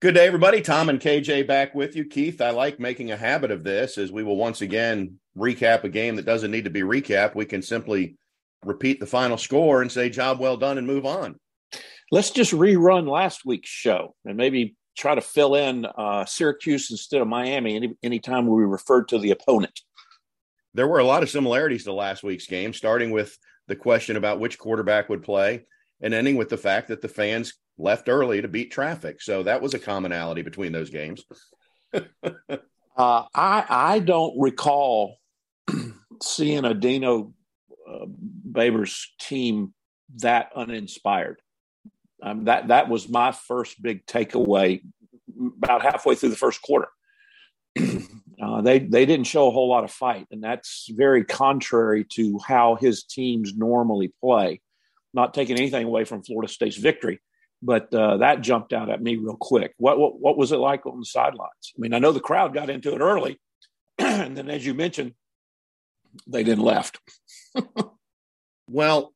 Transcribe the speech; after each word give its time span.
Good 0.00 0.14
day, 0.14 0.26
everybody. 0.26 0.62
Tom 0.62 0.88
and 0.88 0.98
KJ 0.98 1.46
back 1.46 1.74
with 1.74 1.94
you. 1.94 2.06
Keith, 2.06 2.40
I 2.40 2.52
like 2.52 2.80
making 2.80 3.10
a 3.10 3.18
habit 3.18 3.50
of 3.50 3.62
this 3.62 3.98
as 3.98 4.10
we 4.10 4.22
will 4.22 4.38
once 4.38 4.62
again 4.62 5.18
recap 5.36 5.84
a 5.84 5.90
game 5.90 6.16
that 6.16 6.24
doesn't 6.24 6.50
need 6.50 6.64
to 6.64 6.70
be 6.70 6.80
recapped. 6.80 7.34
We 7.34 7.44
can 7.44 7.60
simply 7.60 8.16
repeat 8.64 8.98
the 8.98 9.04
final 9.04 9.36
score 9.36 9.82
and 9.82 9.92
say, 9.92 10.08
job 10.08 10.40
well 10.40 10.56
done 10.56 10.78
and 10.78 10.86
move 10.86 11.04
on. 11.04 11.38
Let's 12.10 12.30
just 12.30 12.52
rerun 12.52 13.10
last 13.10 13.44
week's 13.44 13.68
show 13.68 14.14
and 14.24 14.38
maybe 14.38 14.74
try 14.96 15.14
to 15.14 15.20
fill 15.20 15.54
in 15.54 15.84
uh, 15.84 16.24
Syracuse 16.24 16.90
instead 16.90 17.20
of 17.20 17.28
Miami 17.28 17.76
any 17.76 17.92
anytime 18.02 18.46
we 18.46 18.64
referred 18.64 19.08
to 19.08 19.18
the 19.18 19.32
opponent. 19.32 19.80
There 20.72 20.88
were 20.88 21.00
a 21.00 21.04
lot 21.04 21.22
of 21.22 21.28
similarities 21.28 21.84
to 21.84 21.92
last 21.92 22.22
week's 22.22 22.46
game, 22.46 22.72
starting 22.72 23.10
with 23.10 23.36
the 23.68 23.76
question 23.76 24.16
about 24.16 24.40
which 24.40 24.58
quarterback 24.58 25.10
would 25.10 25.22
play 25.22 25.66
and 26.00 26.14
ending 26.14 26.36
with 26.36 26.48
the 26.48 26.56
fact 26.56 26.88
that 26.88 27.02
the 27.02 27.08
fans 27.08 27.52
left 27.80 28.08
early 28.08 28.42
to 28.42 28.48
beat 28.48 28.70
traffic. 28.70 29.22
So 29.22 29.42
that 29.44 29.62
was 29.62 29.74
a 29.74 29.78
commonality 29.78 30.42
between 30.42 30.72
those 30.72 30.90
games. 30.90 31.24
uh, 31.92 32.00
I 32.96 33.64
I 33.68 33.98
don't 34.00 34.38
recall 34.38 35.16
seeing 36.22 36.64
a 36.64 36.74
Dino 36.74 37.34
uh, 37.88 38.06
Babers 38.50 39.06
team 39.20 39.74
that 40.18 40.50
uninspired. 40.54 41.40
Um, 42.22 42.44
that 42.44 42.68
that 42.68 42.88
was 42.88 43.08
my 43.08 43.32
first 43.32 43.80
big 43.82 44.06
takeaway. 44.06 44.82
About 45.62 45.82
halfway 45.82 46.16
through 46.16 46.28
the 46.30 46.36
first 46.36 46.60
quarter, 46.60 46.88
uh, 48.42 48.60
they 48.60 48.78
they 48.80 49.06
didn't 49.06 49.26
show 49.26 49.48
a 49.48 49.50
whole 49.50 49.70
lot 49.70 49.84
of 49.84 49.90
fight, 49.90 50.26
and 50.30 50.42
that's 50.42 50.86
very 50.90 51.24
contrary 51.24 52.04
to 52.12 52.38
how 52.46 52.74
his 52.74 53.04
teams 53.04 53.56
normally 53.56 54.12
play. 54.20 54.60
Not 55.14 55.32
taking 55.32 55.56
anything 55.56 55.86
away 55.86 56.04
from 56.04 56.22
Florida 56.22 56.52
State's 56.52 56.76
victory, 56.76 57.20
but 57.62 57.92
uh, 57.94 58.18
that 58.18 58.40
jumped 58.40 58.72
out 58.72 58.90
at 58.90 59.02
me 59.02 59.16
real 59.16 59.36
quick. 59.38 59.74
What, 59.76 59.98
what 59.98 60.18
what 60.18 60.36
was 60.36 60.52
it 60.52 60.56
like 60.56 60.86
on 60.86 60.98
the 60.98 61.04
sidelines? 61.04 61.72
I 61.76 61.80
mean, 61.80 61.92
I 61.92 61.98
know 61.98 62.12
the 62.12 62.20
crowd 62.20 62.54
got 62.54 62.70
into 62.70 62.94
it 62.94 63.00
early, 63.00 63.40
and 63.98 64.36
then 64.36 64.48
as 64.50 64.64
you 64.64 64.74
mentioned, 64.74 65.14
they 66.26 66.42
didn't 66.42 66.64
left. 66.64 66.98
well, 68.68 69.12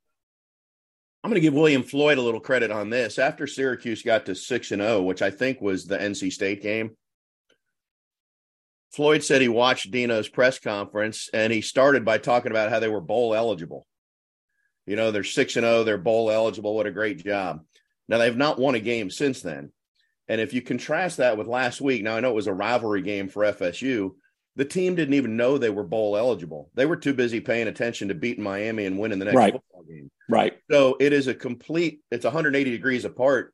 I'm 1.23 1.31
going 1.31 1.41
to 1.41 1.41
give 1.41 1.55
William 1.55 1.83
Floyd 1.83 2.19
a 2.19 2.23
little 2.23 2.41
credit 2.41 2.71
on 2.71 2.91
this. 2.91 3.19
After 3.19 3.47
Syracuse 3.47 4.03
got 4.03 4.27
to 4.27 4.35
six 4.35 4.73
and 4.73 4.83
zero, 4.83 4.97
oh, 4.97 5.03
which 5.03 5.23
I 5.23 5.31
think 5.31 5.61
was 5.61 5.87
the 5.87 5.97
NC 5.97 6.33
State 6.33 6.63
game, 6.63 6.97
Floyd 8.93 9.25
said 9.25 9.41
he 9.41 9.49
watched 9.49 9.91
Dino's 9.91 10.29
press 10.29 10.59
conference 10.59 11.31
and 11.33 11.53
he 11.53 11.63
started 11.63 12.05
by 12.05 12.19
talking 12.19 12.53
about 12.53 12.71
how 12.71 12.79
they 12.79 12.89
were 12.89 13.01
bowl 13.01 13.35
eligible. 13.35 13.87
You 14.87 14.97
know, 14.97 15.11
they're 15.11 15.25
six 15.25 15.57
and 15.57 15.65
zero, 15.65 15.79
oh, 15.79 15.85
they're 15.85 15.99
bowl 15.99 16.31
eligible. 16.31 16.77
What 16.77 16.87
a 16.87 16.93
great 16.93 17.25
job! 17.25 17.65
Now, 18.09 18.19
they've 18.19 18.37
not 18.37 18.59
won 18.59 18.75
a 18.75 18.81
game 18.81 19.11
since 19.11 19.41
then. 19.41 19.73
And 20.29 20.41
if 20.41 20.55
you 20.55 20.63
contrast 20.63 21.19
that 21.19 21.37
with 21.37 21.47
last 21.47 21.81
week, 21.81 22.03
now 22.03 22.17
I 22.17 22.21
know 22.21 22.31
it 22.31 22.35
was 22.35 22.47
a 22.47 22.55
rivalry 22.55 23.03
game 23.03 23.29
for 23.29 23.45
FSU. 23.45 24.13
The 24.57 24.65
team 24.65 24.95
didn't 24.95 25.15
even 25.15 25.37
know 25.37 25.59
they 25.59 25.71
were 25.71 25.83
bowl 25.83 26.17
eligible. 26.17 26.71
They 26.75 26.87
were 26.87 26.97
too 26.97 27.13
busy 27.13 27.41
paying 27.41 27.69
attention 27.69 28.09
to 28.09 28.15
beating 28.15 28.45
Miami 28.45 28.87
and 28.87 28.99
winning 28.99 29.19
the 29.19 29.27
next 29.27 29.37
right. 29.37 29.53
football 29.53 29.83
game. 29.83 30.11
Right. 30.29 30.55
So 30.71 30.97
it 31.01 31.13
is 31.13 31.27
a 31.27 31.35
complete, 31.35 32.01
it's 32.11 32.25
180 32.25 32.71
degrees 32.71 33.05
apart 33.05 33.53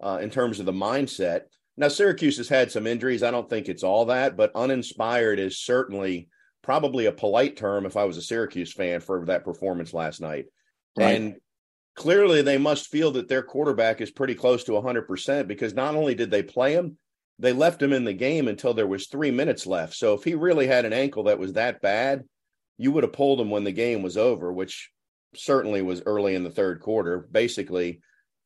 uh, 0.00 0.18
in 0.20 0.30
terms 0.30 0.60
of 0.60 0.66
the 0.66 0.72
mindset. 0.72 1.42
Now, 1.76 1.88
Syracuse 1.88 2.36
has 2.36 2.48
had 2.48 2.70
some 2.70 2.86
injuries. 2.86 3.22
I 3.22 3.30
don't 3.30 3.48
think 3.48 3.68
it's 3.68 3.82
all 3.82 4.06
that, 4.06 4.36
but 4.36 4.54
uninspired 4.54 5.38
is 5.38 5.58
certainly 5.58 6.28
probably 6.62 7.06
a 7.06 7.12
polite 7.12 7.56
term 7.56 7.86
if 7.86 7.96
I 7.96 8.04
was 8.04 8.18
a 8.18 8.22
Syracuse 8.22 8.72
fan 8.72 9.00
for 9.00 9.24
that 9.26 9.44
performance 9.44 9.94
last 9.94 10.20
night. 10.20 10.46
Right. 10.98 11.16
And 11.16 11.36
clearly 11.94 12.42
they 12.42 12.58
must 12.58 12.88
feel 12.88 13.10
that 13.12 13.28
their 13.28 13.42
quarterback 13.42 14.00
is 14.00 14.10
pretty 14.10 14.34
close 14.34 14.64
to 14.64 14.72
100% 14.72 15.46
because 15.46 15.74
not 15.74 15.94
only 15.94 16.14
did 16.14 16.30
they 16.30 16.42
play 16.42 16.72
him, 16.72 16.96
they 17.38 17.52
left 17.52 17.82
him 17.82 17.92
in 17.92 18.04
the 18.04 18.12
game 18.12 18.48
until 18.48 18.74
there 18.74 18.86
was 18.86 19.06
three 19.06 19.30
minutes 19.30 19.66
left. 19.66 19.94
So 19.94 20.14
if 20.14 20.24
he 20.24 20.34
really 20.34 20.66
had 20.66 20.84
an 20.84 20.92
ankle 20.92 21.24
that 21.24 21.38
was 21.38 21.54
that 21.54 21.82
bad, 21.82 22.22
you 22.78 22.92
would 22.92 23.04
have 23.04 23.12
pulled 23.12 23.40
him 23.40 23.50
when 23.50 23.64
the 23.64 23.72
game 23.72 24.02
was 24.02 24.16
over, 24.16 24.52
which 24.52 24.90
certainly 25.34 25.82
was 25.82 26.02
early 26.06 26.34
in 26.34 26.44
the 26.44 26.50
third 26.50 26.80
quarter. 26.80 27.26
Basically, 27.30 28.00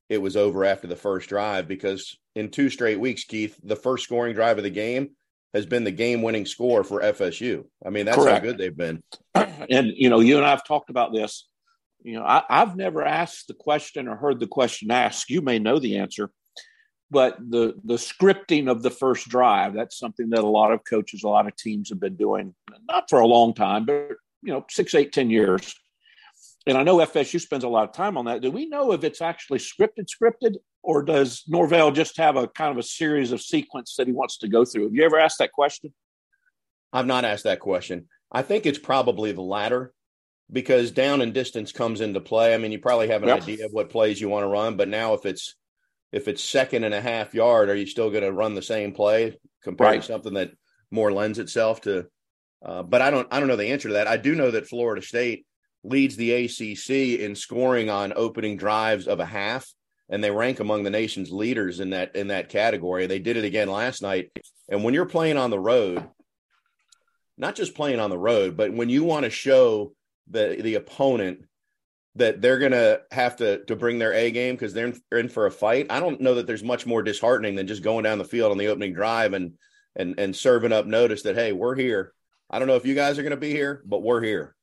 it 0.09 0.19
was 0.19 0.37
over 0.37 0.65
after 0.65 0.87
the 0.87 0.97
first 0.97 1.28
drive 1.28 1.69
because 1.69 2.17
in 2.34 2.51
two 2.51 2.71
straight 2.71 3.01
weeks, 3.01 3.25
Keith, 3.25 3.59
the 3.63 3.77
first 3.77 4.05
scoring 4.05 4.34
drive 4.34 4.59
of 4.59 4.65
the 4.65 4.71
game 4.71 5.11
has 5.53 5.67
been 5.67 5.84
the 5.84 5.91
game 5.91 6.23
winning 6.23 6.47
score 6.47 6.84
for 6.84 7.01
FSU. 7.01 7.65
I 7.84 7.91
mean, 7.91 8.07
that's 8.07 8.19
Correct. 8.19 8.45
how 8.45 8.51
good 8.51 8.59
they've 8.59 8.77
been. 8.77 9.03
And, 9.69 9.93
you 9.97 10.11
know, 10.11 10.21
you 10.21 10.37
and 10.37 10.47
I 10.47 10.51
have 10.51 10.65
talked 10.65 10.91
about 10.91 11.13
this 11.13 11.49
you 12.06 12.12
know, 12.12 12.25
I, 12.25 12.44
have 12.49 12.77
never 12.77 13.05
asked 13.05 13.49
the 13.49 13.55
question 13.55 14.06
or 14.06 14.15
heard 14.15 14.39
the 14.39 14.47
question 14.47 14.93
asked. 14.93 15.28
You 15.28 15.43
may 15.43 15.59
know 15.59 15.81
the 15.81 15.99
answer, 15.99 16.31
but 17.11 17.37
the 17.39 17.75
the 17.84 17.94
scripting 17.94 18.71
of 18.71 18.84
the 18.84 18.91
first 18.91 19.28
drive 19.28 19.75
that's 19.75 19.99
something 19.99 20.31
that 20.31 20.45
a 20.45 20.47
lot 20.47 20.71
of 20.71 20.84
coaches, 20.84 21.25
a 21.25 21.28
lot 21.28 21.49
of 21.49 21.56
teams 21.56 21.89
have 21.89 21.99
been 21.99 22.15
doing, 22.15 22.55
not 22.89 23.11
for 23.11 23.19
a 23.19 23.27
long 23.27 23.55
time, 23.55 23.87
but 23.87 24.11
you 24.43 24.53
know, 24.53 24.65
six, 24.71 24.95
eight, 24.95 25.12
ten 25.12 25.31
years. 25.31 25.75
And 26.69 26.78
I 26.78 26.84
know 26.84 26.99
FSU 26.99 27.41
spends 27.41 27.65
a 27.65 27.69
lot 27.69 27.89
of 27.89 27.93
time 27.93 28.16
on 28.16 28.27
that. 28.27 28.41
Do 28.41 28.53
we 28.53 28.66
know 28.66 28.93
if 28.93 29.03
it's 29.03 29.21
actually 29.21 29.59
scripted, 29.59 30.06
scripted, 30.06 30.56
or 30.84 31.03
does 31.03 31.43
Norvell 31.49 31.91
just 31.91 32.16
have 32.19 32.37
a 32.37 32.47
kind 32.47 32.71
of 32.71 32.78
a 32.78 32.84
series 32.84 33.33
of 33.33 33.41
sequence 33.41 33.97
that 33.97 34.06
he 34.06 34.12
wants 34.12 34.39
to 34.39 34.49
go 34.49 34.65
through? 34.65 34.84
Have 34.84 34.95
you 34.95 35.05
ever 35.05 35.19
asked 35.19 35.39
that 35.39 35.53
question? 35.53 35.93
I've 36.93 37.06
not 37.06 37.25
asked 37.25 37.45
that 37.45 37.59
question. 37.59 38.09
I 38.31 38.43
think 38.43 38.65
it's 38.65 38.78
probably 38.78 39.33
the 39.33 39.43
latter 39.43 39.93
because 40.51 40.91
down 40.91 41.21
and 41.21 41.34
distance 41.34 41.73
comes 41.73 42.01
into 42.01 42.21
play. 42.21 42.55
I 42.55 42.59
mean, 42.59 42.73
you 42.73 42.79
probably 42.79 43.09
have 43.09 43.23
an 43.23 43.29
yep. 43.29 43.43
idea 43.43 43.67
of 43.67 43.73
what 43.73 43.91
plays 43.91 44.21
you 44.21 44.29
want 44.29 44.45
to 44.45 44.49
run, 44.49 44.77
but 44.77 44.89
now 44.89 45.15
if 45.15 45.27
it's 45.27 45.55
if 46.12 46.29
it's 46.29 46.43
second 46.43 46.84
and 46.84 46.95
a 46.95 47.01
half 47.01 47.34
yard, 47.34 47.69
are 47.69 47.75
you 47.75 47.87
still 47.87 48.11
going 48.11 48.23
to 48.23 48.33
run 48.33 48.55
the 48.55 48.62
same 48.62 48.93
play 48.93 49.39
compared 49.62 49.91
right. 49.91 50.01
to 50.01 50.07
something 50.07 50.34
that 50.34 50.53
more 50.91 51.12
lends 51.12 51.39
itself 51.39 51.81
to? 51.83 52.07
Uh, 52.65 52.83
but 52.83 53.03
I 53.03 53.11
don't 53.11 53.29
I 53.31 53.39
don't 53.39 53.49
know 53.49 53.57
the 53.57 53.73
answer 53.73 53.89
to 53.89 53.95
that. 53.95 54.07
I 54.07 54.17
do 54.17 54.34
know 54.34 54.51
that 54.53 54.69
Florida 54.69 55.05
State 55.05 55.47
leads 55.83 56.17
the 56.17 56.33
ACC 56.33 57.21
in 57.21 57.34
scoring 57.34 57.91
on 57.91 58.13
opening 58.17 58.57
drives 58.57 59.09
of 59.09 59.21
a 59.21 59.27
half, 59.27 59.67
and 60.09 60.23
they 60.23 60.31
rank 60.31 60.61
among 60.61 60.83
the 60.83 60.91
nation's 60.91 61.31
leaders 61.31 61.81
in 61.81 61.91
that 61.91 62.15
in 62.15 62.28
that 62.28 62.49
category. 62.49 63.07
They 63.07 63.19
did 63.19 63.37
it 63.37 63.45
again 63.45 63.69
last 63.69 64.01
night. 64.01 64.31
And 64.69 64.84
when 64.84 64.95
you're 64.95 65.07
playing 65.07 65.37
on 65.37 65.51
the 65.51 65.61
road, 65.61 66.09
not 67.37 67.57
just 67.57 67.75
playing 67.75 68.01
on 68.01 68.11
the 68.11 68.19
road, 68.19 68.57
but 68.57 68.73
when 68.73 68.89
you 68.89 69.05
want 69.05 69.25
to 69.25 69.31
show 69.31 69.93
the 70.29 70.59
the 70.61 70.75
opponent 70.75 71.45
that 72.17 72.41
they're 72.41 72.59
going 72.59 72.73
to 72.73 73.03
have 73.13 73.37
to 73.37 73.65
to 73.65 73.77
bring 73.77 73.99
their 73.99 74.13
A 74.13 74.31
game 74.31 74.55
because 74.55 74.73
they're, 74.73 74.95
in 75.13 75.29
for 75.29 75.47
a 75.47 75.51
fight. 75.51 75.87
I 75.91 76.01
don't 76.01 76.21
know 76.21 76.35
that 76.37 76.47
there's 76.47 76.65
much 76.65 76.87
more 76.87 77.03
disheartening 77.03 77.55
than 77.55 77.67
just 77.67 77.83
going 77.83 78.05
down 78.05 78.19
the 78.19 78.25
field 78.25 78.51
on 78.51 78.59
the 78.59 78.69
opening 78.69 78.95
drive 78.95 79.33
and 79.35 79.53
and 79.95 80.19
and 80.19 80.35
serving 80.35 80.73
up 80.73 80.87
notice 80.87 81.23
that 81.23 81.37
hey, 81.37 81.53
we're 81.53 81.77
here. 81.77 82.13
I 82.51 82.59
don't 82.59 82.69
know 82.69 82.77
if 82.77 82.87
you 82.87 82.95
guys 82.95 83.19
are 83.19 83.23
going 83.23 83.31
to 83.31 83.37
be 83.37 83.51
here, 83.51 83.83
but 83.85 84.03
we're 84.03 84.23
here. 84.23 84.55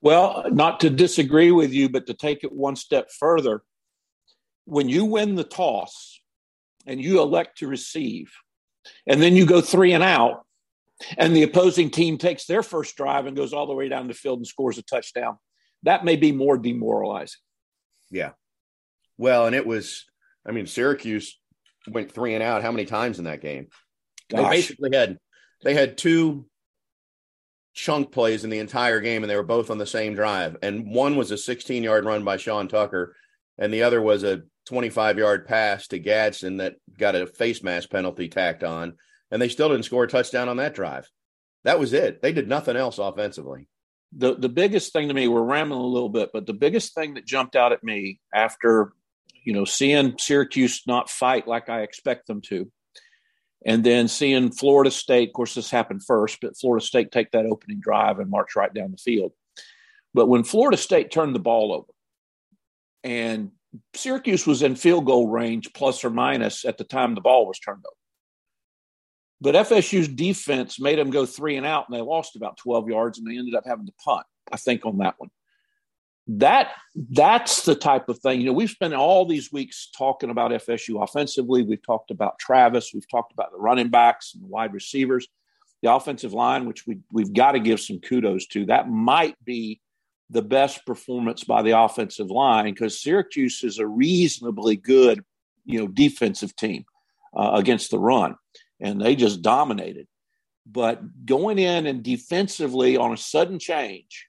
Well, 0.00 0.44
not 0.50 0.80
to 0.80 0.90
disagree 0.90 1.52
with 1.52 1.72
you, 1.72 1.88
but 1.88 2.06
to 2.08 2.14
take 2.14 2.42
it 2.42 2.52
one 2.52 2.74
step 2.74 3.10
further, 3.12 3.62
when 4.64 4.88
you 4.88 5.04
win 5.04 5.36
the 5.36 5.44
toss 5.44 6.20
and 6.86 7.00
you 7.00 7.20
elect 7.20 7.58
to 7.58 7.68
receive, 7.68 8.32
and 9.06 9.22
then 9.22 9.36
you 9.36 9.46
go 9.46 9.60
three 9.60 9.92
and 9.92 10.02
out, 10.02 10.44
and 11.16 11.34
the 11.34 11.42
opposing 11.42 11.90
team 11.90 12.18
takes 12.18 12.46
their 12.46 12.62
first 12.62 12.96
drive 12.96 13.26
and 13.26 13.36
goes 13.36 13.52
all 13.52 13.66
the 13.66 13.74
way 13.74 13.88
down 13.88 14.08
the 14.08 14.14
field 14.14 14.38
and 14.38 14.46
scores 14.46 14.78
a 14.78 14.82
touchdown, 14.82 15.38
that 15.82 16.04
may 16.04 16.16
be 16.16 16.32
more 16.32 16.56
demoralizing. 16.56 17.40
Yeah. 18.10 18.30
Well, 19.18 19.46
and 19.46 19.54
it 19.54 19.66
was, 19.66 20.04
I 20.46 20.52
mean, 20.52 20.66
Syracuse 20.66 21.38
went 21.88 22.12
three 22.12 22.34
and 22.34 22.42
out 22.42 22.62
how 22.62 22.72
many 22.72 22.84
times 22.84 23.18
in 23.18 23.24
that 23.24 23.40
game? 23.40 23.68
Gosh. 24.30 24.42
They 24.42 24.50
basically 24.50 24.96
had 24.96 25.18
they 25.62 25.74
had 25.74 25.96
two 25.96 26.46
chunk 27.74 28.12
plays 28.12 28.44
in 28.44 28.50
the 28.50 28.58
entire 28.58 29.00
game, 29.00 29.22
and 29.22 29.30
they 29.30 29.36
were 29.36 29.42
both 29.42 29.70
on 29.70 29.78
the 29.78 29.86
same 29.86 30.14
drive. 30.14 30.56
And 30.62 30.92
one 30.92 31.16
was 31.16 31.30
a 31.30 31.38
16 31.38 31.82
yard 31.82 32.04
run 32.04 32.24
by 32.24 32.36
Sean 32.36 32.68
Tucker, 32.68 33.16
and 33.58 33.72
the 33.72 33.82
other 33.82 34.00
was 34.00 34.24
a 34.24 34.42
25 34.66 35.18
yard 35.18 35.46
pass 35.46 35.86
to 35.88 35.98
Gadsden 35.98 36.58
that 36.58 36.76
got 36.98 37.14
a 37.14 37.26
face 37.26 37.62
mask 37.62 37.90
penalty 37.90 38.28
tacked 38.28 38.64
on 38.64 38.94
and 39.32 39.40
they 39.40 39.48
still 39.48 39.70
didn't 39.70 39.86
score 39.86 40.04
a 40.04 40.08
touchdown 40.08 40.48
on 40.48 40.58
that 40.58 40.74
drive. 40.74 41.10
That 41.64 41.80
was 41.80 41.92
it. 41.92 42.22
They 42.22 42.32
did 42.32 42.48
nothing 42.48 42.76
else 42.76 42.98
offensively. 42.98 43.66
The 44.16 44.34
the 44.34 44.50
biggest 44.50 44.92
thing 44.92 45.08
to 45.08 45.14
me, 45.14 45.26
we're 45.26 45.42
rambling 45.42 45.80
a 45.80 45.86
little 45.86 46.10
bit, 46.10 46.30
but 46.32 46.46
the 46.46 46.52
biggest 46.52 46.94
thing 46.94 47.14
that 47.14 47.26
jumped 47.26 47.56
out 47.56 47.72
at 47.72 47.82
me 47.82 48.20
after, 48.32 48.92
you 49.42 49.54
know, 49.54 49.64
seeing 49.64 50.16
Syracuse 50.18 50.82
not 50.86 51.08
fight 51.08 51.48
like 51.48 51.70
I 51.70 51.80
expect 51.80 52.26
them 52.26 52.42
to, 52.42 52.70
and 53.64 53.82
then 53.82 54.08
seeing 54.08 54.52
Florida 54.52 54.90
State, 54.90 55.30
of 55.30 55.32
course, 55.32 55.54
this 55.54 55.70
happened 55.70 56.04
first, 56.04 56.38
but 56.42 56.58
Florida 56.58 56.84
State 56.84 57.10
take 57.10 57.30
that 57.30 57.46
opening 57.46 57.80
drive 57.80 58.18
and 58.18 58.30
march 58.30 58.54
right 58.54 58.72
down 58.72 58.90
the 58.90 58.98
field. 58.98 59.32
But 60.12 60.26
when 60.26 60.44
Florida 60.44 60.76
State 60.76 61.10
turned 61.10 61.34
the 61.34 61.40
ball 61.40 61.72
over, 61.72 61.92
and 63.02 63.52
Syracuse 63.94 64.46
was 64.46 64.62
in 64.62 64.76
field 64.76 65.06
goal 65.06 65.28
range, 65.28 65.72
plus 65.72 66.04
or 66.04 66.10
minus, 66.10 66.66
at 66.66 66.76
the 66.76 66.84
time 66.84 67.14
the 67.14 67.22
ball 67.22 67.46
was 67.46 67.58
turned 67.58 67.82
over. 67.86 68.01
But 69.42 69.56
FSU's 69.56 70.06
defense 70.06 70.78
made 70.78 71.00
them 71.00 71.10
go 71.10 71.26
three 71.26 71.56
and 71.56 71.66
out, 71.66 71.88
and 71.88 71.96
they 71.96 72.00
lost 72.00 72.36
about 72.36 72.56
12 72.58 72.88
yards, 72.88 73.18
and 73.18 73.26
they 73.26 73.36
ended 73.36 73.56
up 73.56 73.64
having 73.66 73.86
to 73.86 73.92
punt, 74.04 74.24
I 74.52 74.56
think, 74.56 74.86
on 74.86 74.98
that 74.98 75.16
one. 75.18 75.30
that 76.28 76.70
that's 77.10 77.64
the 77.64 77.74
type 77.74 78.08
of 78.08 78.20
thing. 78.20 78.40
You 78.40 78.46
know, 78.46 78.52
we've 78.52 78.70
spent 78.70 78.94
all 78.94 79.26
these 79.26 79.52
weeks 79.52 79.88
talking 79.98 80.30
about 80.30 80.52
FSU 80.52 81.02
offensively. 81.02 81.62
We've 81.62 81.84
talked 81.84 82.12
about 82.12 82.38
Travis. 82.38 82.92
We've 82.94 83.08
talked 83.10 83.32
about 83.32 83.50
the 83.50 83.58
running 83.58 83.88
backs 83.88 84.32
and 84.32 84.44
the 84.44 84.46
wide 84.46 84.72
receivers, 84.72 85.26
the 85.82 85.92
offensive 85.92 86.32
line, 86.32 86.64
which 86.64 86.86
we 86.86 86.98
we've 87.10 87.32
got 87.32 87.52
to 87.52 87.58
give 87.58 87.80
some 87.80 87.98
kudos 87.98 88.46
to. 88.48 88.66
That 88.66 88.88
might 88.88 89.36
be 89.44 89.80
the 90.30 90.42
best 90.42 90.86
performance 90.86 91.42
by 91.42 91.62
the 91.62 91.76
offensive 91.76 92.30
line 92.30 92.72
because 92.72 93.02
Syracuse 93.02 93.64
is 93.64 93.80
a 93.80 93.86
reasonably 93.88 94.76
good, 94.76 95.24
you 95.64 95.80
know, 95.80 95.88
defensive 95.88 96.54
team 96.54 96.84
uh, 97.36 97.50
against 97.54 97.90
the 97.90 97.98
run, 97.98 98.36
and 98.82 99.00
they 99.00 99.16
just 99.16 99.40
dominated. 99.40 100.06
But 100.66 101.24
going 101.24 101.58
in 101.58 101.86
and 101.86 102.02
defensively 102.02 102.96
on 102.96 103.12
a 103.12 103.16
sudden 103.16 103.58
change, 103.58 104.26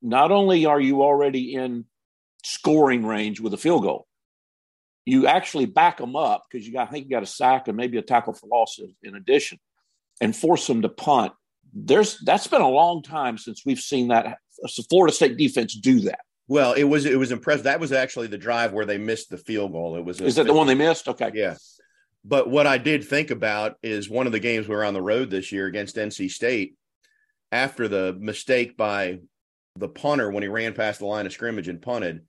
not 0.00 0.30
only 0.30 0.66
are 0.66 0.80
you 0.80 1.02
already 1.02 1.54
in 1.54 1.86
scoring 2.44 3.04
range 3.04 3.40
with 3.40 3.52
a 3.54 3.58
field 3.58 3.82
goal, 3.82 4.06
you 5.04 5.26
actually 5.26 5.66
back 5.66 5.98
them 5.98 6.14
up 6.16 6.44
because 6.50 6.66
you 6.66 6.72
got, 6.72 6.88
I 6.88 6.90
think 6.90 7.06
you 7.06 7.10
got 7.10 7.22
a 7.22 7.26
sack 7.26 7.68
and 7.68 7.76
maybe 7.76 7.98
a 7.98 8.02
tackle 8.02 8.32
for 8.32 8.46
loss 8.46 8.78
in 9.02 9.14
addition, 9.16 9.58
and 10.20 10.34
force 10.34 10.66
them 10.66 10.82
to 10.82 10.88
punt. 10.88 11.32
There's 11.72 12.18
that's 12.24 12.46
been 12.46 12.62
a 12.62 12.68
long 12.68 13.02
time 13.02 13.38
since 13.38 13.62
we've 13.66 13.80
seen 13.80 14.08
that 14.08 14.38
Florida 14.88 15.12
State 15.14 15.36
defense 15.36 15.74
do 15.74 16.00
that. 16.00 16.20
Well, 16.48 16.72
it 16.72 16.84
was 16.84 17.04
it 17.06 17.18
was 17.18 17.32
impressive. 17.32 17.64
That 17.64 17.80
was 17.80 17.92
actually 17.92 18.28
the 18.28 18.38
drive 18.38 18.72
where 18.72 18.86
they 18.86 18.98
missed 18.98 19.30
the 19.30 19.36
field 19.36 19.72
goal. 19.72 19.96
It 19.96 20.04
was. 20.04 20.20
Is 20.20 20.36
that 20.36 20.46
the 20.46 20.54
one 20.54 20.66
they 20.66 20.74
missed? 20.74 21.08
Okay. 21.08 21.30
Yeah. 21.34 21.56
But 22.28 22.50
what 22.50 22.66
I 22.66 22.78
did 22.78 23.04
think 23.04 23.30
about 23.30 23.76
is 23.84 24.10
one 24.10 24.26
of 24.26 24.32
the 24.32 24.40
games 24.40 24.66
we 24.66 24.74
were 24.74 24.84
on 24.84 24.94
the 24.94 25.02
road 25.02 25.30
this 25.30 25.52
year 25.52 25.66
against 25.66 25.94
NC 25.94 26.28
State. 26.30 26.74
After 27.52 27.86
the 27.86 28.16
mistake 28.18 28.76
by 28.76 29.20
the 29.76 29.88
punter 29.88 30.30
when 30.32 30.42
he 30.42 30.48
ran 30.48 30.72
past 30.72 30.98
the 30.98 31.06
line 31.06 31.26
of 31.26 31.32
scrimmage 31.32 31.68
and 31.68 31.80
punted, 31.80 32.22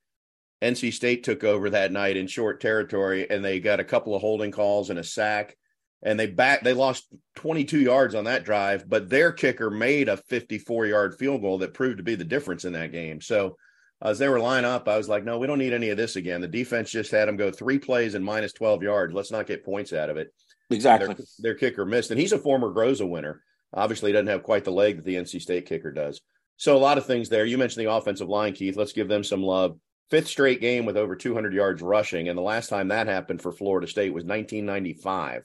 NC 0.61 0.93
State 0.93 1.23
took 1.23 1.43
over 1.43 1.71
that 1.71 1.91
night 1.91 2.15
in 2.15 2.27
short 2.27 2.61
territory 2.61 3.27
and 3.27 3.43
they 3.43 3.59
got 3.59 3.79
a 3.79 3.85
couple 3.85 4.13
of 4.13 4.21
holding 4.21 4.51
calls 4.51 4.91
and 4.91 4.99
a 4.99 5.03
sack 5.03 5.57
and 6.03 6.19
they 6.19 6.27
back 6.27 6.63
they 6.63 6.73
lost 6.73 7.07
22 7.35 7.79
yards 7.79 8.13
on 8.13 8.25
that 8.25 8.43
drive 8.43 8.87
but 8.87 9.09
their 9.09 9.31
kicker 9.31 9.69
made 9.69 10.09
a 10.09 10.17
54 10.17 10.85
yard 10.85 11.15
field 11.17 11.41
goal 11.41 11.57
that 11.57 11.73
proved 11.73 11.97
to 11.97 12.03
be 12.03 12.15
the 12.15 12.23
difference 12.23 12.65
in 12.65 12.73
that 12.73 12.91
game 12.91 13.19
so 13.19 13.57
as 14.01 14.19
they 14.19 14.27
were 14.27 14.39
line 14.39 14.65
up 14.65 14.87
i 14.87 14.97
was 14.97 15.09
like 15.09 15.23
no 15.23 15.37
we 15.37 15.47
don't 15.47 15.59
need 15.59 15.73
any 15.73 15.89
of 15.89 15.97
this 15.97 16.15
again. 16.15 16.41
The 16.41 16.47
defense 16.47 16.89
just 16.89 17.11
had 17.11 17.27
them 17.27 17.37
go 17.37 17.51
three 17.51 17.79
plays 17.79 18.15
and 18.15 18.23
minus 18.23 18.53
12 18.53 18.83
yards. 18.83 19.13
Let's 19.13 19.31
not 19.31 19.47
get 19.47 19.65
points 19.65 19.93
out 19.93 20.09
of 20.09 20.17
it. 20.17 20.33
Exactly. 20.69 21.13
their, 21.13 21.25
their 21.39 21.55
kicker 21.55 21.85
missed 21.85 22.11
and 22.11 22.19
he's 22.19 22.33
a 22.33 22.39
former 22.39 22.73
groza 22.73 23.07
winner. 23.07 23.41
Obviously 23.73 24.09
he 24.09 24.13
doesn't 24.13 24.27
have 24.27 24.43
quite 24.43 24.63
the 24.63 24.71
leg 24.71 24.97
that 24.97 25.05
the 25.05 25.15
nc 25.15 25.41
state 25.41 25.65
kicker 25.65 25.91
does. 25.91 26.21
So 26.57 26.75
a 26.75 26.79
lot 26.79 26.97
of 26.97 27.05
things 27.05 27.29
there. 27.29 27.45
You 27.45 27.57
mentioned 27.57 27.85
the 27.85 27.91
offensive 27.91 28.29
line 28.29 28.53
keith. 28.53 28.75
Let's 28.75 28.93
give 28.93 29.07
them 29.07 29.23
some 29.23 29.43
love. 29.43 29.77
Fifth 30.09 30.27
straight 30.27 30.61
game 30.61 30.85
with 30.85 30.97
over 30.97 31.15
200 31.15 31.53
yards 31.53 31.81
rushing 31.81 32.29
and 32.29 32.37
the 32.37 32.43
last 32.43 32.69
time 32.69 32.87
that 32.89 33.07
happened 33.07 33.41
for 33.41 33.51
florida 33.51 33.87
state 33.87 34.13
was 34.13 34.23
1995 34.23 35.43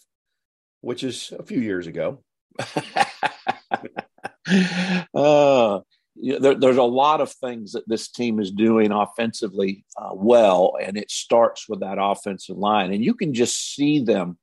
which 0.82 1.02
is 1.02 1.32
a 1.38 1.42
few 1.42 1.60
years 1.60 1.86
ago. 1.86 2.22
uh, 5.14 5.80
there, 6.16 6.54
there's 6.54 6.76
a 6.76 6.82
lot 6.82 7.20
of 7.20 7.32
things 7.32 7.72
that 7.72 7.88
this 7.88 8.08
team 8.10 8.38
is 8.38 8.50
doing 8.50 8.92
offensively 8.92 9.84
uh, 9.96 10.10
well, 10.12 10.74
and 10.80 10.96
it 10.96 11.10
starts 11.10 11.68
with 11.68 11.80
that 11.80 11.98
offensive 12.00 12.56
line. 12.56 12.92
And 12.92 13.04
you 13.04 13.14
can 13.14 13.32
just 13.32 13.74
see 13.74 14.00
them, 14.00 14.38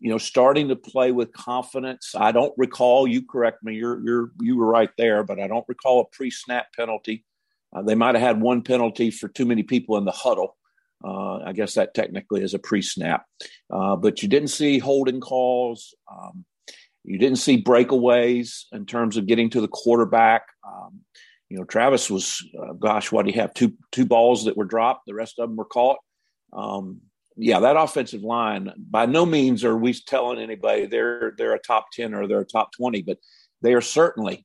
you 0.00 0.10
know, 0.10 0.18
starting 0.18 0.68
to 0.68 0.76
play 0.76 1.12
with 1.12 1.32
confidence. 1.32 2.14
I 2.16 2.32
don't 2.32 2.52
recall. 2.56 3.06
You 3.06 3.22
correct 3.22 3.62
me. 3.62 3.76
You're 3.76 4.00
you're 4.04 4.30
you 4.40 4.56
were 4.56 4.66
right 4.66 4.90
there, 4.98 5.22
but 5.22 5.40
I 5.40 5.46
don't 5.46 5.68
recall 5.68 6.00
a 6.00 6.16
pre-snap 6.16 6.66
penalty. 6.76 7.24
Uh, 7.74 7.82
they 7.82 7.94
might 7.94 8.14
have 8.14 8.22
had 8.22 8.40
one 8.40 8.62
penalty 8.62 9.10
for 9.10 9.28
too 9.28 9.46
many 9.46 9.62
people 9.62 9.96
in 9.96 10.04
the 10.04 10.12
huddle. 10.12 10.56
Uh, 11.04 11.38
I 11.38 11.52
guess 11.52 11.74
that 11.74 11.94
technically 11.94 12.42
is 12.42 12.54
a 12.54 12.58
pre 12.58 12.82
snap. 12.82 13.26
Uh, 13.70 13.96
but 13.96 14.22
you 14.22 14.28
didn't 14.28 14.48
see 14.48 14.78
holding 14.78 15.20
calls. 15.20 15.94
Um, 16.10 16.44
you 17.06 17.18
didn't 17.18 17.38
see 17.38 17.62
breakaways 17.62 18.64
in 18.72 18.84
terms 18.84 19.16
of 19.16 19.26
getting 19.26 19.48
to 19.50 19.60
the 19.60 19.68
quarterback. 19.68 20.42
Um, 20.66 21.00
you 21.48 21.56
know, 21.56 21.64
Travis 21.64 22.10
was, 22.10 22.44
uh, 22.60 22.72
gosh, 22.72 23.12
what 23.12 23.24
do 23.24 23.32
you 23.32 23.40
have? 23.40 23.54
Two 23.54 23.74
two 23.92 24.04
balls 24.04 24.44
that 24.44 24.56
were 24.56 24.64
dropped. 24.64 25.06
The 25.06 25.14
rest 25.14 25.38
of 25.38 25.48
them 25.48 25.56
were 25.56 25.64
caught. 25.64 25.98
Um, 26.52 27.00
yeah, 27.36 27.60
that 27.60 27.76
offensive 27.76 28.22
line. 28.22 28.72
By 28.76 29.06
no 29.06 29.24
means 29.24 29.64
are 29.64 29.76
we 29.76 29.92
telling 29.92 30.40
anybody 30.40 30.86
they're 30.86 31.34
they're 31.38 31.54
a 31.54 31.60
top 31.60 31.86
ten 31.92 32.14
or 32.14 32.26
they're 32.26 32.40
a 32.40 32.46
top 32.46 32.72
twenty, 32.72 33.02
but 33.02 33.18
they 33.62 33.74
are 33.74 33.80
certainly 33.80 34.44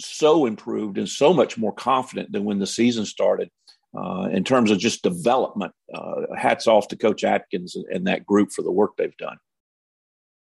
so 0.00 0.46
improved 0.46 0.96
and 0.96 1.08
so 1.08 1.34
much 1.34 1.58
more 1.58 1.72
confident 1.72 2.32
than 2.32 2.44
when 2.44 2.60
the 2.60 2.66
season 2.66 3.04
started 3.04 3.50
uh, 3.96 4.28
in 4.32 4.44
terms 4.44 4.70
of 4.70 4.78
just 4.78 5.02
development. 5.02 5.72
Uh, 5.92 6.34
hats 6.36 6.66
off 6.66 6.88
to 6.88 6.96
Coach 6.96 7.24
Atkins 7.24 7.76
and 7.90 8.06
that 8.06 8.24
group 8.24 8.52
for 8.52 8.62
the 8.62 8.72
work 8.72 8.92
they've 8.96 9.16
done. 9.16 9.36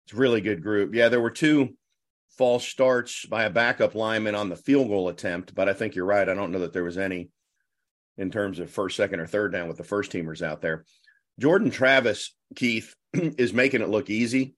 It's 0.05 0.13
a 0.13 0.17
really 0.17 0.41
good 0.41 0.61
group. 0.61 0.93
Yeah, 0.93 1.09
there 1.09 1.21
were 1.21 1.31
two 1.31 1.75
false 2.37 2.67
starts 2.67 3.25
by 3.25 3.43
a 3.43 3.49
backup 3.49 3.95
lineman 3.95 4.35
on 4.35 4.49
the 4.49 4.55
field 4.55 4.87
goal 4.87 5.09
attempt, 5.09 5.53
but 5.55 5.69
I 5.69 5.73
think 5.73 5.95
you're 5.95 6.05
right. 6.05 6.27
I 6.27 6.33
don't 6.33 6.51
know 6.51 6.59
that 6.59 6.73
there 6.73 6.83
was 6.83 6.97
any 6.97 7.29
in 8.17 8.29
terms 8.29 8.59
of 8.59 8.69
first, 8.69 8.95
second, 8.95 9.19
or 9.19 9.27
third 9.27 9.51
down 9.51 9.67
with 9.67 9.77
the 9.77 9.83
first 9.83 10.11
teamers 10.11 10.41
out 10.41 10.61
there. 10.61 10.85
Jordan 11.39 11.71
Travis, 11.71 12.35
Keith, 12.55 12.93
is 13.13 13.53
making 13.53 13.81
it 13.81 13.89
look 13.89 14.09
easy. 14.09 14.55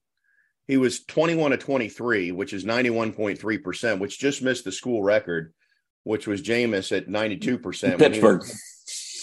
He 0.68 0.76
was 0.76 1.04
21 1.04 1.52
to 1.52 1.56
23, 1.56 2.32
which 2.32 2.52
is 2.52 2.64
91.3%, 2.64 3.98
which 4.00 4.18
just 4.18 4.42
missed 4.42 4.64
the 4.64 4.72
school 4.72 5.02
record 5.02 5.52
which 6.06 6.28
was 6.28 6.40
Jameis 6.40 6.96
at 6.96 7.08
92%. 7.08 7.98
Pittsburgh. 7.98 8.44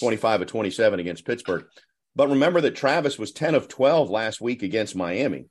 25 0.01 0.41
of 0.41 0.47
27 0.49 0.99
against 0.99 1.25
Pittsburgh. 1.25 1.63
But 2.13 2.27
remember 2.27 2.59
that 2.59 2.75
Travis 2.75 3.17
was 3.17 3.31
10 3.31 3.55
of 3.55 3.69
12 3.69 4.09
last 4.09 4.41
week 4.41 4.63
against 4.63 4.93
Miami 4.93 5.45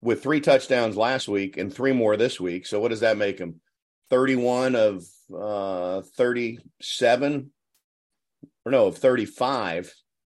with 0.00 0.22
three 0.22 0.40
touchdowns 0.40 0.96
last 0.96 1.28
week 1.28 1.56
and 1.56 1.72
three 1.72 1.92
more 1.92 2.16
this 2.16 2.38
week. 2.38 2.66
So 2.66 2.80
what 2.80 2.88
does 2.88 3.00
that 3.00 3.16
make 3.16 3.38
him? 3.38 3.60
31 4.10 4.74
of 4.74 5.04
uh, 5.36 6.02
37 6.16 7.50
or 8.64 8.72
no, 8.72 8.86
of 8.86 8.98
35 8.98 9.92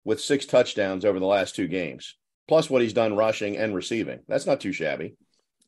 with 0.05 0.21
six 0.21 0.47
touchdowns 0.47 1.05
over 1.05 1.19
the 1.19 1.27
last 1.27 1.55
two 1.55 1.69
games, 1.69 2.17
plus 2.49 2.71
what 2.71 2.83
he's 2.83 2.93
done 2.93 3.17
rushing 3.17 3.57
and 3.57 3.75
receiving. 3.75 4.21
That's 4.29 4.47
not 4.47 4.61
too 4.61 4.73
shabby. 4.73 5.17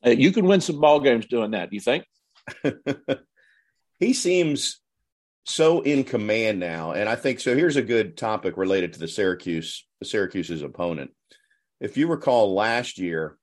you 0.04 0.32
can 0.32 0.46
win 0.46 0.60
some 0.60 0.80
ball 0.80 1.00
games 1.00 1.26
doing 1.26 1.52
that. 1.52 1.70
Do 1.70 1.76
you 1.76 1.80
think? 1.80 2.04
he 3.98 4.12
seems 4.12 4.80
so 5.44 5.80
in 5.80 6.04
command 6.04 6.60
now. 6.60 6.92
And 6.92 7.08
I 7.08 7.16
think 7.16 7.40
so. 7.40 7.54
Here's 7.54 7.76
a 7.76 7.82
good 7.82 8.16
topic 8.16 8.56
related 8.56 8.94
to 8.94 9.00
the 9.00 9.08
Syracuse, 9.08 9.86
the 10.00 10.06
Syracuse's 10.06 10.62
opponent. 10.62 11.12
If 11.80 11.96
you 11.96 12.06
recall 12.06 12.54
last 12.54 12.98
year, 12.98 13.36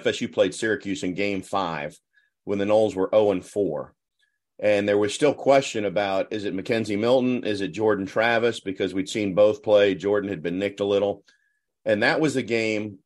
FSU 0.00 0.32
played 0.32 0.54
Syracuse 0.54 1.02
in 1.02 1.14
game 1.14 1.42
five 1.42 1.98
when 2.44 2.58
the 2.58 2.64
Noles 2.64 2.94
were 2.94 3.10
0 3.12 3.32
and 3.32 3.44
4. 3.44 3.94
And 4.60 4.88
there 4.88 4.98
was 4.98 5.14
still 5.14 5.34
question 5.34 5.84
about 5.84 6.32
is 6.32 6.44
it 6.44 6.54
McKenzie 6.54 6.98
Milton? 6.98 7.44
Is 7.44 7.60
it 7.60 7.68
Jordan 7.68 8.06
Travis? 8.06 8.60
Because 8.60 8.94
we'd 8.94 9.08
seen 9.08 9.34
both 9.34 9.62
play. 9.62 9.94
Jordan 9.94 10.30
had 10.30 10.42
been 10.42 10.58
nicked 10.58 10.80
a 10.80 10.84
little. 10.84 11.24
And 11.84 12.02
that 12.02 12.20
was 12.20 12.36
a 12.36 12.42
game 12.42 12.98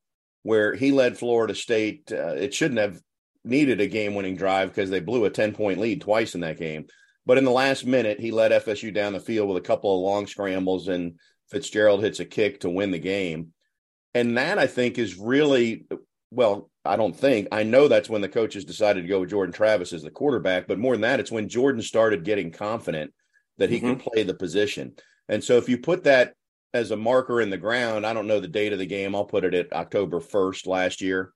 where 0.42 0.74
he 0.74 0.92
led 0.92 1.18
Florida 1.18 1.54
State. 1.54 2.12
Uh, 2.12 2.34
it 2.34 2.54
shouldn't 2.54 2.80
have 2.80 3.00
needed 3.44 3.80
a 3.80 3.86
game 3.86 4.14
winning 4.14 4.36
drive 4.36 4.68
because 4.68 4.90
they 4.90 5.00
blew 5.00 5.24
a 5.24 5.30
10 5.30 5.54
point 5.54 5.80
lead 5.80 6.00
twice 6.00 6.34
in 6.34 6.42
that 6.42 6.58
game. 6.58 6.86
But 7.24 7.38
in 7.38 7.44
the 7.44 7.50
last 7.50 7.84
minute, 7.84 8.20
he 8.20 8.30
led 8.30 8.52
FSU 8.52 8.92
down 8.92 9.12
the 9.12 9.20
field 9.20 9.48
with 9.48 9.58
a 9.58 9.66
couple 9.66 9.94
of 9.94 10.00
long 10.00 10.26
scrambles, 10.26 10.88
and 10.88 11.18
Fitzgerald 11.50 12.02
hits 12.02 12.20
a 12.20 12.24
kick 12.24 12.60
to 12.60 12.70
win 12.70 12.90
the 12.90 12.98
game. 12.98 13.52
And 14.14 14.38
that 14.38 14.58
I 14.58 14.66
think 14.66 14.98
is 14.98 15.18
really 15.18 15.86
well, 16.30 16.70
I 16.84 16.96
don't 16.96 17.16
think 17.16 17.48
I 17.52 17.62
know 17.62 17.88
that's 17.88 18.08
when 18.08 18.20
the 18.20 18.28
coaches 18.28 18.64
decided 18.64 19.02
to 19.02 19.08
go 19.08 19.20
with 19.20 19.30
Jordan 19.30 19.52
Travis 19.52 19.92
as 19.92 20.02
the 20.02 20.10
quarterback, 20.10 20.66
but 20.66 20.78
more 20.78 20.94
than 20.94 21.02
that, 21.02 21.20
it's 21.20 21.32
when 21.32 21.48
Jordan 21.48 21.82
started 21.82 22.24
getting 22.24 22.50
confident 22.50 23.12
that 23.58 23.70
he 23.70 23.78
mm-hmm. 23.78 23.94
could 23.94 24.00
play 24.00 24.22
the 24.22 24.34
position. 24.34 24.94
And 25.28 25.42
so 25.42 25.56
if 25.56 25.68
you 25.68 25.78
put 25.78 26.04
that 26.04 26.34
as 26.74 26.90
a 26.90 26.96
marker 26.96 27.40
in 27.40 27.50
the 27.50 27.56
ground, 27.56 28.06
I 28.06 28.12
don't 28.12 28.26
know 28.26 28.40
the 28.40 28.48
date 28.48 28.72
of 28.72 28.78
the 28.78 28.86
game. 28.86 29.14
I'll 29.14 29.24
put 29.24 29.44
it 29.44 29.54
at 29.54 29.72
October 29.72 30.20
1st 30.20 30.66
last 30.66 31.00
year. 31.00 31.32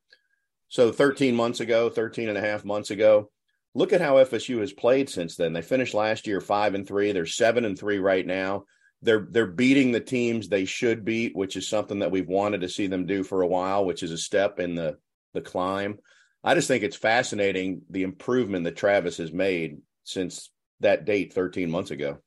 So 0.68 0.92
13 0.92 1.34
months 1.34 1.60
ago, 1.60 1.90
13 1.90 2.28
and 2.28 2.38
a 2.38 2.40
half 2.40 2.64
months 2.64 2.90
ago, 2.90 3.30
look 3.74 3.92
at 3.92 4.00
how 4.00 4.14
FSU 4.16 4.60
has 4.60 4.72
played 4.72 5.08
since 5.08 5.36
then. 5.36 5.52
They 5.52 5.62
finished 5.62 5.94
last 5.94 6.26
year 6.26 6.40
five 6.40 6.74
and 6.74 6.86
three. 6.86 7.12
They're 7.12 7.26
seven 7.26 7.64
and 7.64 7.78
three 7.78 7.98
right 7.98 8.26
now. 8.26 8.64
They're 9.02 9.26
they're 9.28 9.46
beating 9.46 9.92
the 9.92 10.00
teams 10.00 10.48
they 10.48 10.64
should 10.64 11.04
beat, 11.04 11.34
which 11.34 11.56
is 11.56 11.68
something 11.68 12.00
that 12.00 12.10
we've 12.10 12.28
wanted 12.28 12.60
to 12.60 12.68
see 12.68 12.86
them 12.86 13.06
do 13.06 13.24
for 13.24 13.42
a 13.42 13.46
while, 13.46 13.84
which 13.84 14.02
is 14.02 14.12
a 14.12 14.18
step 14.18 14.60
in 14.60 14.74
the 14.74 14.98
the 15.34 15.40
climb. 15.40 15.98
I 16.44 16.54
just 16.54 16.68
think 16.68 16.82
it's 16.82 16.96
fascinating 16.96 17.82
the 17.90 18.02
improvement 18.02 18.64
that 18.64 18.76
Travis 18.76 19.18
has 19.18 19.32
made 19.32 19.78
since 20.04 20.50
that 20.80 21.04
date 21.04 21.32
13 21.32 21.70
months 21.70 21.90
ago. 21.92 22.18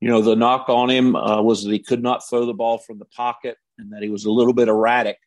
You 0.00 0.08
know, 0.08 0.22
the 0.22 0.36
knock 0.36 0.68
on 0.68 0.88
him 0.90 1.16
uh, 1.16 1.42
was 1.42 1.64
that 1.64 1.72
he 1.72 1.80
could 1.80 2.02
not 2.02 2.28
throw 2.28 2.46
the 2.46 2.52
ball 2.52 2.78
from 2.78 2.98
the 2.98 3.04
pocket 3.06 3.56
and 3.78 3.92
that 3.92 4.02
he 4.02 4.10
was 4.10 4.24
a 4.24 4.30
little 4.30 4.52
bit 4.52 4.68
erratic 4.68 5.18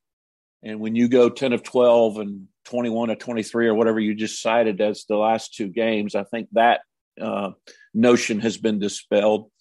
and 0.65 0.79
when 0.79 0.96
you 0.96 1.08
go 1.08 1.29
10 1.29 1.53
of 1.53 1.62
12 1.62 2.17
and 2.17 2.48
21 2.65 3.12
of 3.12 3.20
23 3.20 3.67
or 3.67 3.75
whatever 3.75 4.00
you 4.00 4.15
just 4.15 4.41
cited 4.41 4.82
as 4.82 5.05
the 5.08 5.15
last 5.15 5.53
two 5.53 5.67
games, 5.67 6.15
I 6.15 6.24
think 6.24 6.50
that 6.53 6.82
uh, 7.22 7.51
notion 7.94 8.39
has 8.39 8.58
been 8.58 8.79
dispelled. 8.79 9.51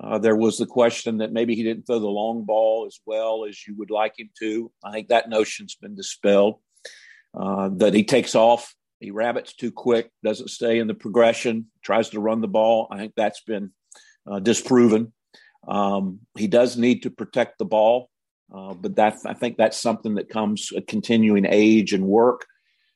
Uh, 0.00 0.18
there 0.18 0.36
was 0.36 0.58
the 0.58 0.66
question 0.66 1.18
that 1.18 1.32
maybe 1.32 1.54
he 1.54 1.62
didn't 1.62 1.86
throw 1.86 1.98
the 1.98 2.06
long 2.06 2.44
ball 2.44 2.86
as 2.86 3.00
well 3.04 3.44
as 3.48 3.66
you 3.66 3.74
would 3.76 3.90
like 3.90 4.18
him 4.18 4.30
to. 4.38 4.70
I 4.84 4.92
think 4.92 5.08
that 5.08 5.28
notion's 5.28 5.74
been 5.74 5.96
dispelled. 5.96 6.56
Uh, 7.38 7.70
that 7.76 7.94
he 7.94 8.04
takes 8.04 8.34
off, 8.34 8.74
he 9.00 9.10
rabbits 9.10 9.54
too 9.54 9.70
quick, 9.70 10.10
doesn't 10.24 10.48
stay 10.48 10.78
in 10.78 10.86
the 10.86 10.94
progression, 10.94 11.66
tries 11.82 12.10
to 12.10 12.20
run 12.20 12.40
the 12.40 12.48
ball. 12.48 12.88
I 12.90 12.96
think 12.96 13.12
that's 13.16 13.42
been 13.42 13.72
uh, 14.26 14.38
disproven. 14.38 15.12
Um, 15.66 16.20
he 16.36 16.46
does 16.46 16.76
need 16.76 17.02
to 17.02 17.10
protect 17.10 17.58
the 17.58 17.64
ball, 17.64 18.10
uh, 18.54 18.74
but 18.74 18.96
that 18.96 19.18
I 19.26 19.34
think 19.34 19.56
that's 19.56 19.76
something 19.76 20.14
that 20.14 20.30
comes 20.30 20.72
a 20.74 20.80
continuing 20.80 21.44
age 21.44 21.92
and 21.92 22.04
work. 22.04 22.46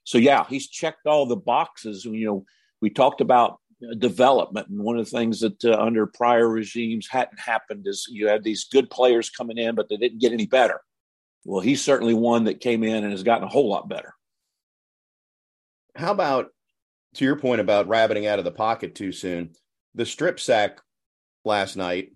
So 0.04 0.18
yeah, 0.18 0.44
he's 0.48 0.68
checked 0.68 1.06
all 1.06 1.26
the 1.26 1.36
boxes. 1.36 2.04
You 2.04 2.26
know, 2.26 2.44
we 2.80 2.90
talked 2.90 3.20
about 3.20 3.58
development. 3.98 4.68
And 4.68 4.80
one 4.80 4.98
of 4.98 5.04
the 5.04 5.10
things 5.10 5.40
that 5.40 5.64
uh, 5.64 5.76
under 5.78 6.06
prior 6.06 6.48
regimes 6.48 7.08
hadn't 7.10 7.40
happened 7.40 7.86
is 7.86 8.06
you 8.10 8.28
had 8.28 8.44
these 8.44 8.64
good 8.64 8.90
players 8.90 9.30
coming 9.30 9.58
in, 9.58 9.74
but 9.74 9.88
they 9.88 9.96
didn't 9.96 10.20
get 10.20 10.32
any 10.32 10.46
better. 10.46 10.80
Well, 11.44 11.60
he's 11.60 11.82
certainly 11.82 12.14
one 12.14 12.44
that 12.44 12.60
came 12.60 12.84
in 12.84 13.02
and 13.02 13.12
has 13.12 13.22
gotten 13.22 13.44
a 13.44 13.50
whole 13.50 13.68
lot 13.68 13.88
better. 13.88 14.14
How 15.96 16.12
about 16.12 16.48
to 17.14 17.24
your 17.24 17.36
point 17.36 17.60
about 17.60 17.88
rabbiting 17.88 18.26
out 18.26 18.38
of 18.38 18.44
the 18.44 18.52
pocket 18.52 18.94
too 18.94 19.12
soon? 19.12 19.50
The 19.94 20.06
strip 20.06 20.40
sack 20.40 20.80
last 21.44 21.76
night 21.76 22.12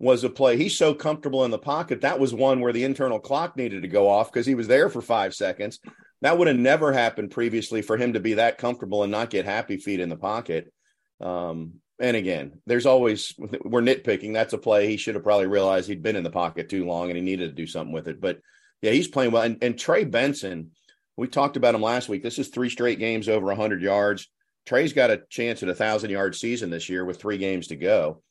was 0.00 0.24
a 0.24 0.30
play. 0.30 0.56
He's 0.56 0.76
so 0.76 0.94
comfortable 0.94 1.44
in 1.44 1.50
the 1.50 1.58
pocket. 1.58 2.00
That 2.00 2.18
was 2.18 2.34
one 2.34 2.60
where 2.60 2.72
the 2.72 2.84
internal 2.84 3.20
clock 3.20 3.56
needed 3.56 3.82
to 3.82 3.88
go 3.88 4.08
off 4.08 4.32
because 4.32 4.46
he 4.46 4.54
was 4.54 4.66
there 4.66 4.88
for 4.88 5.00
five 5.00 5.34
seconds. 5.34 5.78
That 6.22 6.36
would 6.38 6.48
have 6.48 6.56
never 6.56 6.92
happened 6.92 7.30
previously 7.30 7.82
for 7.82 7.96
him 7.96 8.14
to 8.14 8.20
be 8.20 8.34
that 8.34 8.58
comfortable 8.58 9.02
and 9.02 9.12
not 9.12 9.30
get 9.30 9.44
happy 9.44 9.76
feet 9.76 10.00
in 10.00 10.08
the 10.08 10.16
pocket. 10.16 10.72
Um, 11.20 11.74
and 12.00 12.16
again, 12.16 12.60
there's 12.66 12.86
always 12.86 13.34
we're 13.38 13.80
nitpicking. 13.80 14.32
That's 14.32 14.52
a 14.52 14.58
play 14.58 14.88
he 14.88 14.96
should 14.96 15.14
have 15.14 15.24
probably 15.24 15.46
realized 15.46 15.88
he'd 15.88 16.02
been 16.02 16.16
in 16.16 16.24
the 16.24 16.30
pocket 16.30 16.68
too 16.68 16.86
long 16.86 17.08
and 17.08 17.16
he 17.16 17.22
needed 17.22 17.48
to 17.48 17.54
do 17.54 17.66
something 17.66 17.92
with 17.92 18.08
it. 18.08 18.20
But 18.20 18.40
yeah, 18.82 18.90
he's 18.90 19.08
playing 19.08 19.30
well. 19.30 19.42
And, 19.42 19.62
and 19.62 19.78
Trey 19.78 20.04
Benson, 20.04 20.72
we 21.16 21.28
talked 21.28 21.56
about 21.56 21.74
him 21.74 21.82
last 21.82 22.08
week. 22.08 22.22
This 22.22 22.38
is 22.38 22.48
three 22.48 22.68
straight 22.68 22.98
games 22.98 23.28
over 23.28 23.46
100 23.46 23.80
yards. 23.80 24.28
Trey's 24.66 24.92
got 24.92 25.10
a 25.10 25.22
chance 25.30 25.62
at 25.62 25.68
a 25.68 25.74
thousand 25.74 26.10
yard 26.10 26.34
season 26.34 26.70
this 26.70 26.88
year 26.88 27.04
with 27.04 27.20
three 27.20 27.38
games 27.38 27.68
to 27.68 27.76
go. 27.76 28.22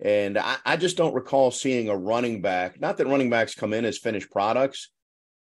And 0.00 0.38
I, 0.38 0.56
I 0.64 0.76
just 0.76 0.96
don't 0.96 1.14
recall 1.14 1.50
seeing 1.50 1.88
a 1.88 1.96
running 1.96 2.40
back. 2.40 2.80
Not 2.80 2.96
that 2.96 3.06
running 3.06 3.30
backs 3.30 3.54
come 3.54 3.72
in 3.72 3.84
as 3.84 3.98
finished 3.98 4.30
products, 4.30 4.88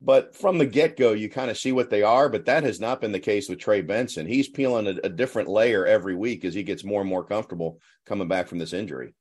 but 0.02 0.36
from 0.36 0.58
the 0.58 0.66
get 0.66 0.96
go, 0.96 1.14
you 1.14 1.30
kind 1.30 1.50
of 1.50 1.58
see 1.58 1.72
what 1.72 1.90
they 1.90 2.04
are. 2.04 2.30
But 2.30 2.46
that 2.46 2.64
has 2.64 2.80
not 2.80 3.02
been 3.02 3.12
the 3.12 3.20
case 3.20 3.50
with 3.50 3.60
Trey 3.60 3.82
Benson. 3.82 4.28
He's 4.28 4.48
peeling 4.48 4.88
a, 4.88 5.00
a, 5.04 5.10
different 5.10 5.50
layer 5.50 5.86
every 5.86 6.16
week 6.16 6.46
as 6.46 6.54
he 6.54 6.62
gets 6.62 6.84
more 6.84 7.02
and 7.02 7.10
more 7.10 7.24
comfortable 7.24 7.80
coming 8.06 8.28
back 8.28 8.48
from 8.48 8.60
this 8.60 8.74
injury. 8.74 9.16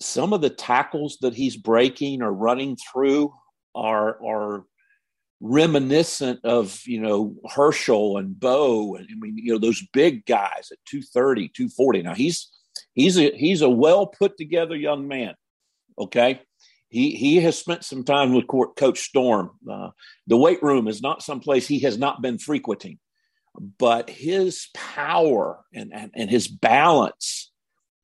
Some 0.00 0.32
of 0.32 0.40
the 0.40 0.50
tackles 0.50 1.18
that 1.20 1.34
he's 1.34 1.56
breaking 1.56 2.22
or 2.22 2.32
running 2.32 2.76
through 2.76 3.34
are 3.74 4.18
are 4.24 4.64
reminiscent 5.42 6.40
of 6.44 6.80
you 6.86 7.00
know 7.00 7.34
Herschel 7.54 8.18
and 8.18 8.38
Bo 8.38 8.96
and 8.96 9.06
I 9.10 9.14
mean 9.18 9.38
you 9.38 9.52
know 9.52 9.58
those 9.58 9.82
big 9.92 10.26
guys 10.26 10.68
at 10.70 10.78
230 10.86 11.48
240 11.48 12.02
now 12.02 12.14
he's 12.14 12.50
he's 12.92 13.16
a 13.16 13.30
he's 13.34 13.62
a 13.62 13.68
well 13.68 14.06
put 14.06 14.36
together 14.36 14.76
young 14.76 15.08
man 15.08 15.34
okay 15.98 16.42
he 16.90 17.12
he 17.12 17.36
has 17.36 17.56
spent 17.56 17.84
some 17.84 18.04
time 18.04 18.34
with 18.34 18.48
Coach 18.48 18.98
Storm. 18.98 19.52
Uh, 19.70 19.90
the 20.26 20.36
weight 20.36 20.62
room 20.62 20.88
is 20.88 21.00
not 21.00 21.22
someplace 21.22 21.66
he 21.66 21.78
has 21.80 21.96
not 21.96 22.20
been 22.20 22.36
frequenting, 22.36 22.98
but 23.78 24.10
his 24.10 24.68
power 24.74 25.60
and 25.72 25.92
and, 25.94 26.10
and 26.14 26.28
his 26.28 26.48
balance, 26.48 27.52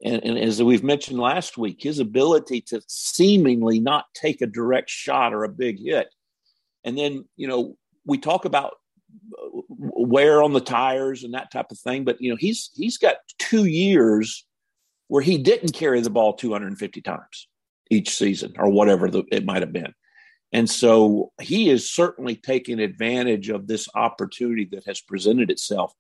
and, 0.02 0.25
and 0.25 0.38
as 0.38 0.62
we've 0.62 0.85
mentioned 0.85 1.19
last 1.19 1.59
week, 1.59 1.83
his 1.83 1.99
ability 1.99 2.61
to 2.69 2.81
seemingly 2.87 3.81
not 3.81 4.05
take 4.14 4.40
a 4.40 4.47
direct 4.47 4.88
shot 4.88 5.35
or 5.35 5.43
a 5.43 5.49
big 5.49 5.81
hit, 5.85 6.07
and 6.85 6.97
then 6.97 7.25
you 7.37 7.49
know 7.49 7.76
we 8.05 8.19
talk 8.19 8.45
about 8.45 8.75
uh, 9.37 9.62
wear 9.69 10.45
on 10.45 10.52
the 10.52 10.61
tires 10.61 11.25
and 11.25 11.35
that 11.35 11.50
type 11.50 11.73
of 11.73 11.78
thing, 11.81 12.05
but 12.05 12.21
you 12.21 12.31
know 12.31 12.37
he's 12.37 12.71
he's 12.76 12.99
got 12.99 13.16
two 13.40 13.64
years 13.64 14.47
where 15.09 15.23
he 15.23 15.38
didn't 15.38 15.73
carry 15.73 16.00
the 16.00 16.11
ball 16.11 16.35
250 16.35 17.00
times 17.00 17.49
each 17.90 18.11
season 18.11 18.55
or 18.59 18.69
whatever 18.69 19.09
the, 19.11 19.25
it 19.31 19.45
might 19.45 19.62
have 19.62 19.73
been. 19.73 19.95
And 20.52 20.71
so 20.71 21.33
he 21.40 21.69
is 21.69 21.90
certainly 21.90 22.37
taking 22.37 22.81
advantage 22.81 23.49
of 23.50 23.66
this 23.66 23.88
opportunity 23.95 24.69
that 24.73 24.85
has 24.87 25.00
presented 25.00 25.50
itself. 25.50 25.93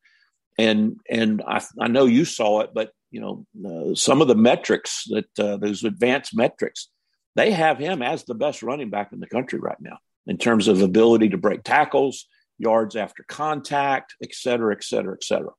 And 0.58 0.98
and 1.10 1.42
I, 1.46 1.62
I 1.80 1.88
know 1.88 2.06
you 2.06 2.24
saw 2.24 2.60
it, 2.60 2.70
but 2.72 2.92
you 3.10 3.20
know 3.20 3.46
uh, 3.68 3.94
some 3.94 4.22
of 4.22 4.28
the 4.28 4.34
metrics 4.34 5.04
that 5.08 5.38
uh, 5.38 5.56
those 5.58 5.84
advanced 5.84 6.34
metrics, 6.34 6.88
they 7.34 7.50
have 7.50 7.78
him 7.78 8.00
as 8.00 8.24
the 8.24 8.34
best 8.34 8.62
running 8.62 8.88
back 8.88 9.12
in 9.12 9.20
the 9.20 9.26
country 9.26 9.58
right 9.58 9.80
now 9.80 9.98
in 10.26 10.38
terms 10.38 10.68
of 10.68 10.80
ability 10.80 11.28
to 11.30 11.36
break 11.36 11.62
tackles, 11.62 12.26
yards 12.58 12.96
after 12.96 13.24
contact, 13.28 14.14
et 14.22 14.32
cetera, 14.32 14.74
et 14.74 14.82
cetera, 14.82 15.14
et 15.14 15.24
cetera. 15.24 15.50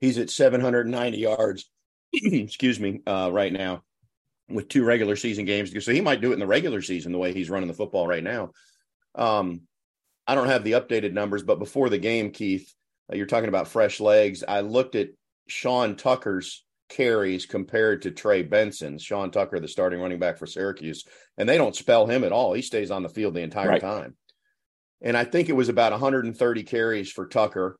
He's 0.00 0.18
at 0.18 0.30
790 0.30 1.18
yards, 1.18 1.68
excuse 2.12 2.80
me, 2.80 3.00
uh, 3.06 3.30
right 3.32 3.52
now 3.52 3.82
with 4.48 4.68
two 4.68 4.84
regular 4.84 5.16
season 5.16 5.44
games. 5.44 5.72
So 5.84 5.92
he 5.92 6.00
might 6.00 6.20
do 6.20 6.30
it 6.30 6.34
in 6.34 6.40
the 6.40 6.46
regular 6.46 6.82
season 6.82 7.12
the 7.12 7.18
way 7.18 7.32
he's 7.32 7.50
running 7.50 7.68
the 7.68 7.74
football 7.74 8.06
right 8.06 8.22
now. 8.22 8.50
Um, 9.14 9.62
I 10.26 10.34
don't 10.34 10.48
have 10.48 10.64
the 10.64 10.72
updated 10.72 11.12
numbers, 11.12 11.42
but 11.42 11.58
before 11.58 11.88
the 11.88 11.98
game, 11.98 12.30
Keith, 12.30 12.72
uh, 13.12 13.16
you're 13.16 13.26
talking 13.26 13.48
about 13.48 13.68
fresh 13.68 14.00
legs. 14.00 14.42
I 14.46 14.60
looked 14.60 14.94
at 14.94 15.10
Sean 15.46 15.96
Tucker's 15.96 16.64
carries 16.88 17.46
compared 17.46 18.02
to 18.02 18.10
Trey 18.10 18.42
Benson's. 18.42 19.02
Sean 19.02 19.30
Tucker, 19.30 19.60
the 19.60 19.68
starting 19.68 20.00
running 20.00 20.18
back 20.18 20.38
for 20.38 20.46
Syracuse, 20.46 21.04
and 21.36 21.48
they 21.48 21.58
don't 21.58 21.76
spell 21.76 22.06
him 22.06 22.24
at 22.24 22.32
all. 22.32 22.52
He 22.52 22.62
stays 22.62 22.90
on 22.90 23.02
the 23.02 23.08
field 23.08 23.34
the 23.34 23.42
entire 23.42 23.68
right. 23.68 23.80
time. 23.80 24.16
And 25.02 25.16
I 25.16 25.24
think 25.24 25.48
it 25.48 25.54
was 25.54 25.68
about 25.68 25.92
130 25.92 26.62
carries 26.62 27.10
for 27.10 27.26
Tucker, 27.26 27.78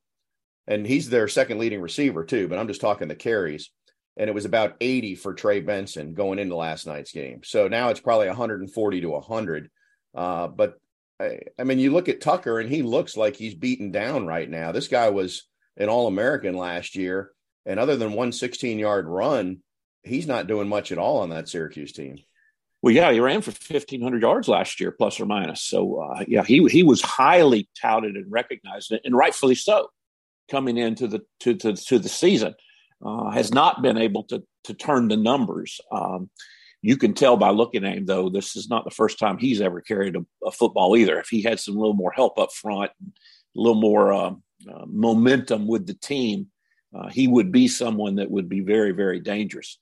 and 0.67 0.87
he's 0.87 1.09
their 1.09 1.29
second 1.29 1.59
leading 1.59 1.81
receiver 1.81 2.25
too. 2.25 2.49
But 2.49 2.59
I'm 2.59 2.69
just 2.69 2.81
talking 2.81 3.09
the 3.09 3.15
carries 3.15 3.71
and 4.17 4.31
it 4.31 4.35
was 4.35 4.45
about 4.45 4.77
80 4.81 5.17
for 5.17 5.35
Trey 5.35 5.61
Benson 5.61 6.15
going 6.15 6.39
into 6.39 6.57
last 6.57 6.87
night's 6.87 7.13
game. 7.13 7.41
So 7.45 7.69
now 7.69 7.89
it's 7.89 8.01
probably 8.01 8.29
140 8.29 9.01
to 9.01 9.11
100. 9.11 9.71
Uh, 10.15 10.49
but 10.49 10.75
I, 11.21 11.41
I, 11.59 11.65
mean, 11.65 11.79
you 11.79 11.93
look 11.93 12.09
at 12.09 12.21
Tucker 12.21 12.61
and 12.61 12.71
he 12.71 12.83
looks 12.83 13.17
like 13.17 13.37
he's 13.37 13.55
beaten 13.55 13.91
down 13.91 14.27
right 14.27 14.49
now. 14.49 14.73
This 14.73 14.89
guy 14.89 15.11
was 15.11 15.45
an 15.77 15.89
All 15.89 16.07
American 16.07 16.57
last 16.57 16.95
year, 16.95 17.33
and 17.67 17.81
other 17.81 17.97
than 17.97 18.13
one 18.13 18.31
16 18.31 18.79
yard 18.79 19.07
run, 19.09 19.59
he's 20.05 20.27
not 20.27 20.47
doing 20.47 20.69
much 20.69 20.93
at 20.93 20.99
all 20.99 21.19
on 21.19 21.31
that 21.31 21.49
Syracuse 21.49 21.93
team. 21.93 22.19
Well, 22.83 22.95
yeah, 22.95 23.11
he 23.11 23.19
ran 23.19 23.41
for 23.41 23.51
1,500 23.51 24.23
yards 24.23 24.47
last 24.47 24.79
year, 24.79 24.93
plus 24.93 25.19
or 25.19 25.25
minus. 25.25 25.63
So, 25.63 26.03
uh, 26.03 26.25
yeah, 26.29 26.45
he 26.45 26.65
he 26.69 26.83
was 26.83 27.01
highly 27.01 27.69
touted 27.81 28.15
and 28.15 28.31
recognized, 28.31 28.93
and 28.93 29.17
rightfully 29.17 29.55
so, 29.55 29.89
coming 30.51 30.77
into 30.77 31.09
the 31.09 31.23
to, 31.41 31.55
to, 31.55 31.73
to 31.75 31.99
the 31.99 32.11
season 32.11 32.55
uh, 33.05 33.31
has 33.31 33.53
not 33.53 33.83
been 33.83 33.99
able 33.99 34.25
to 34.25 34.43
to 34.65 34.75
turn 34.75 35.09
the 35.09 35.17
numbers. 35.17 35.81
Um, 35.93 36.31
you 36.83 36.97
can 36.97 37.15
tell 37.15 37.37
by 37.37 37.51
looking 37.51 37.85
at 37.85 37.97
him, 37.97 38.07
though, 38.07 38.29
this 38.29 38.57
is 38.57 38.69
not 38.69 38.85
the 38.85 38.91
first 38.91 39.19
time 39.19 39.39
he's 39.39 39.61
ever 39.61 39.81
carried 39.81 40.17
a, 40.17 40.27
a 40.45 40.51
football 40.51 40.97
either. 40.97 41.19
If 41.19 41.29
he 41.29 41.43
had 41.43 41.59
some 41.59 41.77
little 41.77 41.95
more 41.95 42.13
help 42.13 42.39
up 42.39 42.53
front, 42.53 42.91
a 43.03 43.11
little 43.55 43.81
more 43.81 44.13
uh, 44.13 44.31
uh, 44.71 44.85
momentum 44.87 45.67
with 45.67 45.87
the 45.87 45.95
team, 45.95 46.49
uh, 46.95 47.09
he 47.09 47.27
would 47.27 47.51
be 47.51 47.69
someone 47.69 48.17
that 48.17 48.31
would 48.31 48.49
be 48.49 48.61
very, 48.61 48.93
very 48.93 49.19
dangerous. 49.21 49.79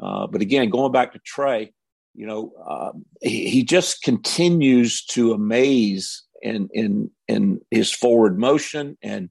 Uh, 0.00 0.26
but 0.26 0.40
again, 0.40 0.70
going 0.70 0.92
back 0.92 1.12
to 1.12 1.18
Trey, 1.18 1.72
you 2.14 2.26
know, 2.26 2.52
um, 2.66 3.04
he, 3.20 3.50
he, 3.50 3.62
just 3.62 4.02
continues 4.02 5.04
to 5.04 5.32
amaze 5.32 6.24
in 6.42 6.68
in 6.72 7.10
in 7.28 7.60
his 7.70 7.92
forward 7.92 8.38
motion 8.38 8.96
and 9.02 9.28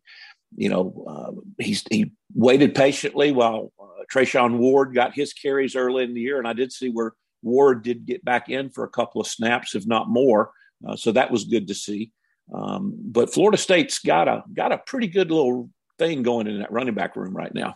you 0.55 0.69
know, 0.69 1.05
uh, 1.07 1.31
he's 1.59 1.83
he 1.89 2.12
waited 2.33 2.75
patiently 2.75 3.31
while 3.31 3.71
uh, 3.79 4.03
Treshaun 4.13 4.57
Ward 4.57 4.93
got 4.93 5.13
his 5.13 5.33
carries 5.33 5.75
early 5.75 6.03
in 6.03 6.13
the 6.13 6.21
year, 6.21 6.39
and 6.39 6.47
I 6.47 6.53
did 6.53 6.71
see 6.71 6.89
where 6.89 7.13
Ward 7.41 7.83
did 7.83 8.05
get 8.05 8.24
back 8.24 8.50
in 8.50 8.69
for 8.69 8.83
a 8.83 8.89
couple 8.89 9.21
of 9.21 9.27
snaps, 9.27 9.75
if 9.75 9.85
not 9.85 10.09
more. 10.09 10.51
Uh, 10.88 10.95
so 10.95 11.12
that 11.12 11.31
was 11.31 11.45
good 11.45 11.67
to 11.67 11.75
see. 11.75 12.12
Um, 12.53 12.95
but 12.97 13.33
Florida 13.33 13.57
State's 13.57 14.00
got 14.00 14.27
a 14.27 14.43
got 14.53 14.71
a 14.71 14.77
pretty 14.77 15.07
good 15.07 15.31
little 15.31 15.69
thing 15.97 16.24
going 16.24 16.47
in 16.47 16.59
that 16.59 16.71
running 16.71 16.93
back 16.93 17.15
room 17.15 17.35
right 17.35 17.53
now. 17.53 17.75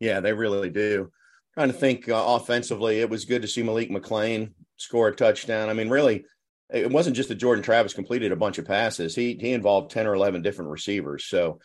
Yeah, 0.00 0.20
they 0.20 0.32
really 0.32 0.70
do. 0.70 1.10
Trying 1.54 1.68
to 1.68 1.74
think 1.74 2.08
uh, 2.08 2.24
offensively, 2.26 3.00
it 3.00 3.10
was 3.10 3.24
good 3.24 3.42
to 3.42 3.48
see 3.48 3.62
Malik 3.62 3.90
McClain 3.90 4.52
score 4.76 5.08
a 5.08 5.14
touchdown. 5.14 5.68
I 5.68 5.74
mean, 5.74 5.88
really, 5.88 6.24
it 6.72 6.90
wasn't 6.90 7.16
just 7.16 7.28
that 7.28 7.36
Jordan 7.36 7.62
Travis 7.62 7.92
completed 7.92 8.32
a 8.32 8.36
bunch 8.36 8.58
of 8.58 8.66
passes. 8.66 9.14
He 9.14 9.36
he 9.40 9.52
involved 9.52 9.90
10 9.90 10.06
or 10.06 10.14
11 10.14 10.42
different 10.42 10.70
receivers. 10.70 11.26
So 11.26 11.60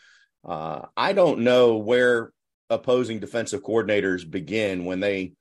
uh, 0.46 0.82
I 0.96 1.12
don't 1.12 1.40
know 1.40 1.76
where 1.78 2.32
opposing 2.70 3.18
defensive 3.18 3.62
coordinators 3.62 4.30
begin 4.30 4.84
when 4.84 5.00
they 5.00 5.32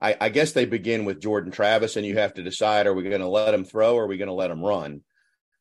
I, 0.00 0.16
I, 0.20 0.28
guess 0.28 0.52
they 0.52 0.66
begin 0.66 1.06
with 1.06 1.22
Jordan 1.22 1.50
Travis 1.50 1.96
and 1.96 2.04
you 2.04 2.18
have 2.18 2.34
to 2.34 2.42
decide 2.42 2.86
are 2.86 2.94
we 2.94 3.02
going 3.02 3.20
to 3.22 3.28
let 3.28 3.54
him 3.54 3.64
throw 3.64 3.94
or 3.94 4.04
are 4.04 4.06
we 4.06 4.18
going 4.18 4.28
to 4.28 4.34
let 4.34 4.50
him 4.50 4.62
run? 4.62 5.00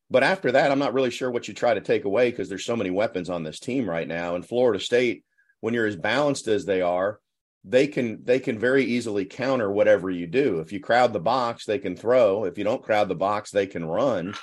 But 0.10 0.24
after 0.24 0.52
that, 0.52 0.72
I'm 0.72 0.80
not 0.80 0.94
really 0.94 1.10
sure 1.10 1.32
what 1.32 1.48
you 1.48 1.54
try 1.54 1.74
to 1.74 1.82
take 1.82 2.06
away 2.06 2.30
because 2.30 2.50
there's 2.50 2.66
so 2.66 2.76
many 2.76 2.90
weapons 2.90 3.30
on 3.30 3.44
this 3.44 3.60
team 3.60 3.90
right 3.90 4.08
now. 4.08 4.36
And 4.36 4.46
Florida 4.46 4.80
State, 4.80 5.24
when 5.62 5.74
you're 5.74 5.88
as 5.88 5.96
balanced 5.96 6.48
as 6.48 6.66
they 6.66 6.82
are, 6.82 7.20
they 7.68 7.88
can 7.88 8.24
they 8.24 8.40
can 8.40 8.60
very 8.60 8.84
easily 8.84 9.26
counter 9.26 9.72
whatever 9.72 10.10
you 10.10 10.28
do. 10.28 10.60
If 10.60 10.72
you 10.72 10.80
crowd 10.80 11.14
the 11.14 11.20
box, 11.20 11.66
they 11.66 11.80
can 11.80 11.96
throw. 11.96 12.46
If 12.46 12.58
you 12.58 12.64
don't 12.64 12.84
crowd 12.84 13.08
the 13.08 13.16
box, 13.16 13.52
they 13.52 13.66
can 13.66 13.84
run. 13.84 14.36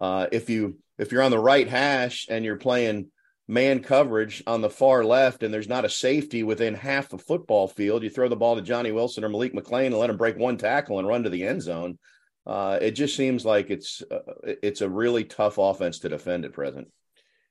Uh, 0.00 0.26
if 0.30 0.50
you 0.50 0.78
if 0.98 1.10
you're 1.10 1.22
on 1.22 1.30
the 1.30 1.38
right 1.38 1.66
hash 1.66 2.26
and 2.28 2.44
you're 2.44 2.56
playing 2.56 3.10
man 3.50 3.80
coverage 3.80 4.42
on 4.46 4.60
the 4.60 4.68
far 4.68 5.02
left 5.02 5.42
and 5.42 5.52
there's 5.52 5.68
not 5.68 5.86
a 5.86 5.90
safety 5.90 6.42
within 6.42 6.74
half 6.74 7.08
the 7.08 7.16
football 7.16 7.68
field, 7.68 8.02
you 8.02 8.10
throw 8.10 8.28
the 8.28 8.36
ball 8.36 8.56
to 8.56 8.62
Johnny 8.62 8.92
Wilson 8.92 9.24
or 9.24 9.30
Malik 9.30 9.54
McClain 9.54 9.86
and 9.86 9.98
let 9.98 10.10
him 10.10 10.18
break 10.18 10.36
one 10.36 10.58
tackle 10.58 10.98
and 10.98 11.08
run 11.08 11.22
to 11.22 11.30
the 11.30 11.46
end 11.46 11.62
zone. 11.62 11.98
Uh, 12.46 12.78
it 12.82 12.90
just 12.90 13.16
seems 13.16 13.46
like 13.46 13.70
it's 13.70 14.02
uh, 14.10 14.18
it's 14.62 14.82
a 14.82 14.88
really 14.88 15.24
tough 15.24 15.56
offense 15.56 16.00
to 16.00 16.10
defend 16.10 16.44
at 16.44 16.52
present 16.52 16.88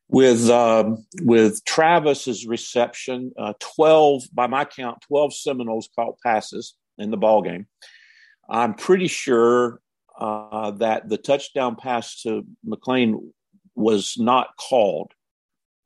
with 0.09 0.49
um, 0.49 1.05
with 1.21 1.63
Travis's 1.65 2.45
reception, 2.47 3.33
uh, 3.37 3.53
twelve 3.59 4.23
by 4.33 4.47
my 4.47 4.65
count, 4.65 4.99
twelve 5.01 5.33
Seminoles 5.33 5.89
caught 5.95 6.19
passes 6.25 6.75
in 6.97 7.11
the 7.11 7.17
ball 7.17 7.41
game. 7.41 7.67
I'm 8.49 8.73
pretty 8.73 9.07
sure 9.07 9.81
uh, 10.17 10.71
that 10.71 11.09
the 11.09 11.17
touchdown 11.17 11.75
pass 11.75 12.21
to 12.21 12.45
McClain 12.67 13.31
was 13.75 14.15
not 14.17 14.49
called. 14.57 15.11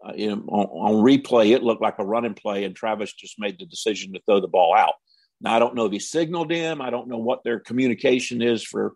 Uh, 0.03 0.13
in, 0.13 0.31
on, 0.31 0.65
on, 0.65 1.03
replay, 1.03 1.51
it 1.51 1.61
looked 1.61 1.81
like 1.81 1.99
a 1.99 2.05
running 2.05 2.33
play, 2.33 2.63
and 2.63 2.75
Travis 2.75 3.13
just 3.13 3.35
made 3.37 3.59
the 3.59 3.67
decision 3.67 4.13
to 4.13 4.21
throw 4.25 4.41
the 4.41 4.47
ball 4.47 4.75
out. 4.75 4.93
Now, 5.41 5.55
I 5.55 5.59
don't 5.59 5.75
know 5.75 5.85
if 5.85 5.91
he 5.91 5.99
signaled 5.99 6.51
him. 6.51 6.81
I 6.81 6.89
don't 6.89 7.07
know 7.07 7.19
what 7.19 7.43
their 7.43 7.59
communication 7.59 8.41
is 8.41 8.63
for 8.63 8.93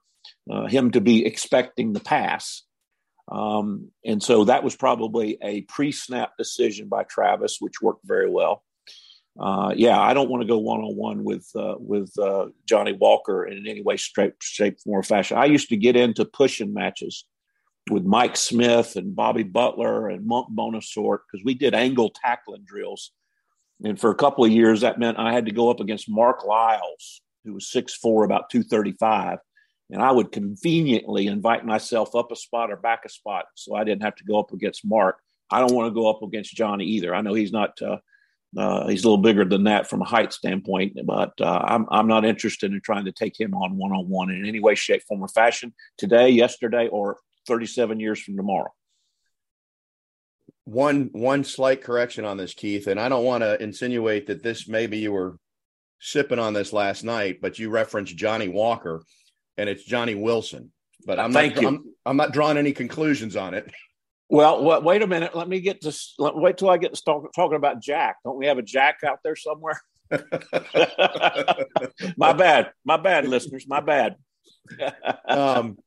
uh, 0.49 0.65
him 0.65 0.91
to 0.91 1.01
be 1.01 1.25
expecting 1.25 1.93
the 1.93 1.99
pass. 1.99 2.63
Um, 3.27 3.89
and 4.05 4.21
so 4.21 4.45
that 4.45 4.63
was 4.63 4.75
probably 4.75 5.37
a 5.41 5.61
pre 5.61 5.91
snap 5.91 6.33
decision 6.37 6.87
by 6.87 7.03
Travis, 7.03 7.57
which 7.59 7.81
worked 7.81 8.05
very 8.05 8.29
well. 8.29 8.63
Uh, 9.37 9.73
yeah, 9.75 9.99
I 9.99 10.13
don't 10.13 10.29
want 10.29 10.41
to 10.41 10.47
go 10.47 10.59
one 10.59 10.79
on 10.79 10.95
one 10.95 11.23
with 11.23 11.49
uh, 11.55 11.75
with 11.77 12.11
uh, 12.17 12.47
Johnny 12.65 12.93
Walker 12.93 13.45
in 13.45 13.67
any 13.67 13.81
way, 13.81 13.97
shape, 13.97 14.35
shape, 14.41 14.79
form, 14.79 14.99
or 14.99 15.03
fashion. 15.03 15.37
I 15.37 15.45
used 15.45 15.69
to 15.69 15.77
get 15.77 15.95
into 15.95 16.23
pushing 16.23 16.73
matches 16.73 17.25
with 17.91 18.03
Mike 18.03 18.37
Smith 18.37 18.95
and 18.95 19.15
Bobby 19.15 19.43
Butler 19.43 20.07
and 20.07 20.25
Monk 20.25 20.47
Bonasorte 20.55 21.19
because 21.31 21.43
we 21.43 21.53
did 21.53 21.73
angle 21.73 22.09
tackling 22.09 22.63
drills. 22.65 23.11
And 23.83 23.99
for 23.99 24.09
a 24.09 24.15
couple 24.15 24.45
of 24.45 24.51
years, 24.51 24.81
that 24.81 24.99
meant 24.99 25.19
I 25.19 25.33
had 25.33 25.45
to 25.47 25.51
go 25.51 25.69
up 25.69 25.81
against 25.81 26.09
Mark 26.09 26.45
Lyles, 26.45 27.21
who 27.43 27.53
was 27.53 27.65
6'4, 27.65 28.23
about 28.23 28.49
235 28.49 29.39
and 29.91 30.01
I 30.01 30.11
would 30.11 30.31
conveniently 30.31 31.27
invite 31.27 31.65
myself 31.65 32.15
up 32.15 32.31
a 32.31 32.35
spot 32.35 32.71
or 32.71 32.77
back 32.77 33.03
a 33.05 33.09
spot 33.09 33.45
so 33.55 33.75
I 33.75 33.83
didn't 33.83 34.03
have 34.03 34.15
to 34.15 34.23
go 34.23 34.39
up 34.39 34.51
against 34.51 34.85
Mark. 34.85 35.19
I 35.51 35.59
don't 35.59 35.75
want 35.75 35.87
to 35.87 35.93
go 35.93 36.09
up 36.09 36.23
against 36.23 36.55
Johnny 36.55 36.85
either. 36.85 37.13
I 37.13 37.21
know 37.21 37.33
he's 37.33 37.51
not. 37.51 37.79
Uh, 37.81 37.97
uh, 38.57 38.87
he's 38.87 39.03
a 39.03 39.07
little 39.07 39.21
bigger 39.21 39.43
than 39.43 39.65
that 39.65 39.89
from 39.89 40.01
a 40.01 40.05
height 40.05 40.31
standpoint, 40.31 40.97
but 41.05 41.33
uh, 41.41 41.61
I'm 41.65 41.85
I'm 41.91 42.07
not 42.07 42.23
interested 42.23 42.71
in 42.71 42.79
trying 42.79 43.05
to 43.05 43.11
take 43.11 43.37
him 43.39 43.53
on 43.53 43.77
one 43.77 43.91
on 43.91 44.07
one 44.07 44.31
in 44.31 44.45
any 44.45 44.61
way, 44.61 44.75
shape, 44.75 45.03
form, 45.03 45.21
or 45.21 45.27
fashion 45.27 45.73
today, 45.97 46.29
yesterday, 46.29 46.87
or 46.87 47.17
37 47.47 47.99
years 47.99 48.21
from 48.21 48.37
tomorrow. 48.37 48.73
One 50.63 51.09
one 51.11 51.43
slight 51.43 51.83
correction 51.83 52.23
on 52.23 52.37
this, 52.37 52.53
Keith, 52.53 52.87
and 52.87 52.99
I 52.99 53.09
don't 53.09 53.25
want 53.25 53.43
to 53.43 53.61
insinuate 53.61 54.27
that 54.27 54.41
this 54.41 54.69
maybe 54.69 54.99
you 54.99 55.11
were 55.11 55.37
sipping 55.99 56.39
on 56.39 56.53
this 56.53 56.71
last 56.71 57.03
night, 57.03 57.39
but 57.41 57.59
you 57.59 57.69
referenced 57.69 58.15
Johnny 58.15 58.47
Walker 58.47 59.03
and 59.57 59.69
it's 59.69 59.83
Johnny 59.83 60.15
Wilson. 60.15 60.71
But 61.05 61.19
I'm 61.19 61.33
Thank 61.33 61.55
not. 61.55 61.61
You. 61.61 61.67
I'm, 61.67 61.83
I'm 62.05 62.17
not 62.17 62.33
drawing 62.33 62.57
any 62.57 62.73
conclusions 62.73 63.35
on 63.35 63.53
it. 63.53 63.71
Well, 64.29 64.81
wait 64.81 65.01
a 65.03 65.07
minute. 65.07 65.35
Let 65.35 65.47
me 65.47 65.59
get 65.59 65.81
to 65.81 65.95
let, 66.17 66.35
wait 66.35 66.57
till 66.57 66.69
I 66.69 66.77
get 66.77 66.95
to 66.95 67.03
talk, 67.03 67.31
talking 67.33 67.57
about 67.57 67.81
Jack. 67.81 68.17
Don't 68.23 68.37
we 68.37 68.47
have 68.47 68.57
a 68.57 68.63
Jack 68.63 68.99
out 69.05 69.19
there 69.23 69.35
somewhere? 69.35 69.79
my 72.17 72.33
bad. 72.33 72.71
My 72.83 72.97
bad, 72.97 73.27
listeners. 73.27 73.65
My 73.67 73.81
bad. 73.81 74.15
um, 75.27 75.77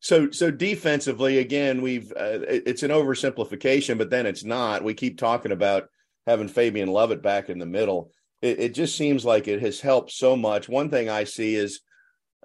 so 0.00 0.30
so 0.30 0.50
defensively, 0.50 1.38
again, 1.38 1.80
we've 1.80 2.12
uh, 2.12 2.44
it's 2.48 2.82
an 2.82 2.90
oversimplification, 2.90 3.96
but 3.96 4.10
then 4.10 4.26
it's 4.26 4.44
not. 4.44 4.84
We 4.84 4.92
keep 4.92 5.16
talking 5.18 5.52
about 5.52 5.88
having 6.26 6.48
Fabian 6.48 6.90
Lovett 6.90 7.22
back 7.22 7.48
in 7.48 7.58
the 7.58 7.66
middle. 7.66 8.10
It, 8.42 8.60
it 8.60 8.74
just 8.74 8.96
seems 8.96 9.24
like 9.24 9.48
it 9.48 9.62
has 9.62 9.80
helped 9.80 10.10
so 10.10 10.36
much. 10.36 10.68
One 10.68 10.90
thing 10.90 11.08
I 11.08 11.24
see 11.24 11.54
is 11.54 11.80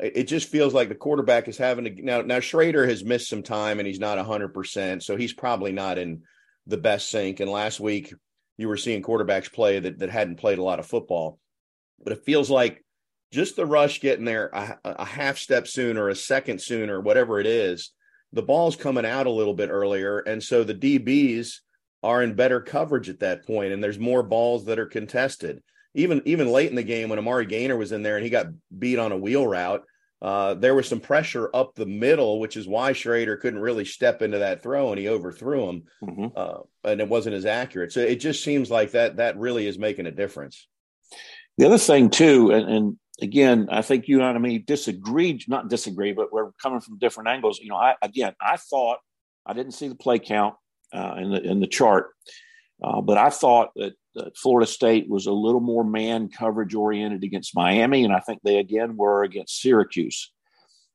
it 0.01 0.23
just 0.23 0.49
feels 0.49 0.73
like 0.73 0.89
the 0.89 0.95
quarterback 0.95 1.47
is 1.47 1.57
having 1.57 1.85
to 1.85 2.05
now 2.05 2.21
now 2.21 2.39
Shrader 2.39 2.87
has 2.87 3.03
missed 3.03 3.29
some 3.29 3.43
time 3.43 3.79
and 3.79 3.87
he's 3.87 3.99
not 3.99 4.17
100% 4.17 5.03
so 5.03 5.15
he's 5.15 5.33
probably 5.33 5.71
not 5.71 5.97
in 5.97 6.23
the 6.67 6.77
best 6.77 7.09
sync. 7.09 7.39
And 7.39 7.49
last 7.49 7.79
week 7.79 8.13
you 8.57 8.67
were 8.67 8.77
seeing 8.77 9.01
quarterbacks 9.01 9.51
play 9.51 9.79
that 9.79 9.99
that 9.99 10.09
hadn't 10.09 10.39
played 10.39 10.57
a 10.59 10.63
lot 10.63 10.79
of 10.79 10.85
football. 10.85 11.39
But 12.03 12.13
it 12.13 12.25
feels 12.25 12.49
like 12.49 12.83
just 13.31 13.55
the 13.55 13.65
rush 13.65 14.01
getting 14.01 14.25
there 14.25 14.49
a, 14.53 14.77
a 14.83 15.05
half 15.05 15.37
step 15.37 15.67
sooner 15.67 16.09
a 16.09 16.15
second 16.15 16.61
sooner 16.61 16.99
whatever 16.99 17.39
it 17.39 17.47
is 17.47 17.91
the 18.33 18.41
ball's 18.41 18.75
coming 18.75 19.05
out 19.05 19.27
a 19.27 19.31
little 19.31 19.53
bit 19.53 19.69
earlier. 19.69 20.19
And 20.19 20.41
so 20.41 20.63
the 20.63 20.73
DBs 20.73 21.55
are 22.03 22.23
in 22.23 22.33
better 22.33 22.61
coverage 22.61 23.09
at 23.09 23.19
that 23.19 23.45
point 23.45 23.73
and 23.73 23.83
there's 23.83 23.99
more 23.99 24.23
balls 24.23 24.65
that 24.65 24.79
are 24.79 24.85
contested. 24.85 25.61
Even 25.93 26.21
even 26.25 26.47
late 26.47 26.69
in 26.69 26.75
the 26.75 26.83
game 26.83 27.09
when 27.09 27.19
Amari 27.19 27.45
Gainer 27.45 27.75
was 27.75 27.91
in 27.91 28.01
there 28.01 28.15
and 28.15 28.23
he 28.23 28.29
got 28.29 28.47
beat 28.77 28.97
on 28.97 29.11
a 29.11 29.17
wheel 29.17 29.45
route, 29.45 29.83
uh, 30.21 30.53
there 30.53 30.75
was 30.75 30.87
some 30.87 30.99
pressure 30.99 31.49
up 31.53 31.73
the 31.73 31.85
middle, 31.85 32.39
which 32.39 32.55
is 32.55 32.67
why 32.67 32.93
Shrader 32.93 33.39
couldn't 33.39 33.59
really 33.59 33.85
step 33.85 34.21
into 34.21 34.39
that 34.39 34.61
throw 34.61 34.91
and 34.91 34.99
he 34.99 35.07
overthrew 35.07 35.67
him, 35.67 35.83
mm-hmm. 36.03 36.27
uh, 36.35 36.59
and 36.83 37.01
it 37.01 37.09
wasn't 37.09 37.35
as 37.35 37.45
accurate. 37.45 37.91
So 37.91 38.01
it 38.01 38.17
just 38.17 38.43
seems 38.43 38.69
like 38.69 38.91
that 38.91 39.17
that 39.17 39.37
really 39.37 39.65
is 39.65 39.79
making 39.79 40.05
a 40.05 40.11
difference. 40.11 40.67
The 41.57 41.65
other 41.65 41.79
thing 41.79 42.11
too, 42.11 42.51
and, 42.51 42.69
and 42.69 42.97
again, 43.21 43.67
I 43.71 43.81
think 43.81 44.07
you 44.07 44.21
and 44.21 44.41
me 44.41 44.59
disagreed, 44.59 45.43
not 45.47 45.69
disagree, 45.69 46.13
but 46.13 46.31
we're 46.31 46.51
coming 46.53 46.81
from 46.81 46.99
different 46.99 47.29
angles. 47.29 47.59
You 47.59 47.69
know, 47.69 47.77
I 47.77 47.95
again, 48.01 48.33
I 48.39 48.57
thought 48.57 48.99
I 49.45 49.53
didn't 49.53 49.73
see 49.73 49.87
the 49.87 49.95
play 49.95 50.19
count 50.19 50.55
uh, 50.93 51.15
in 51.17 51.31
the 51.31 51.41
in 51.41 51.59
the 51.59 51.67
chart, 51.67 52.11
uh, 52.83 53.01
but 53.01 53.17
I 53.17 53.31
thought 53.31 53.71
that 53.75 53.93
Florida 54.35 54.69
State 54.69 55.09
was 55.09 55.25
a 55.25 55.31
little 55.31 55.61
more 55.61 55.83
man 55.83 56.29
coverage 56.29 56.75
oriented 56.75 57.23
against 57.23 57.55
Miami, 57.55 58.03
and 58.03 58.13
I 58.13 58.19
think 58.19 58.41
they 58.43 58.57
again 58.57 58.97
were 58.97 59.23
against 59.23 59.61
Syracuse. 59.61 60.31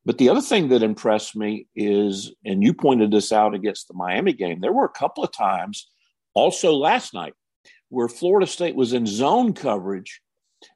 But 0.04 0.18
the 0.18 0.28
other 0.28 0.40
thing 0.40 0.68
that 0.68 0.82
impressed 0.82 1.34
me 1.34 1.66
is, 1.74 2.32
and 2.44 2.62
you 2.62 2.72
pointed 2.72 3.10
this 3.10 3.32
out 3.32 3.54
against 3.54 3.88
the 3.88 3.94
Miami 3.94 4.32
game, 4.32 4.60
there 4.60 4.72
were 4.72 4.84
a 4.84 4.90
couple 4.90 5.24
of 5.24 5.32
times, 5.32 5.90
also 6.34 6.74
last 6.74 7.12
night, 7.12 7.34
where 7.88 8.08
Florida 8.08 8.46
State 8.46 8.76
was 8.76 8.92
in 8.92 9.06
zone 9.06 9.52
coverage, 9.52 10.20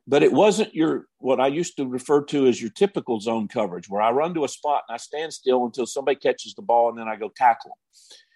but 0.07 0.23
it 0.23 0.33
wasn't 0.33 0.75
your 0.75 1.07
what 1.19 1.41
I 1.41 1.47
used 1.49 1.77
to 1.77 1.87
refer 1.87 2.23
to 2.25 2.47
as 2.47 2.61
your 2.61 2.71
typical 2.71 3.21
zone 3.21 3.47
coverage, 3.49 3.89
where 3.89 4.03
I 4.03 4.11
run 4.11 4.35
to 4.35 4.45
a 4.45 4.49
spot 4.49 4.85
and 4.89 4.95
I 4.95 4.99
stand 4.99 5.33
still 5.33 5.65
until 5.65 5.87
somebody 5.87 6.17
catches 6.17 6.55
the 6.55 6.63
ball 6.63 6.89
and 6.89 6.99
then 6.99 7.09
I 7.09 7.17
go 7.17 7.31
tackle 7.35 7.71
them 7.71 7.77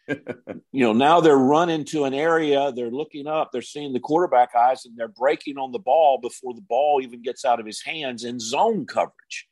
you 0.09 0.85
know, 0.85 0.93
now 0.93 1.21
they're 1.21 1.37
running 1.37 1.85
to 1.87 2.05
an 2.05 2.15
area, 2.15 2.73
they're 2.73 2.91
looking 2.91 3.27
up, 3.27 3.51
they're 3.53 3.63
seeing 3.63 3.93
the 3.93 4.01
quarterback 4.01 4.55
eyes, 4.55 4.85
and 4.85 4.97
they're 4.97 5.09
breaking 5.09 5.59
on 5.59 5.73
the 5.73 5.79
ball 5.79 6.19
before 6.21 6.55
the 6.55 6.65
ball 6.69 7.01
even 7.03 7.23
gets 7.23 7.45
out 7.45 7.61
of 7.61 7.67
his 7.67 7.83
hands 7.83 8.25
in 8.25 8.39
zone 8.39 8.87
coverage. 8.87 9.49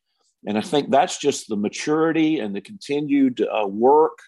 And 0.46 0.58
I 0.58 0.60
think 0.60 0.90
that's 0.90 1.18
just 1.18 1.48
the 1.48 1.56
maturity 1.56 2.40
and 2.40 2.54
the 2.54 2.60
continued 2.60 3.40
uh, 3.40 3.66
work 3.66 4.18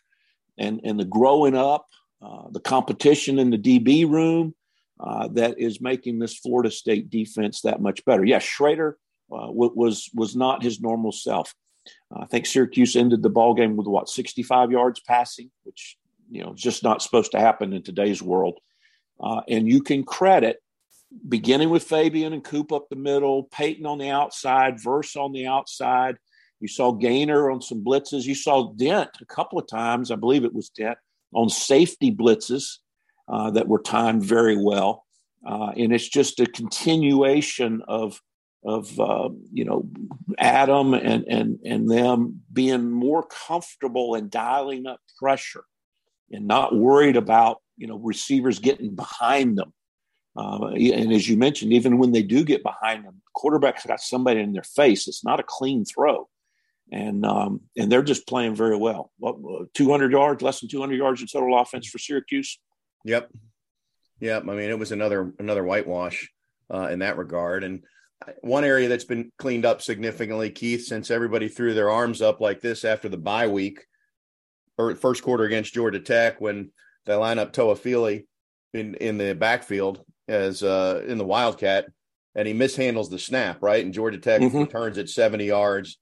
and, 0.57 0.81
and 0.85 0.99
the 0.99 1.05
growing 1.05 1.57
up, 1.57 1.87
uh, 2.23 2.49
the 2.51 2.61
competition 2.61 3.39
in 3.39 3.51
the 3.51 3.59
DB 3.59 4.09
room 4.09 4.55
uh, 5.01 5.29
that 5.33 5.59
is 5.59 5.81
making 5.81 6.19
this 6.19 6.39
Florida 6.39 6.71
State 6.71 7.11
defense 7.11 7.63
that 7.63 7.83
much 7.83 8.05
better. 8.05 8.25
Yes, 8.25 8.47
Shrader 8.47 8.93
uh, 9.33 9.51
was 9.51 10.09
was 10.15 10.37
not 10.37 10.63
his 10.63 10.81
normal 10.81 11.11
self. 11.11 11.53
I 12.17 12.27
think 12.27 12.47
Syracuse 12.47 12.97
ended 12.97 13.23
the 13.23 13.29
ball 13.29 13.55
game 13.55 13.77
with 13.77 13.87
what 13.87 14.09
65 14.09 14.71
yards 14.71 15.01
passing, 15.01 15.51
which 15.65 15.97
you 16.31 16.43
know, 16.43 16.53
just 16.55 16.83
not 16.83 17.03
supposed 17.03 17.33
to 17.33 17.41
happen 17.41 17.73
in 17.73 17.83
today's 17.83 18.23
world. 18.23 18.59
Uh, 19.23 19.43
and 19.49 19.69
you 19.69 19.83
can 19.83 20.05
credit 20.05 20.59
beginning 21.29 21.71
with 21.71 21.85
Fabian 21.85 22.33
and 22.33 22.45
Coop 22.45 22.73
up 22.73 22.89
the 22.89 22.97
middle, 22.97 23.45
Peyton 23.45 23.87
on 23.87 23.99
the 23.99 24.11
outside, 24.11 24.83
Verse 24.83 25.17
on 25.17 25.33
the 25.33 25.47
outside. 25.47 26.17
You 26.61 26.69
saw 26.69 26.93
Gainer 26.93 27.51
on 27.51 27.61
some 27.61 27.85
blitzes. 27.85 28.25
You 28.25 28.35
saw 28.35 28.73
Dent 28.73 29.11
a 29.21 29.27
couple 29.27 29.59
of 29.59 29.67
times, 29.67 30.11
I 30.11 30.17
believe 30.17 30.45
it 30.45 30.55
was 30.55 30.71
Dent, 30.71 30.99
on 31.33 31.49
safety 31.49 32.11
blitzes 32.11 32.79
uh, 33.29 33.51
that 33.53 33.69
were 33.69 33.83
timed 33.83 34.25
very 34.25 34.57
well. 34.57 35.05
Uh, 35.47 35.73
and 35.77 35.93
it's 35.93 36.09
just 36.09 36.41
a 36.41 36.47
continuation 36.47 37.83
of 37.87 38.21
of 38.67 38.99
uh, 38.99 39.29
you 39.53 39.65
know 39.65 39.87
Adam 40.39 40.95
and 40.95 41.27
and 41.29 41.59
and 41.67 41.91
them 41.91 42.41
being 42.51 42.91
more 42.91 43.27
comfortable 43.47 44.15
and 44.15 44.31
dialing 44.31 44.87
up 44.87 45.01
pressure 45.19 45.65
and 46.31 46.47
not 46.47 46.75
worried 46.75 47.17
about 47.17 47.59
you 47.77 47.87
know 47.87 47.99
receivers 47.99 48.59
getting 48.59 48.95
behind 48.95 49.59
them. 49.59 49.73
Uh, 50.37 50.69
and 50.69 51.13
as 51.13 51.29
you 51.29 51.37
mentioned, 51.37 51.73
even 51.73 51.99
when 51.99 52.11
they 52.11 52.23
do 52.23 52.45
get 52.45 52.65
behind 52.65 53.05
them, 53.05 53.23
quarterbacks 53.37 53.87
got 53.87 54.01
somebody 54.01 54.41
in 54.41 54.53
their 54.53 54.65
face. 54.65 55.07
It's 55.07 55.25
not 55.25 55.39
a 55.39 55.45
clean 55.47 55.85
throw, 55.85 56.29
and 56.91 57.25
um, 57.25 57.61
and 57.77 57.91
they're 57.91 58.03
just 58.03 58.27
playing 58.27 58.57
very 58.57 58.77
well. 58.77 59.13
What, 59.19 59.73
200 59.75 60.11
yards, 60.13 60.43
less 60.43 60.61
than 60.61 60.69
200 60.69 60.97
yards 60.97 61.21
in 61.21 61.29
total 61.29 61.59
offense 61.59 61.87
for 61.87 61.99
Syracuse. 61.99 62.59
Yep, 63.05 63.31
yep. 64.21 64.43
I 64.43 64.47
mean, 64.47 64.71
it 64.71 64.79
was 64.79 64.93
another 64.93 65.33
another 65.39 65.63
whitewash 65.63 66.29
uh, 66.73 66.89
in 66.89 67.01
that 67.01 67.17
regard. 67.17 67.63
And 67.63 67.85
one 68.41 68.65
area 68.65 68.89
that's 68.89 69.05
been 69.05 69.31
cleaned 69.39 69.65
up 69.65 69.83
significantly, 69.83 70.51
Keith, 70.51 70.85
since 70.85 71.11
everybody 71.11 71.49
threw 71.49 71.75
their 71.75 71.91
arms 71.91 72.23
up 72.23 72.41
like 72.41 72.61
this 72.61 72.85
after 72.85 73.09
the 73.09 73.19
bye 73.19 73.49
week 73.49 73.85
or 74.79 74.95
first 74.95 75.23
quarter 75.23 75.45
against 75.45 75.75
Georgia 75.75 76.01
Tech 76.01 76.41
when 76.41 76.71
they 77.07 77.15
line 77.15 77.39
up 77.39 77.53
Toafili 77.53 78.25
in 78.73 78.95
in 78.95 79.19
the 79.19 79.35
backfield 79.35 80.05
as 80.27 80.63
uh, 80.63 81.03
in 81.07 81.19
the 81.19 81.25
Wildcat, 81.25 81.87
and 82.35 82.49
he 82.49 82.55
mishandles 82.55 83.11
the 83.11 83.19
snap 83.19 83.63
right, 83.63 83.85
and 83.85 83.95
Georgia 83.95 84.19
Tech 84.19 84.41
mm-hmm. 84.41 84.61
returns 84.61 84.99
at 84.99 85.09
seventy 85.09 85.47
yards, 85.47 85.99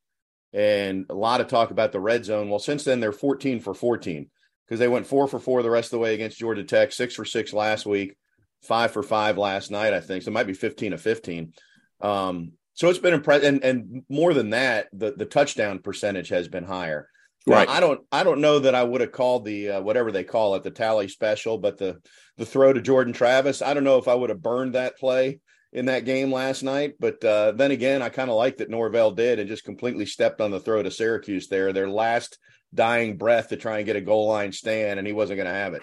and 0.52 1.06
a 1.10 1.14
lot 1.14 1.40
of 1.40 1.48
talk 1.48 1.70
about 1.70 1.92
the 1.92 2.00
red 2.00 2.24
zone. 2.24 2.48
Well, 2.48 2.58
since 2.58 2.84
then 2.84 3.00
they're 3.00 3.12
fourteen 3.12 3.60
for 3.60 3.74
fourteen 3.74 4.30
because 4.66 4.78
they 4.78 4.88
went 4.88 5.06
four 5.06 5.26
for 5.28 5.38
four 5.38 5.62
the 5.62 5.70
rest 5.70 5.88
of 5.88 5.98
the 5.98 6.02
way 6.02 6.14
against 6.14 6.38
Georgia 6.38 6.64
Tech, 6.64 6.92
six 6.92 7.14
for 7.14 7.24
six 7.24 7.52
last 7.52 7.84
week, 7.84 8.16
five 8.62 8.92
for 8.92 9.02
five 9.02 9.36
last 9.36 9.70
night, 9.70 9.92
I 9.92 10.00
think. 10.00 10.22
So 10.22 10.30
it 10.30 10.34
might 10.34 10.46
be 10.46 10.54
fifteen 10.54 10.92
of 10.92 11.00
fifteen. 11.00 11.52
Um, 12.00 12.52
so 12.74 12.88
it's 12.88 12.98
been 12.98 13.12
impressive, 13.12 13.44
and, 13.44 13.64
and 13.64 14.02
more 14.08 14.32
than 14.32 14.50
that, 14.50 14.88
the 14.92 15.12
the 15.12 15.26
touchdown 15.26 15.80
percentage 15.80 16.30
has 16.30 16.48
been 16.48 16.64
higher. 16.64 17.08
Right. 17.46 17.66
Now, 17.66 17.74
I 17.74 17.80
don't 17.80 18.00
I 18.12 18.22
don't 18.24 18.40
know 18.40 18.60
that 18.60 18.74
I 18.74 18.84
would 18.84 19.00
have 19.00 19.12
called 19.12 19.44
the 19.44 19.70
uh, 19.70 19.80
whatever 19.80 20.12
they 20.12 20.24
call 20.24 20.54
it 20.54 20.62
the 20.62 20.70
tally 20.70 21.08
special, 21.08 21.58
but 21.58 21.78
the 21.78 22.00
the 22.36 22.46
throw 22.46 22.72
to 22.72 22.80
Jordan 22.80 23.12
Travis. 23.12 23.62
I 23.62 23.74
don't 23.74 23.84
know 23.84 23.98
if 23.98 24.08
I 24.08 24.14
would 24.14 24.30
have 24.30 24.42
burned 24.42 24.74
that 24.74 24.98
play 24.98 25.40
in 25.72 25.86
that 25.86 26.04
game 26.04 26.30
last 26.30 26.62
night, 26.62 26.94
but 27.00 27.24
uh, 27.24 27.52
then 27.52 27.70
again, 27.70 28.02
I 28.02 28.10
kind 28.10 28.30
of 28.30 28.36
like 28.36 28.58
that 28.58 28.70
Norvell 28.70 29.12
did 29.12 29.38
and 29.38 29.48
just 29.48 29.64
completely 29.64 30.06
stepped 30.06 30.40
on 30.40 30.50
the 30.50 30.60
throw 30.60 30.82
to 30.82 30.90
Syracuse 30.90 31.48
there, 31.48 31.72
their 31.72 31.88
last 31.88 32.38
dying 32.74 33.16
breath 33.16 33.48
to 33.48 33.56
try 33.56 33.78
and 33.78 33.86
get 33.86 33.96
a 33.96 34.00
goal 34.00 34.28
line 34.28 34.52
stand, 34.52 34.98
and 34.98 35.06
he 35.06 35.12
wasn't 35.12 35.38
going 35.38 35.48
to 35.48 35.54
have 35.54 35.74
it. 35.74 35.82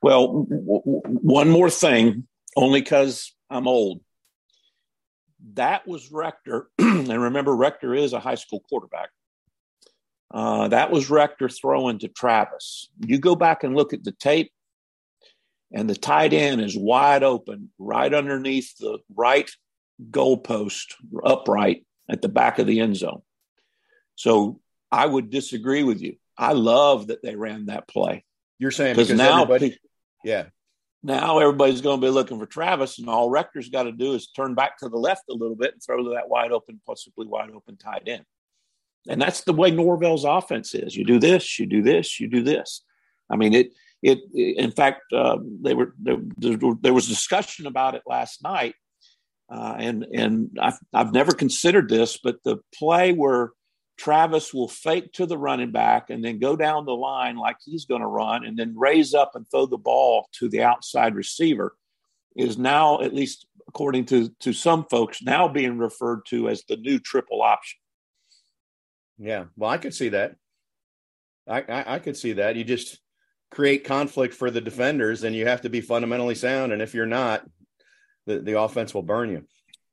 Well, 0.00 0.44
w- 0.44 0.82
w- 0.82 1.00
one 1.04 1.50
more 1.50 1.70
thing, 1.70 2.26
only 2.56 2.80
because 2.80 3.34
I'm 3.50 3.68
old 3.68 4.00
that 5.54 5.86
was 5.86 6.10
Rector. 6.10 6.68
and 6.78 7.22
remember, 7.22 7.54
Rector 7.54 7.94
is 7.94 8.12
a 8.12 8.20
high 8.20 8.36
school 8.36 8.62
quarterback. 8.68 9.10
Uh, 10.32 10.68
that 10.68 10.90
was 10.90 11.10
Rector 11.10 11.48
throwing 11.48 11.98
to 11.98 12.08
Travis. 12.08 12.88
You 13.00 13.18
go 13.18 13.36
back 13.36 13.64
and 13.64 13.76
look 13.76 13.92
at 13.92 14.02
the 14.02 14.12
tape, 14.12 14.50
and 15.72 15.88
the 15.88 15.94
tight 15.94 16.32
end 16.32 16.60
is 16.60 16.76
wide 16.76 17.22
open 17.22 17.70
right 17.78 18.12
underneath 18.12 18.76
the 18.78 18.98
right 19.14 19.50
goalpost, 20.10 20.94
upright 21.22 21.84
at 22.08 22.22
the 22.22 22.28
back 22.28 22.58
of 22.58 22.66
the 22.66 22.80
end 22.80 22.96
zone. 22.96 23.22
So 24.14 24.60
I 24.90 25.06
would 25.06 25.30
disagree 25.30 25.82
with 25.82 26.00
you. 26.00 26.16
I 26.36 26.52
love 26.52 27.08
that 27.08 27.22
they 27.22 27.36
ran 27.36 27.66
that 27.66 27.86
play. 27.86 28.24
You're 28.58 28.70
saying 28.70 28.96
because 28.96 29.10
now, 29.18 29.46
yeah, 30.24 30.44
now 31.02 31.38
everybody's 31.40 31.80
going 31.80 32.00
to 32.00 32.06
be 32.06 32.10
looking 32.10 32.38
for 32.38 32.46
Travis, 32.46 32.98
and 32.98 33.08
all 33.08 33.28
Rector's 33.28 33.68
got 33.68 33.84
to 33.84 33.92
do 33.92 34.14
is 34.14 34.28
turn 34.28 34.54
back 34.54 34.78
to 34.78 34.88
the 34.88 34.96
left 34.96 35.24
a 35.28 35.34
little 35.34 35.56
bit 35.56 35.72
and 35.72 35.82
throw 35.82 36.02
to 36.02 36.10
that 36.10 36.28
wide 36.28 36.52
open, 36.52 36.80
possibly 36.86 37.26
wide 37.26 37.50
open 37.50 37.76
tight 37.76 38.04
end. 38.06 38.24
And 39.08 39.20
that's 39.20 39.42
the 39.42 39.52
way 39.52 39.70
Norvell's 39.70 40.24
offense 40.24 40.74
is. 40.74 40.96
You 40.96 41.04
do 41.04 41.18
this, 41.18 41.58
you 41.58 41.66
do 41.66 41.82
this, 41.82 42.20
you 42.20 42.28
do 42.28 42.42
this. 42.42 42.82
I 43.30 43.36
mean, 43.36 43.54
it. 43.54 43.72
It. 44.02 44.18
In 44.34 44.72
fact, 44.72 45.12
uh, 45.12 45.38
they 45.62 45.74
were 45.74 45.94
there, 45.96 46.16
there, 46.36 46.92
was 46.92 47.06
discussion 47.06 47.68
about 47.68 47.94
it 47.94 48.02
last 48.04 48.42
night, 48.42 48.74
uh, 49.48 49.76
and 49.78 50.04
and 50.12 50.58
I've 50.60 50.78
I've 50.92 51.12
never 51.12 51.30
considered 51.30 51.88
this, 51.88 52.18
but 52.20 52.42
the 52.42 52.56
play 52.74 53.12
where 53.12 53.52
Travis 53.98 54.52
will 54.52 54.66
fake 54.68 55.12
to 55.12 55.26
the 55.26 55.38
running 55.38 55.70
back 55.70 56.10
and 56.10 56.24
then 56.24 56.40
go 56.40 56.56
down 56.56 56.84
the 56.84 56.96
line 56.96 57.36
like 57.36 57.56
he's 57.64 57.84
going 57.84 58.00
to 58.00 58.06
run 58.08 58.44
and 58.44 58.58
then 58.58 58.74
raise 58.76 59.14
up 59.14 59.32
and 59.36 59.48
throw 59.48 59.66
the 59.66 59.78
ball 59.78 60.26
to 60.32 60.48
the 60.48 60.62
outside 60.62 61.14
receiver 61.14 61.76
is 62.34 62.58
now, 62.58 63.00
at 63.00 63.14
least 63.14 63.46
according 63.68 64.06
to, 64.06 64.28
to 64.40 64.52
some 64.52 64.86
folks, 64.90 65.22
now 65.22 65.48
being 65.48 65.78
referred 65.78 66.22
to 66.26 66.48
as 66.48 66.64
the 66.68 66.76
new 66.76 66.98
triple 66.98 67.42
option. 67.42 67.78
Yeah. 69.22 69.44
Well, 69.56 69.70
I 69.70 69.78
could 69.78 69.94
see 69.94 70.10
that. 70.10 70.34
I, 71.48 71.60
I, 71.60 71.94
I 71.94 71.98
could 72.00 72.16
see 72.16 72.34
that. 72.34 72.56
You 72.56 72.64
just 72.64 73.00
create 73.50 73.84
conflict 73.84 74.34
for 74.34 74.50
the 74.50 74.60
defenders 74.60 75.22
and 75.22 75.36
you 75.36 75.46
have 75.46 75.60
to 75.62 75.70
be 75.70 75.80
fundamentally 75.80 76.34
sound. 76.34 76.72
And 76.72 76.82
if 76.82 76.94
you're 76.94 77.06
not, 77.06 77.44
the, 78.26 78.40
the 78.40 78.60
offense 78.60 78.92
will 78.92 79.02
burn 79.02 79.30
you. 79.30 79.44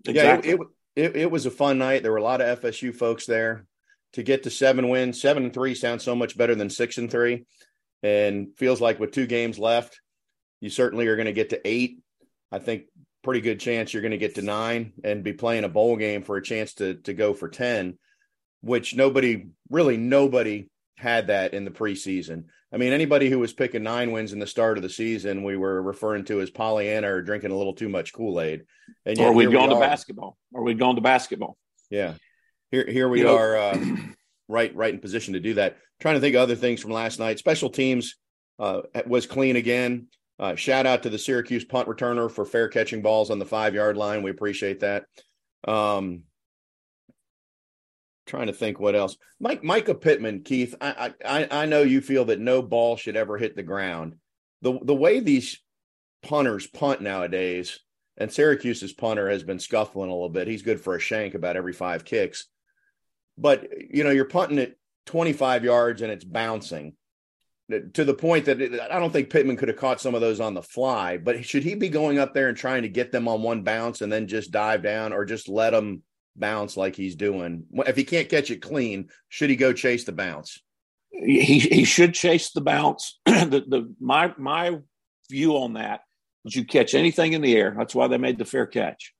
Exactly. 0.08 0.50
Yeah, 0.50 0.56
it, 0.56 0.60
it, 0.60 0.68
it, 0.96 1.16
it 1.16 1.32
was 1.32 1.46
a 1.46 1.52
fun 1.52 1.78
night. 1.78 2.02
There 2.02 2.12
were 2.12 2.18
a 2.18 2.24
lot 2.24 2.42
of 2.42 2.62
FSU 2.62 2.94
folks 2.94 3.26
there 3.26 3.66
to 4.14 4.24
get 4.24 4.44
to 4.44 4.50
seven 4.50 4.90
wins. 4.90 5.22
Seven 5.22 5.44
and 5.44 5.54
three 5.54 5.76
sounds 5.76 6.04
so 6.04 6.16
much 6.16 6.38
better 6.38 6.56
than 6.56 6.70
six 6.70 6.98
and 6.98 7.12
three, 7.12 7.46
and 8.02 8.50
feels 8.58 8.82
like 8.82 9.00
with 9.00 9.12
two 9.12 9.28
games 9.28 9.60
left, 9.60 10.00
you 10.62 10.70
certainly 10.70 11.08
are 11.08 11.16
going 11.16 11.28
to 11.28 11.34
get 11.34 11.50
to 11.50 11.68
eight. 11.68 12.00
I 12.52 12.60
think 12.60 12.84
pretty 13.24 13.42
good 13.42 13.60
chance 13.60 13.94
you're 13.94 14.02
going 14.02 14.12
to 14.12 14.18
get 14.18 14.36
to 14.36 14.42
nine 14.42 14.94
and 15.04 15.24
be 15.24 15.34
playing 15.34 15.64
a 15.64 15.70
bowl 15.70 15.96
game 15.98 16.24
for 16.24 16.38
a 16.38 16.44
chance 16.44 16.74
to 16.76 16.96
to 16.96 17.14
go 17.14 17.34
for 17.34 17.50
ten, 17.50 17.98
which 18.62 18.96
nobody 18.96 19.48
really 19.70 19.98
nobody 19.98 20.70
had 20.98 21.28
that 21.28 21.54
in 21.54 21.66
the 21.66 21.72
preseason. 21.72 22.46
I 22.72 22.78
mean, 22.78 22.94
anybody 22.94 23.30
who 23.30 23.40
was 23.40 23.54
picking 23.54 23.84
nine 23.84 24.12
wins 24.12 24.32
in 24.32 24.40
the 24.40 24.46
start 24.46 24.78
of 24.78 24.84
the 24.84 24.90
season, 24.90 25.44
we 25.44 25.58
were 25.58 25.82
referring 25.82 26.26
to 26.26 26.42
as 26.42 26.52
Pollyanna 26.52 27.12
or 27.12 27.22
drinking 27.22 27.52
a 27.52 27.58
little 27.58 27.74
too 27.74 27.90
much 27.90 28.14
Kool 28.14 28.40
Aid. 28.40 28.64
And 29.06 29.20
or 29.20 29.34
we'd 29.34 29.52
gone 29.52 29.70
we 29.70 29.76
to 29.76 29.80
basketball, 29.80 30.38
or 30.54 30.64
we'd 30.64 30.80
gone 30.80 30.96
to 30.96 31.02
basketball. 31.02 31.58
Yeah, 31.90 32.14
here 32.72 32.86
here 32.88 33.10
we 33.10 33.22
you 33.22 33.30
are 33.30 33.58
uh, 33.58 33.78
right 34.48 34.76
right 34.76 34.94
in 34.94 35.00
position 35.00 35.34
to 35.34 35.40
do 35.40 35.56
that. 35.56 35.78
Trying 36.00 36.16
to 36.16 36.22
think 36.22 36.36
of 36.36 36.42
other 36.42 36.56
things 36.56 36.82
from 36.82 36.92
last 36.92 37.20
night. 37.20 37.40
Special 37.40 37.70
teams 37.70 38.16
uh, 38.60 38.82
was 39.08 39.26
clean 39.26 39.56
again. 39.56 40.08
Uh, 40.38 40.56
shout 40.56 40.86
out 40.86 41.04
to 41.04 41.10
the 41.10 41.18
syracuse 41.18 41.66
punt 41.66 41.88
returner 41.88 42.32
for 42.32 42.46
fair 42.46 42.70
catching 42.70 43.02
balls 43.02 43.30
on 43.30 43.40
the 43.40 43.46
five 43.46 43.74
yard 43.74 43.98
line. 43.98 44.24
We 44.24 44.32
appreciate 44.32 44.80
that. 44.82 45.06
Um, 45.68 46.24
trying 48.30 48.48
to 48.48 48.54
think 48.54 48.80
what 48.80 48.96
else 48.96 49.18
mike 49.40 49.62
Mycah 49.62 50.00
pittman 50.00 50.44
keith 50.44 50.76
I, 50.80 51.14
I 51.26 51.48
i 51.52 51.66
know 51.66 51.82
you 51.82 52.00
feel 52.00 52.26
that 52.26 52.40
no 52.40 52.62
ball 52.62 52.96
should 52.96 53.18
ever 53.18 53.38
hit 53.38 53.56
the 53.56 53.64
ground 53.64 54.16
the 54.62 54.80
the 54.82 54.96
way 54.96 55.20
these 55.20 55.62
punters 56.22 56.68
punt 56.68 57.02
nowadays 57.02 57.80
and 58.20 58.32
Syracuse's 58.32 58.92
punter 58.92 59.30
has 59.30 59.44
been 59.44 59.60
scuffling 59.60 60.10
a 60.10 60.14
little 60.14 60.30
bit. 60.30 60.48
He's 60.48 60.62
good 60.62 60.82
for 60.82 60.94
a 60.94 61.00
shank 61.00 61.36
about 61.36 61.56
every 61.56 61.72
five 61.72 62.04
kicks. 62.04 62.48
But 63.38 63.70
you 63.90 64.04
know, 64.04 64.10
you're 64.10 64.26
punting 64.26 64.60
it 64.60 64.78
25 65.06 65.64
yards 65.64 66.02
and 66.02 66.12
it's 66.12 66.26
bouncing 66.26 66.96
to 67.94 68.04
the 68.04 68.14
point 68.14 68.46
that 68.46 68.62
it, 68.62 68.80
I 68.80 69.00
don't 69.00 69.14
think 69.14 69.30
Pittman 69.30 69.56
could 69.56 69.68
have 69.68 69.78
caught 69.78 70.02
some 70.02 70.16
of 70.16 70.22
those 70.22 70.40
on 70.40 70.54
the 70.54 70.62
fly. 70.62 71.18
But 71.18 71.46
should 71.46 71.64
he 71.64 71.76
be 71.76 71.90
going 71.90 72.20
up 72.20 72.34
there 72.34 72.50
and 72.50 72.58
trying 72.58 72.82
to 72.82 72.90
get 72.90 73.12
them 73.12 73.28
on 73.28 73.42
one 73.42 73.64
bounce 73.64 74.02
and 74.02 74.12
then 74.12 74.28
just 74.28 74.52
dive 74.52 74.84
down, 74.84 75.14
or 75.14 75.24
just 75.24 75.48
let 75.48 75.72
them 75.72 76.04
bounce 76.40 76.78
like 76.78 76.96
he's 76.96 77.16
doing? 77.16 77.66
If 77.74 77.96
he 77.96 78.04
can't 78.04 78.30
catch 78.30 78.52
it 78.52 78.62
clean, 78.62 79.10
should 79.28 79.50
he 79.50 79.56
go 79.56 79.74
chase 79.74 80.04
the 80.04 80.12
bounce? 80.12 80.62
He 81.12 81.60
he 81.60 81.84
should 81.84 82.14
chase 82.14 82.52
the 82.52 82.62
bounce. 82.62 83.20
the, 83.26 83.64
the 83.68 83.94
my 84.00 84.34
my 84.38 84.80
view 85.30 85.58
on 85.58 85.74
that 85.74 86.02
is 86.46 86.56
you 86.56 86.66
catch 86.66 86.94
anything 86.94 87.34
in 87.34 87.42
the 87.42 87.56
air. 87.56 87.76
That's 87.78 87.96
why 87.96 88.08
they 88.08 88.18
made 88.18 88.38
the 88.38 88.46
fair 88.46 88.66
catch 88.66 89.14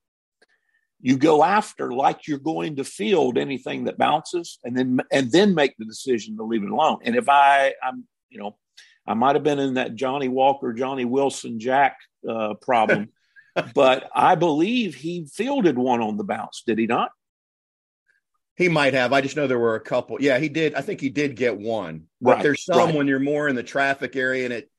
you 1.02 1.18
go 1.18 1.44
after 1.44 1.92
like 1.92 2.28
you're 2.28 2.38
going 2.38 2.76
to 2.76 2.84
field 2.84 3.38
anything 3.38 3.86
that 3.86 3.98
bounces 3.98 4.60
and 4.64 4.78
then 4.78 5.00
and 5.12 5.32
then 5.32 5.56
make 5.56 5.76
the 5.78 5.86
decision 5.86 6.38
to 6.38 6.44
leave 6.44 6.64
it 6.64 6.70
alone 6.70 6.98
and 7.04 7.16
if 7.16 7.30
i 7.30 7.74
i'm 7.84 8.06
you 8.30 8.40
know 8.40 8.58
i 9.08 9.14
might 9.14 9.36
have 9.36 9.44
been 9.44 9.60
in 9.60 9.76
that 9.76 9.96
johnny 9.96 10.28
walker 10.28 10.74
johnny 10.74 11.06
wilson 11.06 11.60
jack 11.60 11.98
uh, 12.30 12.54
problem 12.62 13.10
but 13.74 14.10
i 14.14 14.36
believe 14.36 14.96
he 14.96 15.26
fielded 15.34 15.78
one 15.78 16.02
on 16.02 16.18
the 16.18 16.24
bounce 16.24 16.64
did 16.66 16.78
he 16.78 16.88
not 16.88 17.12
he 18.56 18.70
might 18.70 18.94
have 18.94 19.14
i 19.14 19.22
just 19.22 19.36
know 19.36 19.48
there 19.48 19.60
were 19.60 19.76
a 19.76 19.82
couple 19.82 20.18
yeah 20.20 20.38
he 20.38 20.50
did 20.50 20.74
i 20.76 20.82
think 20.82 21.00
he 21.00 21.10
did 21.10 21.36
get 21.36 21.58
one 21.58 22.04
but 22.22 22.36
right, 22.36 22.44
there's 22.44 22.66
some 22.66 22.78
right. 22.78 22.96
when 22.96 23.08
you're 23.08 23.20
more 23.20 23.48
in 23.48 23.56
the 23.56 23.64
traffic 23.64 24.16
area 24.16 24.46
and 24.46 24.54
it 24.54 24.70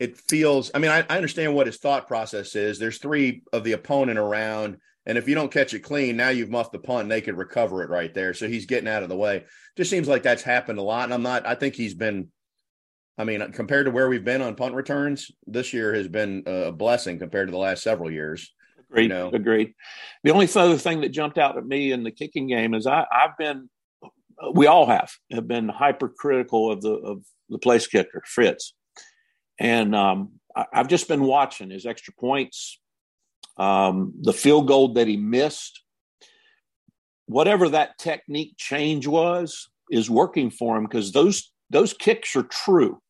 it 0.00 0.16
feels 0.16 0.70
i 0.74 0.78
mean 0.78 0.90
I, 0.90 1.04
I 1.08 1.16
understand 1.16 1.54
what 1.54 1.66
his 1.66 1.78
thought 1.78 2.06
process 2.06 2.54
is 2.54 2.78
there's 2.78 2.98
three 2.98 3.42
of 3.52 3.64
the 3.64 3.72
opponent 3.72 4.18
around 4.18 4.78
and 5.08 5.16
if 5.16 5.26
you 5.26 5.34
don't 5.34 5.50
catch 5.50 5.72
it 5.72 5.80
clean, 5.80 6.18
now 6.18 6.28
you've 6.28 6.50
muffed 6.50 6.72
the 6.72 6.78
punt 6.78 7.04
and 7.04 7.10
they 7.10 7.22
could 7.22 7.38
recover 7.38 7.82
it 7.82 7.88
right 7.88 8.12
there. 8.12 8.34
So 8.34 8.46
he's 8.46 8.66
getting 8.66 8.88
out 8.88 9.02
of 9.02 9.08
the 9.08 9.16
way. 9.16 9.46
Just 9.74 9.88
seems 9.88 10.06
like 10.06 10.22
that's 10.22 10.42
happened 10.42 10.78
a 10.78 10.82
lot. 10.82 11.04
And 11.04 11.14
I'm 11.14 11.22
not, 11.22 11.46
I 11.46 11.54
think 11.54 11.74
he's 11.74 11.94
been, 11.94 12.28
I 13.18 13.24
mean, 13.24 13.50
compared 13.52 13.86
to 13.86 13.90
where 13.90 14.08
we've 14.08 14.24
been 14.24 14.42
on 14.42 14.54
punt 14.54 14.74
returns, 14.74 15.30
this 15.46 15.72
year 15.72 15.92
has 15.92 16.06
been 16.06 16.44
a 16.46 16.70
blessing 16.70 17.18
compared 17.18 17.48
to 17.48 17.52
the 17.52 17.58
last 17.58 17.82
several 17.82 18.10
years. 18.10 18.54
Agreed. 18.90 19.02
You 19.02 19.08
know? 19.08 19.30
Agreed. 19.30 19.74
The 20.22 20.30
only 20.30 20.48
other 20.54 20.78
thing 20.78 21.00
that 21.00 21.10
jumped 21.10 21.36
out 21.36 21.58
at 21.58 21.66
me 21.66 21.90
in 21.90 22.04
the 22.04 22.12
kicking 22.12 22.46
game 22.46 22.74
is 22.74 22.86
I, 22.86 23.04
I've 23.12 23.36
been, 23.36 23.68
we 24.54 24.68
all 24.68 24.86
have, 24.86 25.10
have 25.32 25.48
been 25.48 25.68
hypercritical 25.68 26.70
of 26.70 26.80
the 26.80 26.92
of 26.92 27.24
the 27.48 27.58
place 27.58 27.86
kicker, 27.88 28.22
Fritz. 28.24 28.72
And 29.58 29.96
um, 29.96 30.30
I, 30.54 30.66
I've 30.72 30.88
just 30.88 31.08
been 31.08 31.22
watching 31.22 31.70
his 31.70 31.86
extra 31.86 32.14
points, 32.14 32.78
um, 33.56 34.14
the 34.20 34.32
field 34.32 34.68
goal 34.68 34.92
that 34.94 35.08
he 35.08 35.16
missed, 35.16 35.82
whatever 37.26 37.68
that 37.70 37.98
technique 37.98 38.54
change 38.56 39.08
was, 39.08 39.68
is 39.90 40.08
working 40.08 40.50
for 40.50 40.76
him 40.76 40.84
because 40.84 41.10
those 41.10 41.52
those 41.70 41.92
kicks 41.92 42.36
are 42.36 42.44
true. 42.44 43.00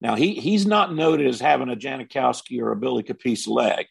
Now 0.00 0.14
he 0.14 0.34
he's 0.34 0.66
not 0.66 0.94
noted 0.94 1.26
as 1.26 1.40
having 1.40 1.70
a 1.70 1.76
Janikowski 1.76 2.60
or 2.60 2.72
a 2.72 2.76
Billy 2.76 3.02
Capece 3.02 3.48
leg, 3.48 3.86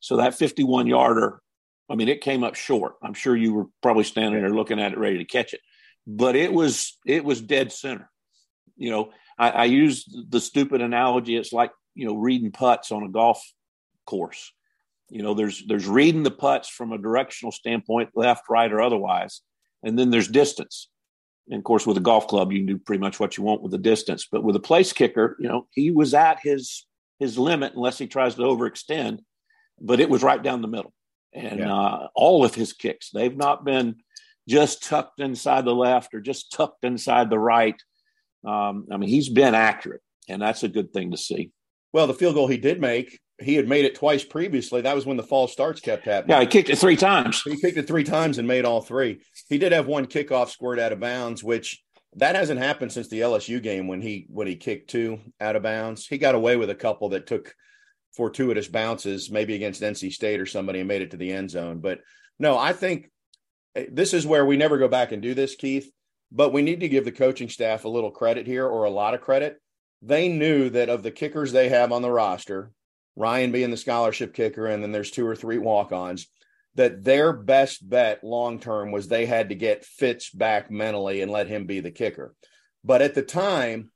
So 0.00 0.16
that 0.16 0.34
51 0.34 0.86
yarder, 0.86 1.40
I 1.88 1.94
mean, 1.94 2.08
it 2.08 2.20
came 2.20 2.42
up 2.42 2.54
short. 2.54 2.94
I'm 3.02 3.14
sure 3.14 3.36
you 3.36 3.54
were 3.54 3.66
probably 3.82 4.04
standing 4.04 4.40
there 4.40 4.50
looking 4.50 4.80
at 4.80 4.92
it, 4.92 4.98
ready 4.98 5.18
to 5.18 5.24
catch 5.24 5.54
it, 5.54 5.60
but 6.06 6.36
it 6.36 6.52
was 6.52 6.98
it 7.06 7.24
was 7.24 7.40
dead 7.40 7.72
center. 7.72 8.10
You 8.76 8.90
know, 8.90 9.10
I, 9.38 9.50
I 9.50 9.64
use 9.64 10.04
the 10.28 10.40
stupid 10.40 10.80
analogy. 10.80 11.36
It's 11.36 11.52
like 11.52 11.70
you 11.94 12.06
know 12.06 12.16
reading 12.16 12.50
putts 12.50 12.90
on 12.90 13.04
a 13.04 13.08
golf 13.08 13.40
course. 14.06 14.52
You 15.08 15.22
know, 15.22 15.34
there's 15.34 15.64
there's 15.66 15.86
reading 15.86 16.24
the 16.24 16.30
putts 16.30 16.68
from 16.68 16.92
a 16.92 16.98
directional 16.98 17.52
standpoint, 17.52 18.10
left, 18.14 18.44
right, 18.48 18.72
or 18.72 18.80
otherwise, 18.80 19.42
and 19.82 19.98
then 19.98 20.10
there's 20.10 20.28
distance. 20.28 20.88
And 21.48 21.58
of 21.58 21.64
course, 21.64 21.86
with 21.86 21.96
a 21.96 22.00
golf 22.00 22.26
club, 22.26 22.52
you 22.52 22.58
can 22.58 22.66
do 22.66 22.78
pretty 22.78 23.00
much 23.00 23.20
what 23.20 23.36
you 23.36 23.44
want 23.44 23.62
with 23.62 23.72
the 23.72 23.78
distance. 23.78 24.26
But 24.30 24.42
with 24.42 24.56
a 24.56 24.60
place 24.60 24.92
kicker, 24.92 25.36
you 25.38 25.48
know, 25.48 25.66
he 25.72 25.90
was 25.90 26.14
at 26.14 26.40
his 26.42 26.86
his 27.18 27.38
limit 27.38 27.74
unless 27.74 27.98
he 27.98 28.06
tries 28.06 28.34
to 28.34 28.42
overextend. 28.42 29.20
But 29.80 30.00
it 30.00 30.08
was 30.08 30.22
right 30.22 30.42
down 30.42 30.62
the 30.62 30.68
middle, 30.68 30.92
and 31.32 31.60
yeah. 31.60 31.74
uh, 31.74 32.08
all 32.14 32.44
of 32.44 32.54
his 32.54 32.72
kicks 32.72 33.10
they've 33.10 33.36
not 33.36 33.64
been 33.64 33.96
just 34.48 34.84
tucked 34.84 35.20
inside 35.20 35.64
the 35.64 35.74
left 35.74 36.14
or 36.14 36.20
just 36.20 36.52
tucked 36.52 36.84
inside 36.84 37.30
the 37.30 37.38
right. 37.38 37.80
Um, 38.46 38.86
I 38.90 38.96
mean, 38.96 39.08
he's 39.08 39.28
been 39.28 39.54
accurate, 39.54 40.02
and 40.28 40.40
that's 40.40 40.62
a 40.62 40.68
good 40.68 40.92
thing 40.92 41.10
to 41.10 41.16
see. 41.16 41.50
Well, 41.92 42.06
the 42.06 42.14
field 42.14 42.34
goal 42.34 42.48
he 42.48 42.56
did 42.58 42.80
make, 42.80 43.18
he 43.40 43.54
had 43.54 43.68
made 43.68 43.84
it 43.84 43.94
twice 43.94 44.24
previously. 44.24 44.82
That 44.82 44.94
was 44.94 45.06
when 45.06 45.16
the 45.16 45.22
false 45.22 45.52
starts 45.52 45.80
kept 45.80 46.04
happening. 46.04 46.36
Yeah, 46.36 46.40
he 46.40 46.46
kicked 46.46 46.70
it 46.70 46.78
three 46.78 46.96
times. 46.96 47.42
He 47.42 47.56
kicked 47.56 47.76
it 47.76 47.86
three 47.86 48.04
times 48.04 48.38
and 48.38 48.46
made 48.46 48.64
all 48.64 48.80
three. 48.80 49.20
He 49.48 49.58
did 49.58 49.72
have 49.72 49.86
one 49.86 50.06
kickoff 50.06 50.50
squirt 50.50 50.78
out 50.78 50.92
of 50.92 51.00
bounds, 51.00 51.42
which 51.42 51.82
that 52.16 52.36
hasn't 52.36 52.60
happened 52.60 52.92
since 52.92 53.08
the 53.08 53.20
LSU 53.20 53.60
game 53.60 53.88
when 53.88 54.00
he 54.00 54.26
when 54.28 54.46
he 54.46 54.56
kicked 54.56 54.90
two 54.90 55.20
out 55.40 55.56
of 55.56 55.62
bounds. 55.62 56.06
He 56.06 56.18
got 56.18 56.36
away 56.36 56.56
with 56.56 56.70
a 56.70 56.74
couple 56.74 57.08
that 57.10 57.26
took 57.26 57.54
fortuitous 58.16 58.68
bounces, 58.68 59.30
maybe 59.30 59.54
against 59.54 59.82
NC 59.82 60.12
State 60.12 60.40
or 60.40 60.46
somebody, 60.46 60.78
and 60.78 60.88
made 60.88 61.02
it 61.02 61.10
to 61.10 61.16
the 61.16 61.32
end 61.32 61.50
zone. 61.50 61.80
But 61.80 62.00
no, 62.38 62.56
I 62.56 62.72
think 62.72 63.10
eh, 63.74 63.86
this 63.90 64.14
is 64.14 64.26
where 64.26 64.46
we 64.46 64.56
never 64.56 64.78
go 64.78 64.88
back 64.88 65.10
and 65.10 65.20
do 65.20 65.34
this, 65.34 65.56
Keith. 65.56 65.90
But 66.30 66.52
we 66.52 66.62
need 66.62 66.80
to 66.80 66.88
give 66.88 67.04
the 67.04 67.12
coaching 67.12 67.48
staff 67.48 67.84
a 67.84 67.88
little 67.88 68.10
credit 68.10 68.46
here, 68.46 68.66
or 68.66 68.84
a 68.84 68.90
lot 68.90 69.14
of 69.14 69.20
credit. 69.20 69.60
They 70.02 70.28
knew 70.28 70.70
that 70.70 70.88
of 70.88 71.02
the 71.02 71.10
kickers 71.10 71.52
they 71.52 71.68
have 71.68 71.90
on 71.92 72.02
the 72.02 72.10
roster, 72.10 72.70
Ryan 73.16 73.52
being 73.52 73.70
the 73.70 73.76
scholarship 73.76 74.34
kicker, 74.34 74.66
and 74.66 74.82
then 74.82 74.92
there's 74.92 75.10
two 75.10 75.26
or 75.26 75.36
three 75.36 75.58
walk-ons 75.58 76.26
that 76.74 77.04
their 77.04 77.32
best 77.32 77.88
bet 77.88 78.24
long 78.24 78.58
term 78.58 78.90
was 78.90 79.06
they 79.06 79.26
had 79.26 79.50
to 79.50 79.54
get 79.54 79.84
Fitz 79.84 80.30
back 80.30 80.70
mentally 80.70 81.20
and 81.20 81.30
let 81.30 81.46
him 81.46 81.66
be 81.66 81.80
the 81.80 81.90
kicker. 81.90 82.34
But 82.82 83.00
at 83.00 83.14
the 83.14 83.22
time, 83.22 83.90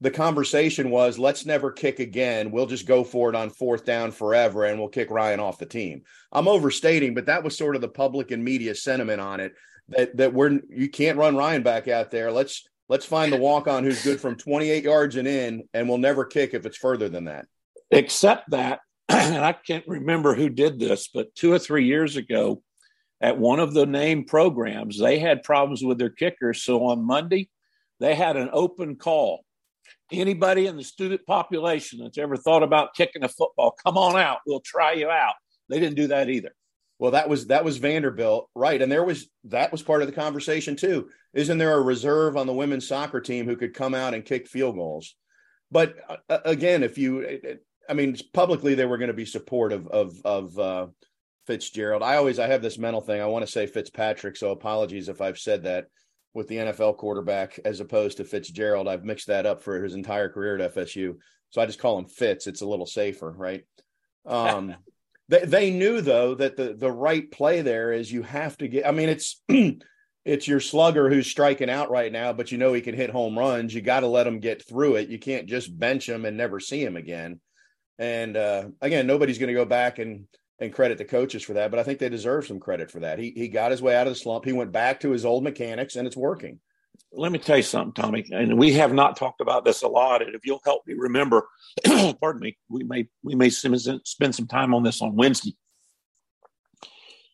the 0.00 0.10
conversation 0.10 0.90
was 0.90 1.18
let's 1.18 1.44
never 1.44 1.72
kick 1.72 1.98
again. 1.98 2.52
We'll 2.52 2.66
just 2.66 2.86
go 2.86 3.02
for 3.02 3.28
it 3.30 3.34
on 3.34 3.50
fourth 3.50 3.84
down 3.84 4.12
forever 4.12 4.64
and 4.64 4.78
we'll 4.78 4.88
kick 4.88 5.10
Ryan 5.10 5.40
off 5.40 5.58
the 5.58 5.66
team. 5.66 6.02
I'm 6.30 6.46
overstating, 6.46 7.14
but 7.14 7.26
that 7.26 7.42
was 7.42 7.56
sort 7.56 7.74
of 7.74 7.80
the 7.80 7.88
public 7.88 8.30
and 8.30 8.44
media 8.44 8.74
sentiment 8.74 9.20
on 9.20 9.40
it 9.40 9.54
that 9.88 10.16
that 10.16 10.32
we're 10.32 10.60
you 10.68 10.88
can't 10.88 11.18
run 11.18 11.36
Ryan 11.36 11.62
back 11.62 11.88
out 11.88 12.10
there. 12.10 12.30
Let's 12.30 12.64
let's 12.88 13.06
find 13.06 13.32
the 13.32 13.38
walk 13.38 13.66
on 13.66 13.82
who's 13.82 14.04
good 14.04 14.20
from 14.20 14.36
28 14.36 14.84
yards 14.84 15.16
and 15.16 15.26
in 15.26 15.64
and 15.74 15.88
we'll 15.88 15.98
never 15.98 16.24
kick 16.24 16.54
if 16.54 16.64
it's 16.64 16.76
further 16.76 17.08
than 17.08 17.24
that. 17.24 17.46
Except 17.90 18.50
that 18.50 18.80
and 19.08 19.44
I 19.44 19.52
can't 19.52 19.86
remember 19.86 20.34
who 20.34 20.48
did 20.48 20.78
this, 20.78 21.08
but 21.12 21.34
two 21.34 21.52
or 21.52 21.58
three 21.58 21.86
years 21.86 22.16
ago 22.16 22.62
at 23.20 23.38
one 23.38 23.58
of 23.58 23.74
the 23.74 23.86
name 23.86 24.24
programs, 24.24 24.98
they 24.98 25.18
had 25.18 25.42
problems 25.42 25.82
with 25.82 25.98
their 25.98 26.10
kickers. 26.10 26.62
So 26.62 26.84
on 26.84 27.04
Monday, 27.04 27.48
they 28.00 28.14
had 28.14 28.36
an 28.36 28.50
open 28.52 28.96
call. 28.96 29.44
Anybody 30.12 30.66
in 30.66 30.76
the 30.76 30.84
student 30.84 31.26
population 31.26 32.00
that's 32.00 32.18
ever 32.18 32.36
thought 32.36 32.62
about 32.62 32.94
kicking 32.94 33.24
a 33.24 33.28
football, 33.28 33.74
come 33.84 33.96
on 33.96 34.16
out. 34.16 34.38
We'll 34.46 34.60
try 34.60 34.92
you 34.92 35.08
out. 35.08 35.34
They 35.68 35.80
didn't 35.80 35.96
do 35.96 36.08
that 36.08 36.30
either. 36.30 36.54
Well, 36.98 37.12
that 37.12 37.28
was 37.28 37.46
that 37.46 37.64
was 37.64 37.76
Vanderbilt, 37.78 38.48
right? 38.54 38.80
And 38.80 38.90
there 38.90 39.04
was 39.04 39.28
that 39.44 39.70
was 39.70 39.82
part 39.82 40.02
of 40.02 40.08
the 40.08 40.14
conversation 40.14 40.76
too. 40.76 41.08
Isn't 41.32 41.58
there 41.58 41.74
a 41.74 41.80
reserve 41.80 42.36
on 42.36 42.46
the 42.46 42.54
women's 42.54 42.88
soccer 42.88 43.20
team 43.20 43.46
who 43.46 43.56
could 43.56 43.74
come 43.74 43.94
out 43.94 44.14
and 44.14 44.24
kick 44.24 44.48
field 44.48 44.76
goals? 44.76 45.14
But 45.70 45.96
uh, 46.28 46.38
again, 46.44 46.82
if 46.82 46.98
you 46.98 47.58
I 47.88 47.94
mean, 47.94 48.16
publicly 48.32 48.74
they 48.74 48.84
were 48.84 48.98
going 48.98 49.08
to 49.08 49.14
be 49.14 49.24
supportive 49.24 49.86
of 49.88 50.14
of 50.24 50.58
uh, 50.58 50.86
Fitzgerald. 51.46 52.02
I 52.02 52.16
always 52.16 52.38
I 52.38 52.46
have 52.48 52.62
this 52.62 52.78
mental 52.78 53.00
thing. 53.00 53.20
I 53.20 53.26
want 53.26 53.44
to 53.44 53.50
say 53.50 53.66
Fitzpatrick, 53.66 54.36
so 54.36 54.50
apologies 54.50 55.08
if 55.08 55.20
I've 55.20 55.38
said 55.38 55.64
that 55.64 55.86
with 56.34 56.48
the 56.48 56.56
NFL 56.56 56.98
quarterback 56.98 57.58
as 57.64 57.80
opposed 57.80 58.18
to 58.18 58.24
Fitzgerald. 58.24 58.86
I've 58.86 59.04
mixed 59.04 59.28
that 59.28 59.46
up 59.46 59.62
for 59.62 59.82
his 59.82 59.94
entire 59.94 60.28
career 60.28 60.58
at 60.58 60.74
FSU, 60.74 61.16
so 61.50 61.62
I 61.62 61.66
just 61.66 61.78
call 61.78 61.98
him 61.98 62.06
Fitz. 62.06 62.46
It's 62.46 62.60
a 62.60 62.66
little 62.66 62.86
safer, 62.86 63.30
right? 63.30 63.64
Um, 64.26 64.74
they 65.28 65.44
they 65.44 65.70
knew 65.70 66.00
though 66.00 66.34
that 66.34 66.56
the 66.56 66.74
the 66.74 66.92
right 66.92 67.30
play 67.30 67.62
there 67.62 67.92
is 67.92 68.12
you 68.12 68.22
have 68.22 68.56
to 68.58 68.68
get. 68.68 68.86
I 68.86 68.92
mean, 68.92 69.08
it's. 69.08 69.42
it's 70.28 70.46
your 70.46 70.60
slugger 70.60 71.08
who's 71.08 71.26
striking 71.26 71.70
out 71.70 71.90
right 71.90 72.12
now, 72.12 72.34
but 72.34 72.52
you 72.52 72.58
know 72.58 72.74
he 72.74 72.82
can 72.82 72.94
hit 72.94 73.08
home 73.08 73.38
runs. 73.38 73.74
You 73.74 73.80
got 73.80 74.00
to 74.00 74.08
let 74.08 74.26
him 74.26 74.40
get 74.40 74.62
through 74.68 74.96
it. 74.96 75.08
You 75.08 75.18
can't 75.18 75.46
just 75.46 75.76
bench 75.78 76.06
him 76.06 76.26
and 76.26 76.36
never 76.36 76.60
see 76.60 76.84
him 76.84 76.96
again. 76.96 77.40
And 77.98 78.36
uh, 78.36 78.68
again, 78.80 79.06
nobody's 79.06 79.38
going 79.38 79.48
to 79.48 79.54
go 79.54 79.64
back 79.64 79.98
and 79.98 80.26
and 80.60 80.72
credit 80.72 80.98
the 80.98 81.04
coaches 81.04 81.42
for 81.42 81.52
that, 81.54 81.70
but 81.70 81.78
I 81.78 81.84
think 81.84 82.00
they 82.00 82.08
deserve 82.08 82.46
some 82.46 82.58
credit 82.58 82.90
for 82.90 83.00
that. 83.00 83.18
He 83.18 83.30
he 83.30 83.48
got 83.48 83.70
his 83.70 83.82
way 83.82 83.96
out 83.96 84.06
of 84.06 84.12
the 84.12 84.18
slump. 84.18 84.44
He 84.44 84.52
went 84.52 84.72
back 84.72 85.00
to 85.00 85.10
his 85.10 85.24
old 85.24 85.44
mechanics, 85.44 85.96
and 85.96 86.06
it's 86.06 86.16
working. 86.16 86.58
Let 87.12 87.32
me 87.32 87.38
tell 87.38 87.56
you 87.56 87.62
something, 87.62 87.92
Tommy, 87.92 88.26
and 88.32 88.58
we 88.58 88.72
have 88.74 88.92
not 88.92 89.16
talked 89.16 89.40
about 89.40 89.64
this 89.64 89.82
a 89.82 89.88
lot. 89.88 90.20
And 90.20 90.34
if 90.34 90.44
you'll 90.44 90.60
help 90.64 90.86
me 90.86 90.94
remember, 90.94 91.48
pardon 92.20 92.40
me, 92.40 92.58
we 92.68 92.82
may 92.82 93.08
we 93.22 93.34
may 93.34 93.50
spend 93.50 93.80
some 94.34 94.46
time 94.48 94.74
on 94.74 94.82
this 94.82 95.00
on 95.00 95.14
Wednesday. 95.14 95.56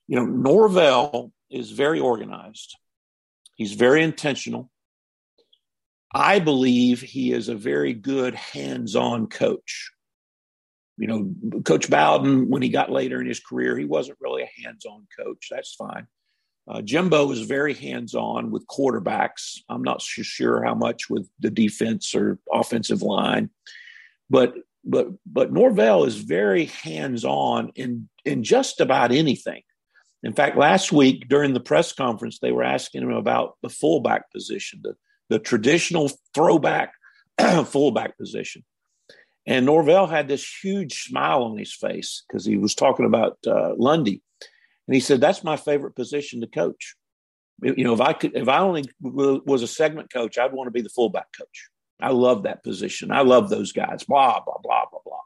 You 0.06 0.16
know, 0.16 0.26
Norvell 0.26 1.32
is 1.50 1.70
very 1.70 1.98
organized. 1.98 2.76
He's 3.56 3.72
very 3.72 4.02
intentional. 4.02 4.70
I 6.12 6.40
believe 6.40 7.00
he 7.00 7.32
is 7.32 7.48
a 7.48 7.54
very 7.54 7.94
good 7.94 8.34
hands-on 8.34 9.28
coach 9.28 9.90
you 10.96 11.06
know, 11.06 11.60
Coach 11.64 11.90
Bowden, 11.90 12.48
when 12.48 12.62
he 12.62 12.68
got 12.68 12.90
later 12.90 13.20
in 13.20 13.26
his 13.26 13.40
career, 13.40 13.76
he 13.76 13.84
wasn't 13.84 14.18
really 14.20 14.42
a 14.42 14.62
hands 14.62 14.84
on 14.84 15.06
coach. 15.18 15.48
That's 15.50 15.74
fine. 15.74 16.06
Uh, 16.66 16.80
Jimbo 16.80 17.30
is 17.30 17.40
very 17.40 17.74
hands 17.74 18.14
on 18.14 18.50
with 18.50 18.66
quarterbacks. 18.66 19.58
I'm 19.68 19.82
not 19.82 20.00
sure 20.00 20.64
how 20.64 20.74
much 20.74 21.10
with 21.10 21.28
the 21.38 21.50
defense 21.50 22.14
or 22.14 22.38
offensive 22.52 23.02
line, 23.02 23.50
but 24.30 24.54
but 24.84 25.08
but 25.26 25.52
Norvell 25.52 26.04
is 26.04 26.16
very 26.16 26.66
hands 26.66 27.24
on 27.24 27.72
in 27.74 28.08
in 28.24 28.42
just 28.42 28.80
about 28.80 29.12
anything. 29.12 29.62
In 30.22 30.32
fact, 30.32 30.56
last 30.56 30.90
week 30.90 31.28
during 31.28 31.52
the 31.52 31.60
press 31.60 31.92
conference, 31.92 32.38
they 32.38 32.52
were 32.52 32.64
asking 32.64 33.02
him 33.02 33.10
about 33.10 33.56
the 33.62 33.68
fullback 33.68 34.30
position, 34.32 34.80
the 34.82 34.94
the 35.28 35.38
traditional 35.38 36.10
throwback 36.34 36.92
fullback 37.66 38.16
position. 38.16 38.64
And 39.46 39.66
Norvell 39.66 40.06
had 40.06 40.28
this 40.28 40.46
huge 40.62 41.04
smile 41.04 41.42
on 41.42 41.58
his 41.58 41.72
face 41.72 42.22
because 42.26 42.44
he 42.44 42.56
was 42.56 42.74
talking 42.74 43.04
about 43.04 43.38
uh, 43.46 43.74
Lundy, 43.76 44.22
and 44.86 44.94
he 44.94 45.00
said, 45.00 45.20
"That's 45.20 45.44
my 45.44 45.56
favorite 45.56 45.94
position 45.94 46.40
to 46.40 46.46
coach. 46.46 46.94
You 47.62 47.84
know, 47.84 47.94
if 47.94 48.00
I 48.00 48.14
could, 48.14 48.34
if 48.36 48.48
I 48.48 48.58
only 48.58 48.84
was 49.00 49.62
a 49.62 49.66
segment 49.66 50.12
coach, 50.12 50.38
I'd 50.38 50.52
want 50.52 50.66
to 50.68 50.72
be 50.72 50.80
the 50.80 50.88
fullback 50.88 51.26
coach. 51.38 51.68
I 52.00 52.10
love 52.10 52.44
that 52.44 52.64
position. 52.64 53.10
I 53.10 53.20
love 53.20 53.50
those 53.50 53.72
guys. 53.72 54.04
Blah 54.04 54.40
blah 54.40 54.58
blah 54.62 54.84
blah 54.90 55.00
blah. 55.04 55.20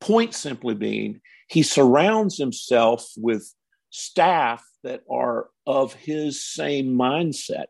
Point 0.00 0.34
simply 0.34 0.74
being, 0.74 1.20
he 1.48 1.62
surrounds 1.62 2.36
himself 2.36 3.08
with 3.16 3.52
staff 3.90 4.64
that 4.82 5.02
are 5.10 5.48
of 5.66 5.94
his 5.94 6.44
same 6.44 6.96
mindset. 6.98 7.66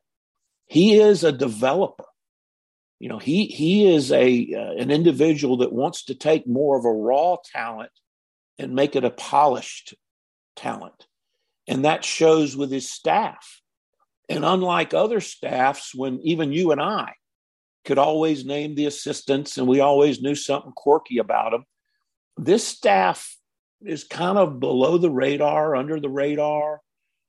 He 0.67 0.99
is 0.99 1.23
a 1.23 1.33
developer 1.33 2.05
you 2.99 3.09
know 3.09 3.19
he 3.19 3.47
he 3.47 3.93
is 3.93 4.13
a 4.13 4.53
uh, 4.55 4.73
an 4.81 4.91
individual 4.91 5.59
that 5.59 5.73
wants 5.73 6.05
to 6.05 6.15
take 6.15 6.47
more 6.47 6.79
of 6.79 6.85
a 6.85 6.93
raw 6.93 7.37
talent 7.53 7.91
and 8.59 8.75
make 8.75 8.97
it 8.97 9.05
a 9.05 9.11
polished 9.11 9.95
talent. 10.55 11.07
And 11.69 11.85
that 11.85 12.05
shows 12.05 12.57
with 12.57 12.71
his 12.71 12.91
staff. 12.91 13.61
And 14.29 14.45
unlike 14.45 14.95
other 14.95 15.21
staffs 15.21 15.95
when 15.95 16.21
even 16.23 16.53
you 16.53 16.73
and 16.73 16.81
i 16.81 17.15
could 17.85 17.99
always 17.99 18.45
name 18.45 18.75
the 18.75 18.87
assistants 18.87 19.59
and 19.59 19.69
we 19.69 19.79
always 19.79 20.21
knew 20.21 20.35
something 20.35 20.73
quirky 20.73 21.19
about 21.19 21.53
them 21.53 21.65
this 22.37 22.67
staff 22.67 23.37
is 23.85 24.05
kind 24.05 24.39
of 24.39 24.61
below 24.61 24.99
the 24.99 25.11
radar 25.11 25.77
under 25.77 26.01
the 26.01 26.09
radar. 26.09 26.81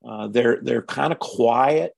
Uh, 0.08 0.28
they're 0.28 0.60
they're 0.62 0.84
kind 0.84 1.12
of 1.12 1.20
quiet 1.20 1.94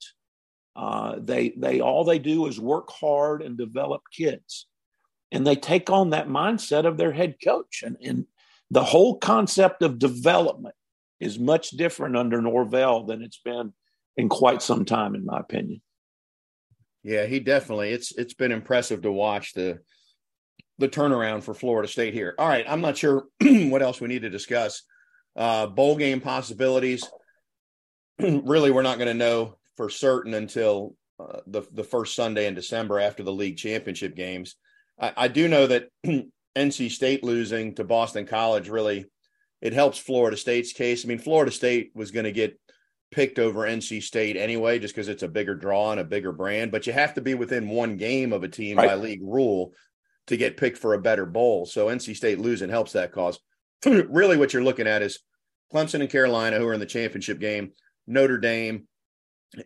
uh, 0.76 1.16
they 1.20 1.50
they 1.58 1.82
all 1.82 2.04
they 2.04 2.20
do 2.20 2.46
is 2.46 2.60
work 2.60 2.90
hard 2.90 3.42
and 3.42 3.58
develop 3.58 4.02
kids, 4.12 4.68
and 5.32 5.46
they 5.46 5.56
take 5.56 5.90
on 5.90 6.12
that 6.12 6.28
mindset 6.28 6.86
of 6.86 6.98
their 6.98 7.12
head 7.12 7.36
coach. 7.44 7.84
And, 7.86 7.98
and 8.02 8.26
the 8.72 8.84
whole 8.84 9.18
concept 9.18 9.82
of 9.82 10.00
development 10.00 10.76
is 11.20 11.38
much 11.38 11.72
different 11.72 12.16
under 12.16 12.42
Norvell 12.42 13.06
than 13.06 13.22
it's 13.22 13.42
been 13.44 13.74
in 14.16 14.30
quite 14.30 14.62
some 14.62 14.86
time, 14.86 15.16
in 15.16 15.26
my 15.26 15.40
opinion. 15.40 15.82
Yeah, 17.04 17.26
he 17.26 17.40
definitely. 17.40 17.92
It's 17.92 18.12
it's 18.18 18.34
been 18.34 18.52
impressive 18.52 19.02
to 19.04 19.12
watch 19.12 19.54
the 19.54 19.80
the 20.78 20.90
turnaround 20.90 21.44
for 21.44 21.54
Florida 21.54 21.88
State 21.88 22.14
here. 22.14 22.34
All 22.38 22.48
right, 22.48 22.66
I'm 22.68 22.82
not 22.82 22.98
sure 22.98 23.26
what 23.42 23.82
else 23.82 24.00
we 24.00 24.08
need 24.08 24.22
to 24.22 24.30
discuss. 24.30 24.84
Uh, 25.36 25.68
bowl 25.68 25.96
game 25.96 26.22
possibilities. 26.22 27.04
really, 28.20 28.72
we're 28.72 28.82
not 28.82 28.98
going 28.98 29.08
to 29.08 29.14
know 29.14 29.59
for 29.80 29.90
certain 29.90 30.34
until 30.34 30.94
uh, 31.22 31.40
the 31.48 31.62
the 31.72 31.86
first 31.86 32.14
Sunday 32.14 32.48
in 32.48 32.54
December 32.54 33.00
after 33.00 33.24
the 33.24 33.32
league 33.32 33.56
championship 33.56 34.14
games. 34.14 34.58
I, 35.00 35.14
I 35.16 35.28
do 35.30 35.48
know 35.48 35.68
that 35.68 35.88
NC 36.58 36.92
State 36.92 37.24
losing 37.24 37.76
to 37.76 37.86
Boston 37.86 38.26
College 38.26 38.68
really 38.68 39.06
it 39.62 39.72
helps 39.72 39.98
Florida 39.98 40.36
State's 40.36 40.74
case. 40.74 41.06
I 41.06 41.08
mean, 41.08 41.18
Florida 41.18 41.50
State 41.50 41.92
was 41.96 42.12
going 42.12 42.26
to 42.26 42.34
get 42.34 42.60
picked 43.10 43.40
over 43.40 43.62
NC 43.62 44.04
State 44.04 44.36
anyway, 44.36 44.80
just 44.80 44.94
because 44.94 45.08
it's 45.08 45.24
a 45.24 45.30
bigger 45.30 45.56
draw 45.56 45.92
and 45.92 46.02
a 46.02 46.04
bigger 46.04 46.34
brand. 46.34 46.74
But 46.74 46.86
you 46.86 46.92
have 46.92 47.14
to 47.14 47.22
be 47.22 47.34
within 47.34 47.70
one 47.70 47.96
game 47.96 48.34
of 48.34 48.44
a 48.44 48.50
team 48.50 48.76
right. 48.76 48.90
by 48.90 48.96
league 48.96 49.24
rule 49.24 49.72
to 50.28 50.36
get 50.36 50.58
picked 50.58 50.78
for 50.78 50.94
a 50.94 51.02
better 51.02 51.26
bowl. 51.26 51.66
So 51.66 51.88
NC 51.88 52.18
State 52.18 52.40
losing 52.40 52.70
helps 52.70 52.92
that 52.92 53.14
cause. 53.14 53.40
really, 53.86 54.36
what 54.36 54.52
you're 54.52 54.62
looking 54.62 54.88
at 54.88 55.02
is 55.02 55.20
Clemson 55.74 56.02
and 56.02 56.10
Carolina, 56.10 56.58
who 56.58 56.68
are 56.68 56.74
in 56.74 56.82
the 56.82 56.86
championship 56.86 57.40
game, 57.40 57.72
Notre 58.08 58.40
Dame, 58.40 58.89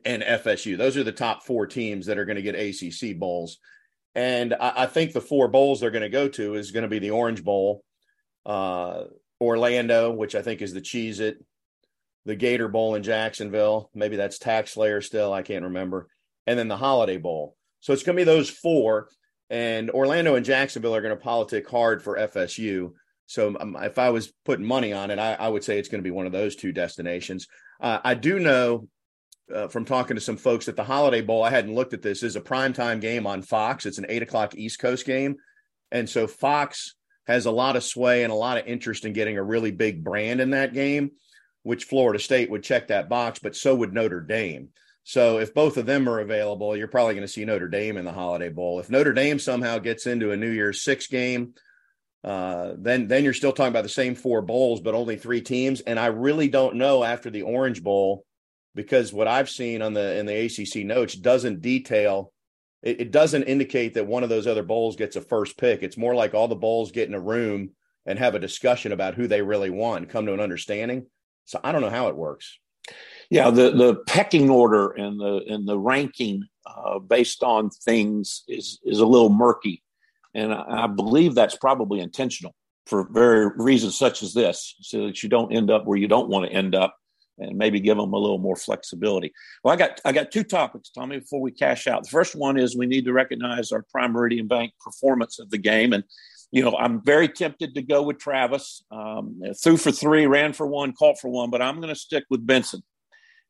and 0.06 0.24
FSU. 0.24 0.78
Those 0.78 0.98
are 0.98 1.04
the 1.04 1.12
top 1.12 1.44
four 1.44 1.68
teams 1.68 2.06
that 2.06 2.18
are 2.18 2.26
going 2.26 2.42
to 2.42 2.42
get 2.42 2.56
ACC 2.56 3.18
bowls. 3.18 3.60
And 4.16 4.54
I, 4.54 4.84
I 4.84 4.86
think 4.86 5.14
the 5.14 5.22
four 5.22 5.48
bowls 5.48 5.80
they're 5.80 5.92
going 5.92 6.04
to 6.04 6.10
go 6.10 6.28
to 6.30 6.56
is 6.56 6.72
going 6.72 6.84
to 6.84 6.90
be 6.90 7.00
the 7.00 7.12
Orange 7.12 7.44
Bowl, 7.44 7.84
uh, 8.46 9.04
Orlando, 9.42 10.12
which 10.12 10.36
I 10.36 10.42
think 10.42 10.62
is 10.62 10.74
the 10.74 10.82
Cheez 10.82 11.20
It, 11.20 11.44
the 12.26 12.36
Gator 12.36 12.68
Bowl 12.68 12.96
in 12.96 13.04
Jacksonville. 13.04 13.90
Maybe 13.94 14.16
that's 14.16 14.40
TaxSlayer 14.40 15.04
still. 15.04 15.34
I 15.34 15.42
can't 15.42 15.66
remember. 15.66 16.08
And 16.48 16.58
then 16.58 16.68
the 16.68 16.78
Holiday 16.78 17.18
Bowl. 17.18 17.56
So 17.82 17.92
it's 17.94 18.04
going 18.04 18.16
to 18.16 18.22
be 18.22 18.26
those 18.26 18.50
four. 18.50 19.10
And 19.50 19.92
Orlando 19.92 20.36
and 20.36 20.46
Jacksonville 20.46 20.96
are 20.96 21.02
going 21.02 21.16
to 21.16 21.22
politic 21.22 21.70
hard 21.70 22.02
for 22.02 22.18
FSU. 22.18 22.92
So 23.26 23.56
um, 23.60 23.78
if 23.80 23.98
I 23.98 24.10
was 24.10 24.34
putting 24.46 24.66
money 24.66 24.94
on 24.94 25.12
it, 25.12 25.20
I, 25.20 25.34
I, 25.34 25.48
would 25.48 25.64
say 25.64 25.78
it's 25.78 25.90
going 25.90 26.00
to 26.02 26.08
be 26.08 26.12
one 26.12 26.26
of 26.26 26.32
those 26.32 26.56
two 26.56 26.72
destinations. 26.72 27.48
Uh, 27.80 28.00
I 28.04 28.14
do 28.16 28.40
know 28.40 28.88
uh, 29.54 29.68
from 29.68 29.86
talking 29.86 30.16
to 30.16 30.22
some 30.22 30.38
folks 30.38 30.68
at 30.68 30.76
the 30.76 30.84
Holiday 30.84 31.22
Bowl, 31.22 31.44
I 31.44 31.50
hadn't 31.50 31.76
looked 31.76 31.94
at 31.94 32.02
this, 32.02 32.24
is 32.24 32.36
a 32.36 32.42
primetime 32.42 33.00
game 33.00 33.28
on 33.28 33.42
Fox. 33.42 33.86
It's 33.86 33.98
an 33.98 34.06
eight 34.10 34.24
o'clock 34.24 34.56
East 34.56 34.80
Coast 34.80 35.06
game. 35.06 35.38
And 35.92 36.10
so 36.10 36.28
Fox 36.28 36.96
has 37.28 37.46
a 37.46 37.52
lot 37.52 37.76
of 37.76 37.84
sway 37.84 38.24
and 38.24 38.32
a 38.32 38.36
lot 38.36 38.58
of 38.58 38.68
interest 38.68 39.06
in 39.06 39.14
getting 39.14 39.38
a 39.38 39.44
really 39.44 39.72
big 39.72 40.04
brand 40.04 40.42
in 40.42 40.52
that 40.52 40.74
game, 40.74 41.12
which 41.62 41.86
Florida 41.86 42.20
State 42.20 42.50
would 42.50 42.64
check 42.64 42.88
that 42.88 43.10
box, 43.10 43.40
but 43.40 43.56
so 43.56 43.76
would 43.76 43.94
Notre 43.94 44.22
Dame. 44.22 44.70
So 45.04 45.40
if 45.40 45.54
both 45.54 45.78
of 45.78 45.86
them 45.86 46.08
are 46.08 46.20
available, 46.20 46.76
you're 46.76 46.88
probably 46.88 47.14
going 47.14 47.28
to 47.28 47.32
see 47.32 47.46
Notre 47.46 47.68
Dame 47.68 47.98
in 47.98 48.06
the 48.06 48.12
Holiday 48.12 48.50
Bowl. 48.50 48.80
If 48.80 48.90
Notre 48.90 49.14
Dame 49.14 49.38
somehow 49.38 49.78
gets 49.80 50.08
into 50.08 50.32
a 50.32 50.38
New 50.38 50.50
Year's 50.50 50.82
Six 50.82 51.08
game, 51.08 51.54
uh, 52.24 52.74
then 52.78 53.10
then 53.10 53.26
you're 53.26 53.34
still 53.34 53.52
talking 53.52 53.72
about 53.72 53.84
the 53.84 53.90
same 53.90 54.16
four 54.16 54.42
bowls, 54.42 54.80
but 54.80 54.96
only 54.96 55.18
three 55.18 55.42
teams. 55.42 55.82
And 55.82 56.00
I 56.00 56.06
really 56.06 56.48
don't 56.48 56.78
know 56.78 57.04
after 57.04 57.30
the 57.30 57.42
Orange 57.42 57.84
Bowl 57.84 58.26
because 58.76 59.14
what 59.14 59.28
I've 59.28 59.50
seen 59.50 59.82
on 59.82 59.94
the 59.94 60.18
in 60.18 60.26
the 60.26 60.46
ACC 60.46 60.86
notes 60.86 61.16
doesn't 61.16 61.62
detail 61.62 62.34
it, 62.84 63.02
it 63.02 63.12
doesn't 63.12 63.44
indicate 63.44 63.96
that 63.96 64.06
one 64.06 64.24
of 64.24 64.30
those 64.30 64.46
other 64.46 64.64
bowls 64.64 64.96
gets 64.96 65.16
a 65.16 65.22
first 65.22 65.58
pick. 65.58 65.82
It's 65.82 65.98
more 65.98 66.14
like 66.14 66.34
all 66.34 66.48
the 66.48 66.56
bowls 66.56 66.92
get 66.92 67.08
in 67.08 67.16
a 67.16 67.20
room 67.20 67.72
and 68.06 68.20
have 68.20 68.36
a 68.36 68.40
discussion 68.40 68.92
about 68.92 69.16
who 69.16 69.28
they 69.28 69.42
really 69.42 69.70
want, 69.70 70.10
come 70.10 70.26
to 70.26 70.34
an 70.34 70.42
understanding. 70.42 71.08
So 71.46 71.60
I 71.64 71.72
don't 71.72 71.82
know 71.82 71.90
how 71.90 72.10
it 72.10 72.16
works. 72.16 72.60
Yeah, 73.30 73.50
the 73.50 73.72
the 73.72 73.96
pecking 74.08 74.50
order 74.50 74.92
and 74.92 75.20
the 75.20 75.42
and 75.48 75.68
the 75.68 75.80
ranking 75.80 76.44
uh, 76.66 77.00
based 77.00 77.42
on 77.42 77.70
things 77.70 78.44
is 78.48 78.80
is 78.84 79.00
a 79.00 79.06
little 79.06 79.30
murky, 79.30 79.82
and 80.34 80.54
I, 80.54 80.84
I 80.84 80.88
believe 80.88 81.34
that's 81.34 81.56
probably 81.56 82.02
intentional 82.02 82.54
for 82.86 83.08
very 83.10 83.50
reasons 83.56 83.96
such 83.96 84.22
as 84.22 84.34
this, 84.34 84.76
so 84.82 85.08
that 85.08 85.24
you 85.24 85.30
don't 85.30 85.54
end 85.54 85.72
up 85.72 85.86
where 85.86 85.98
you 85.98 86.10
don't 86.10 86.28
want 86.28 86.46
to 86.46 86.52
end 86.52 86.76
up 86.76 86.98
and 87.38 87.58
maybe 87.58 87.80
give 87.80 87.98
them 87.98 88.14
a 88.14 88.18
little 88.18 88.38
more 88.38 88.56
flexibility. 88.56 89.34
Well, 89.64 89.74
I 89.74 89.78
got 89.78 90.02
I 90.06 90.12
got 90.12 90.32
two 90.32 90.44
topics, 90.44 90.90
Tommy, 90.90 91.20
before 91.20 91.42
we 91.42 91.52
cash 91.52 91.88
out. 91.88 92.04
The 92.04 92.10
first 92.10 92.36
one 92.36 92.58
is 92.58 92.76
we 92.76 92.86
need 92.86 93.06
to 93.06 93.14
recognize 93.14 93.72
our 93.72 93.84
Prime 93.92 94.12
Meridian 94.12 94.48
Bank 94.48 94.74
performance 94.80 95.40
of 95.40 95.50
the 95.50 95.58
game, 95.58 95.94
and 95.94 96.04
you 96.52 96.64
know 96.64 96.76
I'm 96.78 97.02
very 97.04 97.28
tempted 97.28 97.76
to 97.76 97.82
go 97.82 98.04
with 98.04 98.20
Travis. 98.20 98.84
Um, 98.92 99.42
threw 99.62 99.78
for 99.78 99.92
three, 99.92 100.28
ran 100.28 100.54
for 100.54 100.68
one, 100.68 100.94
caught 100.94 101.20
for 101.20 101.30
one, 101.30 101.50
but 101.50 101.62
I'm 101.62 101.78
going 101.78 101.90
to 101.90 101.96
stick 101.96 102.26
with 102.30 102.46
Benson 102.46 102.84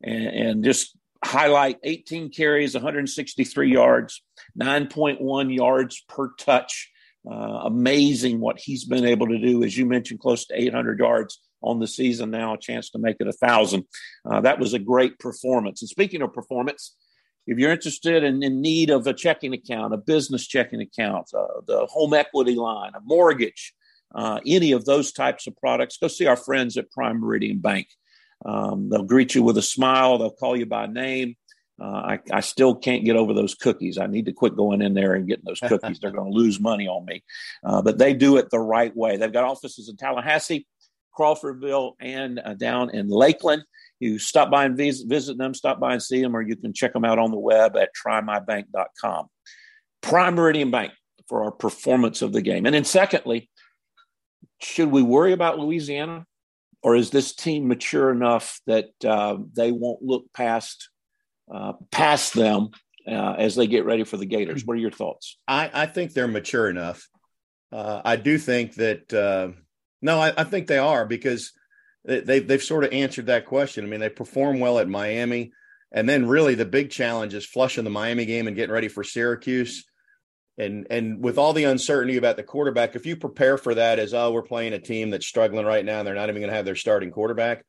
and, 0.01 0.25
and 0.25 0.63
just 0.63 0.97
highlight 1.23 1.79
18 1.83 2.31
carries, 2.31 2.73
163 2.73 3.71
yards, 3.71 4.21
9.1 4.59 5.55
yards 5.55 6.03
per 6.07 6.33
touch. 6.37 6.89
Uh, 7.25 7.61
amazing 7.63 8.41
what 8.41 8.59
he's 8.59 8.83
been 8.83 9.05
able 9.05 9.27
to 9.27 9.39
do, 9.39 9.63
as 9.63 9.77
you 9.77 9.85
mentioned, 9.85 10.19
close 10.19 10.45
to 10.45 10.61
800 10.61 10.99
yards 10.99 11.39
on 11.63 11.79
the 11.79 11.87
season 11.87 12.31
now, 12.31 12.53
a 12.53 12.57
chance 12.57 12.89
to 12.91 12.99
make 12.99 13.17
it 13.19 13.27
a 13.27 13.33
thousand. 13.33 13.85
Uh, 14.29 14.41
that 14.41 14.59
was 14.59 14.73
a 14.73 14.79
great 14.79 15.17
performance. 15.19 15.81
And 15.81 15.89
speaking 15.89 16.21
of 16.21 16.33
performance, 16.33 16.95
if 17.47 17.57
you're 17.57 17.71
interested 17.71 18.23
and 18.23 18.43
in, 18.43 18.53
in 18.53 18.61
need 18.61 18.89
of 18.89 19.07
a 19.07 19.13
checking 19.13 19.53
account, 19.53 19.93
a 19.93 19.97
business 19.97 20.47
checking 20.47 20.81
account, 20.81 21.29
uh, 21.33 21.61
the 21.65 21.85
home 21.87 22.13
equity 22.13 22.55
line, 22.55 22.91
a 22.95 23.01
mortgage, 23.01 23.73
uh, 24.15 24.39
any 24.45 24.71
of 24.71 24.85
those 24.85 25.11
types 25.11 25.47
of 25.47 25.57
products, 25.57 25.97
go 25.97 26.07
see 26.07 26.27
our 26.27 26.37
friends 26.37 26.77
at 26.77 26.91
Prime 26.91 27.19
Meridian 27.19 27.59
Bank. 27.59 27.87
Um, 28.45 28.89
they'll 28.89 29.03
greet 29.03 29.35
you 29.35 29.43
with 29.43 29.57
a 29.57 29.61
smile. 29.61 30.17
They'll 30.17 30.31
call 30.31 30.55
you 30.55 30.65
by 30.65 30.85
name. 30.85 31.35
Uh, 31.81 31.85
I, 31.85 32.19
I, 32.31 32.39
still 32.41 32.75
can't 32.75 33.03
get 33.03 33.15
over 33.15 33.33
those 33.33 33.55
cookies. 33.55 33.97
I 33.97 34.05
need 34.05 34.25
to 34.25 34.31
quit 34.31 34.55
going 34.55 34.83
in 34.83 34.93
there 34.93 35.15
and 35.15 35.27
getting 35.27 35.45
those 35.45 35.59
cookies. 35.59 35.99
They're 35.99 36.11
going 36.15 36.31
to 36.31 36.37
lose 36.37 36.59
money 36.59 36.87
on 36.87 37.03
me. 37.03 37.23
Uh, 37.63 37.81
but 37.81 37.97
they 37.97 38.13
do 38.13 38.37
it 38.37 38.51
the 38.51 38.59
right 38.59 38.95
way. 38.95 39.17
They've 39.17 39.33
got 39.33 39.43
offices 39.43 39.89
in 39.89 39.97
Tallahassee, 39.97 40.67
Crawfordville, 41.17 41.93
and 41.99 42.39
uh, 42.43 42.53
down 42.53 42.89
in 42.91 43.07
Lakeland. 43.07 43.63
You 43.99 44.19
stop 44.19 44.51
by 44.51 44.65
and 44.65 44.75
visit, 44.75 45.07
visit 45.07 45.37
them, 45.37 45.53
stop 45.53 45.79
by 45.79 45.93
and 45.93 46.03
see 46.03 46.21
them, 46.21 46.35
or 46.35 46.41
you 46.41 46.55
can 46.55 46.73
check 46.73 46.93
them 46.93 47.05
out 47.05 47.19
on 47.19 47.31
the 47.31 47.39
web 47.39 47.77
at 47.77 47.89
trymybank.com. 47.95 49.27
Prime 50.01 50.35
Meridian 50.35 50.71
Bank 50.71 50.91
for 51.29 51.45
our 51.45 51.51
performance 51.51 52.21
of 52.21 52.33
the 52.33 52.41
game. 52.41 52.65
And 52.65 52.75
then, 52.75 52.83
secondly, 52.83 53.49
should 54.61 54.91
we 54.91 55.01
worry 55.01 55.31
about 55.31 55.59
Louisiana? 55.59 56.25
Or 56.81 56.97
is 56.97 57.11
this 57.11 57.33
team 57.33 57.69
mature 57.69 58.11
enough 58.11 58.59
that 58.67 58.89
uh, 59.05 59.37
they 59.55 59.71
won't 59.71 60.01
look 60.01 60.25
past 60.33 60.89
uh, 61.53 61.73
past 61.91 62.33
them 62.33 62.69
uh, 63.07 63.35
as 63.37 63.55
they 63.55 63.67
get 63.67 63.85
ready 63.85 64.03
for 64.03 64.17
the 64.17 64.25
Gators? 64.25 64.65
What 64.65 64.75
are 64.75 64.81
your 64.81 64.91
thoughts? 64.91 65.37
I, 65.47 65.71
I 65.73 65.85
think 65.85 66.11
they're 66.11 66.27
mature 66.27 66.69
enough. 66.69 67.07
Uh, 67.71 68.01
I 68.03 68.17
do 68.17 68.37
think 68.37 68.75
that 68.75 69.13
uh, 69.13 69.57
no, 70.03 70.19
I, 70.19 70.33
I 70.37 70.43
think 70.43 70.67
they 70.67 70.77
are 70.77 71.05
because 71.05 71.53
they, 72.03 72.39
they've 72.39 72.61
sort 72.61 72.83
of 72.83 72.91
answered 72.91 73.27
that 73.27 73.45
question. 73.45 73.85
I 73.85 73.87
mean, 73.87 74.01
they 74.01 74.09
perform 74.09 74.59
well 74.59 74.77
at 74.79 74.89
Miami, 74.89 75.53
and 75.91 76.07
then 76.07 76.27
really 76.27 76.55
the 76.55 76.65
big 76.65 76.91
challenge 76.91 77.33
is 77.33 77.45
flushing 77.45 77.85
the 77.85 77.89
Miami 77.89 78.25
game 78.25 78.47
and 78.47 78.55
getting 78.55 78.73
ready 78.73 78.89
for 78.89 79.03
Syracuse. 79.03 79.85
And 80.57 80.85
and 80.89 81.23
with 81.23 81.37
all 81.37 81.53
the 81.53 81.63
uncertainty 81.63 82.17
about 82.17 82.35
the 82.35 82.43
quarterback, 82.43 82.95
if 82.95 83.05
you 83.05 83.15
prepare 83.15 83.57
for 83.57 83.73
that 83.75 83.97
as 83.97 84.13
oh 84.13 84.31
we're 84.31 84.43
playing 84.43 84.73
a 84.73 84.79
team 84.79 85.09
that's 85.09 85.25
struggling 85.25 85.65
right 85.65 85.83
now 85.83 85.99
and 85.99 86.07
they're 86.07 86.13
not 86.13 86.29
even 86.29 86.41
going 86.41 86.51
to 86.51 86.55
have 86.55 86.65
their 86.65 86.75
starting 86.75 87.09
quarterback, 87.09 87.63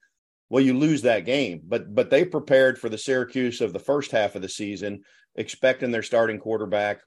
well 0.50 0.62
you 0.62 0.76
lose 0.76 1.02
that 1.02 1.24
game. 1.24 1.62
But 1.64 1.94
but 1.94 2.10
they 2.10 2.24
prepared 2.24 2.78
for 2.78 2.90
the 2.90 2.98
Syracuse 2.98 3.62
of 3.62 3.72
the 3.72 3.78
first 3.78 4.10
half 4.10 4.34
of 4.34 4.42
the 4.42 4.50
season, 4.50 5.04
expecting 5.34 5.92
their 5.92 6.02
starting 6.02 6.40
quarterback, 6.40 7.00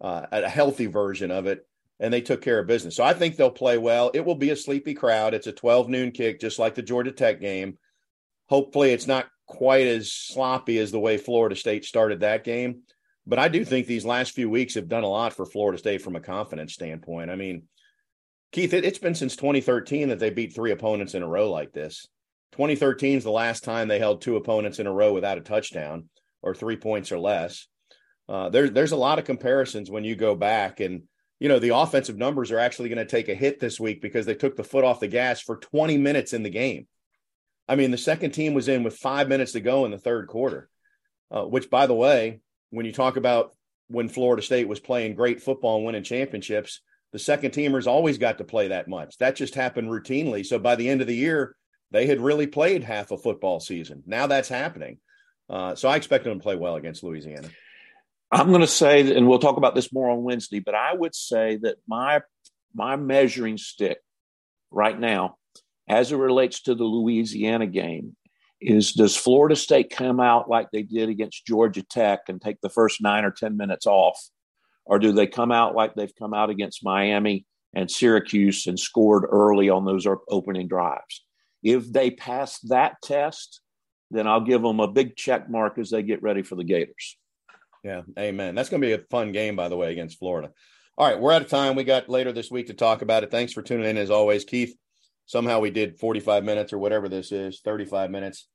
uh, 0.00 0.26
a 0.30 0.48
healthy 0.48 0.86
version 0.86 1.32
of 1.32 1.46
it, 1.46 1.66
and 2.04 2.12
they 2.12 2.20
took 2.20 2.42
care 2.42 2.58
of 2.58 2.66
business. 2.66 2.96
So 2.96 3.02
I 3.02 3.14
think 3.14 3.36
they'll 3.36 3.50
play 3.50 3.78
well. 3.78 4.10
It 4.12 4.26
will 4.26 4.34
be 4.34 4.50
a 4.50 4.56
sleepy 4.56 4.92
crowd. 4.92 5.32
It's 5.32 5.46
a 5.46 5.52
12 5.52 5.88
noon 5.88 6.10
kick, 6.10 6.38
just 6.38 6.58
like 6.58 6.74
the 6.74 6.82
Georgia 6.82 7.12
Tech 7.12 7.40
game. 7.40 7.78
Hopefully, 8.46 8.92
it's 8.92 9.06
not 9.06 9.26
quite 9.46 9.86
as 9.86 10.12
sloppy 10.12 10.78
as 10.78 10.92
the 10.92 11.00
way 11.00 11.16
Florida 11.16 11.56
State 11.56 11.86
started 11.86 12.20
that 12.20 12.44
game. 12.44 12.82
But 13.26 13.38
I 13.38 13.48
do 13.48 13.64
think 13.64 13.86
these 13.86 14.04
last 14.04 14.32
few 14.32 14.50
weeks 14.50 14.74
have 14.74 14.86
done 14.86 15.02
a 15.02 15.08
lot 15.08 15.32
for 15.32 15.46
Florida 15.46 15.78
State 15.78 16.02
from 16.02 16.14
a 16.14 16.20
confidence 16.20 16.74
standpoint. 16.74 17.30
I 17.30 17.36
mean, 17.36 17.62
Keith, 18.52 18.74
it, 18.74 18.84
has 18.84 18.98
been 18.98 19.14
since 19.14 19.34
2013 19.34 20.10
that 20.10 20.18
they 20.18 20.28
beat 20.28 20.54
three 20.54 20.72
opponents 20.72 21.14
in 21.14 21.22
a 21.22 21.28
row 21.28 21.50
like 21.50 21.72
this. 21.72 22.06
2013 22.52 23.16
is 23.16 23.24
the 23.24 23.30
last 23.30 23.64
time 23.64 23.88
they 23.88 23.98
held 23.98 24.20
two 24.20 24.36
opponents 24.36 24.78
in 24.78 24.86
a 24.86 24.92
row 24.92 25.14
without 25.14 25.38
a 25.38 25.40
touchdown 25.40 26.10
or 26.42 26.54
three 26.54 26.76
points 26.76 27.12
or 27.12 27.18
less. 27.18 27.66
Uh, 28.28 28.50
there, 28.50 28.68
there's 28.68 28.92
a 28.92 28.96
lot 28.96 29.18
of 29.18 29.24
comparisons 29.24 29.90
when 29.90 30.04
you 30.04 30.16
go 30.16 30.34
back 30.34 30.80
and– 30.80 31.04
you 31.40 31.48
know, 31.48 31.58
the 31.58 31.76
offensive 31.76 32.16
numbers 32.16 32.50
are 32.50 32.58
actually 32.58 32.88
going 32.88 33.04
to 33.04 33.10
take 33.10 33.28
a 33.28 33.34
hit 33.34 33.60
this 33.60 33.80
week 33.80 34.00
because 34.00 34.26
they 34.26 34.34
took 34.34 34.56
the 34.56 34.64
foot 34.64 34.84
off 34.84 35.00
the 35.00 35.08
gas 35.08 35.40
for 35.40 35.56
20 35.56 35.98
minutes 35.98 36.32
in 36.32 36.42
the 36.42 36.50
game. 36.50 36.86
I 37.68 37.76
mean, 37.76 37.90
the 37.90 37.98
second 37.98 38.32
team 38.32 38.54
was 38.54 38.68
in 38.68 38.82
with 38.82 38.96
five 38.96 39.28
minutes 39.28 39.52
to 39.52 39.60
go 39.60 39.84
in 39.84 39.90
the 39.90 39.98
third 39.98 40.28
quarter, 40.28 40.68
uh, 41.30 41.44
which, 41.44 41.70
by 41.70 41.86
the 41.86 41.94
way, 41.94 42.40
when 42.70 42.86
you 42.86 42.92
talk 42.92 43.16
about 43.16 43.54
when 43.88 44.08
Florida 44.08 44.42
State 44.42 44.68
was 44.68 44.80
playing 44.80 45.14
great 45.14 45.42
football 45.42 45.76
and 45.76 45.86
winning 45.86 46.02
championships, 46.02 46.80
the 47.12 47.18
second 47.18 47.52
teamers 47.52 47.86
always 47.86 48.18
got 48.18 48.38
to 48.38 48.44
play 48.44 48.68
that 48.68 48.88
much. 48.88 49.16
That 49.18 49.36
just 49.36 49.54
happened 49.54 49.88
routinely. 49.88 50.44
So 50.44 50.58
by 50.58 50.76
the 50.76 50.88
end 50.88 51.00
of 51.00 51.06
the 51.06 51.16
year, 51.16 51.56
they 51.90 52.06
had 52.06 52.20
really 52.20 52.46
played 52.46 52.82
half 52.82 53.10
a 53.10 53.18
football 53.18 53.60
season. 53.60 54.02
Now 54.06 54.26
that's 54.26 54.48
happening. 54.48 54.98
Uh, 55.48 55.74
so 55.74 55.88
I 55.88 55.96
expect 55.96 56.24
them 56.24 56.38
to 56.38 56.42
play 56.42 56.56
well 56.56 56.74
against 56.74 57.02
Louisiana. 57.02 57.48
I'm 58.32 58.48
going 58.48 58.62
to 58.62 58.66
say, 58.66 59.14
and 59.14 59.28
we'll 59.28 59.38
talk 59.38 59.56
about 59.56 59.74
this 59.74 59.92
more 59.92 60.10
on 60.10 60.24
Wednesday, 60.24 60.60
but 60.60 60.74
I 60.74 60.92
would 60.94 61.14
say 61.14 61.56
that 61.62 61.76
my 61.86 62.22
my 62.74 62.96
measuring 62.96 63.56
stick 63.56 63.98
right 64.70 64.98
now, 64.98 65.36
as 65.88 66.10
it 66.10 66.16
relates 66.16 66.62
to 66.62 66.74
the 66.74 66.84
Louisiana 66.84 67.66
game, 67.66 68.16
is 68.60 68.92
does 68.92 69.16
Florida 69.16 69.54
State 69.54 69.90
come 69.90 70.18
out 70.18 70.48
like 70.48 70.70
they 70.70 70.82
did 70.82 71.08
against 71.08 71.46
Georgia 71.46 71.82
Tech 71.82 72.20
and 72.28 72.40
take 72.40 72.60
the 72.60 72.68
first 72.68 73.02
nine 73.02 73.24
or 73.24 73.30
10 73.30 73.56
minutes 73.56 73.86
off? 73.86 74.18
Or 74.86 74.98
do 74.98 75.12
they 75.12 75.26
come 75.26 75.52
out 75.52 75.74
like 75.74 75.94
they've 75.94 76.14
come 76.18 76.34
out 76.34 76.50
against 76.50 76.84
Miami 76.84 77.46
and 77.74 77.90
Syracuse 77.90 78.66
and 78.66 78.78
scored 78.78 79.24
early 79.30 79.68
on 79.68 79.84
those 79.84 80.06
opening 80.28 80.68
drives? 80.68 81.24
If 81.62 81.90
they 81.90 82.10
pass 82.10 82.58
that 82.60 82.96
test, 83.02 83.60
then 84.10 84.26
I'll 84.26 84.40
give 84.40 84.62
them 84.62 84.80
a 84.80 84.88
big 84.88 85.16
check 85.16 85.48
mark 85.48 85.78
as 85.78 85.90
they 85.90 86.02
get 86.02 86.22
ready 86.22 86.42
for 86.42 86.56
the 86.56 86.64
Gators. 86.64 87.16
Yeah, 87.84 88.02
amen. 88.18 88.54
That's 88.54 88.70
going 88.70 88.80
to 88.80 88.88
be 88.88 88.94
a 88.94 89.06
fun 89.10 89.32
game, 89.32 89.56
by 89.56 89.68
the 89.68 89.76
way, 89.76 89.92
against 89.92 90.18
Florida. 90.18 90.50
All 90.96 91.06
right, 91.06 91.20
we're 91.20 91.32
out 91.32 91.42
of 91.42 91.48
time. 91.48 91.76
We 91.76 91.84
got 91.84 92.08
later 92.08 92.32
this 92.32 92.50
week 92.50 92.68
to 92.68 92.74
talk 92.74 93.02
about 93.02 93.24
it. 93.24 93.30
Thanks 93.30 93.52
for 93.52 93.62
tuning 93.62 93.86
in 93.86 93.98
as 93.98 94.10
always, 94.10 94.44
Keith. 94.44 94.74
Somehow 95.26 95.60
we 95.60 95.70
did 95.70 95.98
45 95.98 96.44
minutes 96.44 96.72
or 96.72 96.78
whatever 96.78 97.08
this 97.08 97.30
is, 97.30 97.60
35 97.60 98.10
minutes 98.10 98.48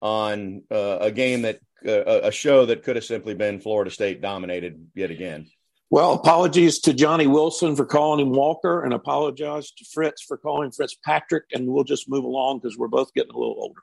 on 0.00 0.62
uh, 0.70 0.98
a 1.00 1.10
game 1.10 1.42
that 1.42 1.58
uh, 1.86 2.20
a 2.22 2.32
show 2.32 2.66
that 2.66 2.82
could 2.82 2.96
have 2.96 3.04
simply 3.04 3.34
been 3.34 3.60
Florida 3.60 3.90
State 3.90 4.20
dominated 4.20 4.86
yet 4.94 5.10
again. 5.10 5.46
Well, 5.90 6.14
apologies 6.14 6.78
to 6.80 6.94
Johnny 6.94 7.26
Wilson 7.26 7.76
for 7.76 7.84
calling 7.84 8.20
him 8.20 8.32
Walker, 8.32 8.82
and 8.82 8.94
apologize 8.94 9.70
to 9.72 9.84
Fritz 9.92 10.22
for 10.22 10.38
calling 10.38 10.70
Fritz 10.70 10.96
Patrick, 11.04 11.44
and 11.52 11.66
we'll 11.66 11.84
just 11.84 12.08
move 12.08 12.24
along 12.24 12.60
because 12.60 12.78
we're 12.78 12.88
both 12.88 13.12
getting 13.12 13.34
a 13.34 13.38
little 13.38 13.56
older. 13.58 13.80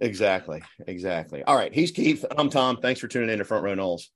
Exactly, 0.00 0.62
exactly. 0.88 1.44
All 1.44 1.54
right, 1.54 1.72
he's 1.72 1.92
Keith. 1.92 2.24
I'm 2.36 2.50
Tom. 2.50 2.78
Thanks 2.78 3.00
for 3.00 3.06
tuning 3.06 3.30
in 3.30 3.38
to 3.38 3.44
Front 3.44 3.64
Row 3.64 3.74
Noles. 3.74 4.08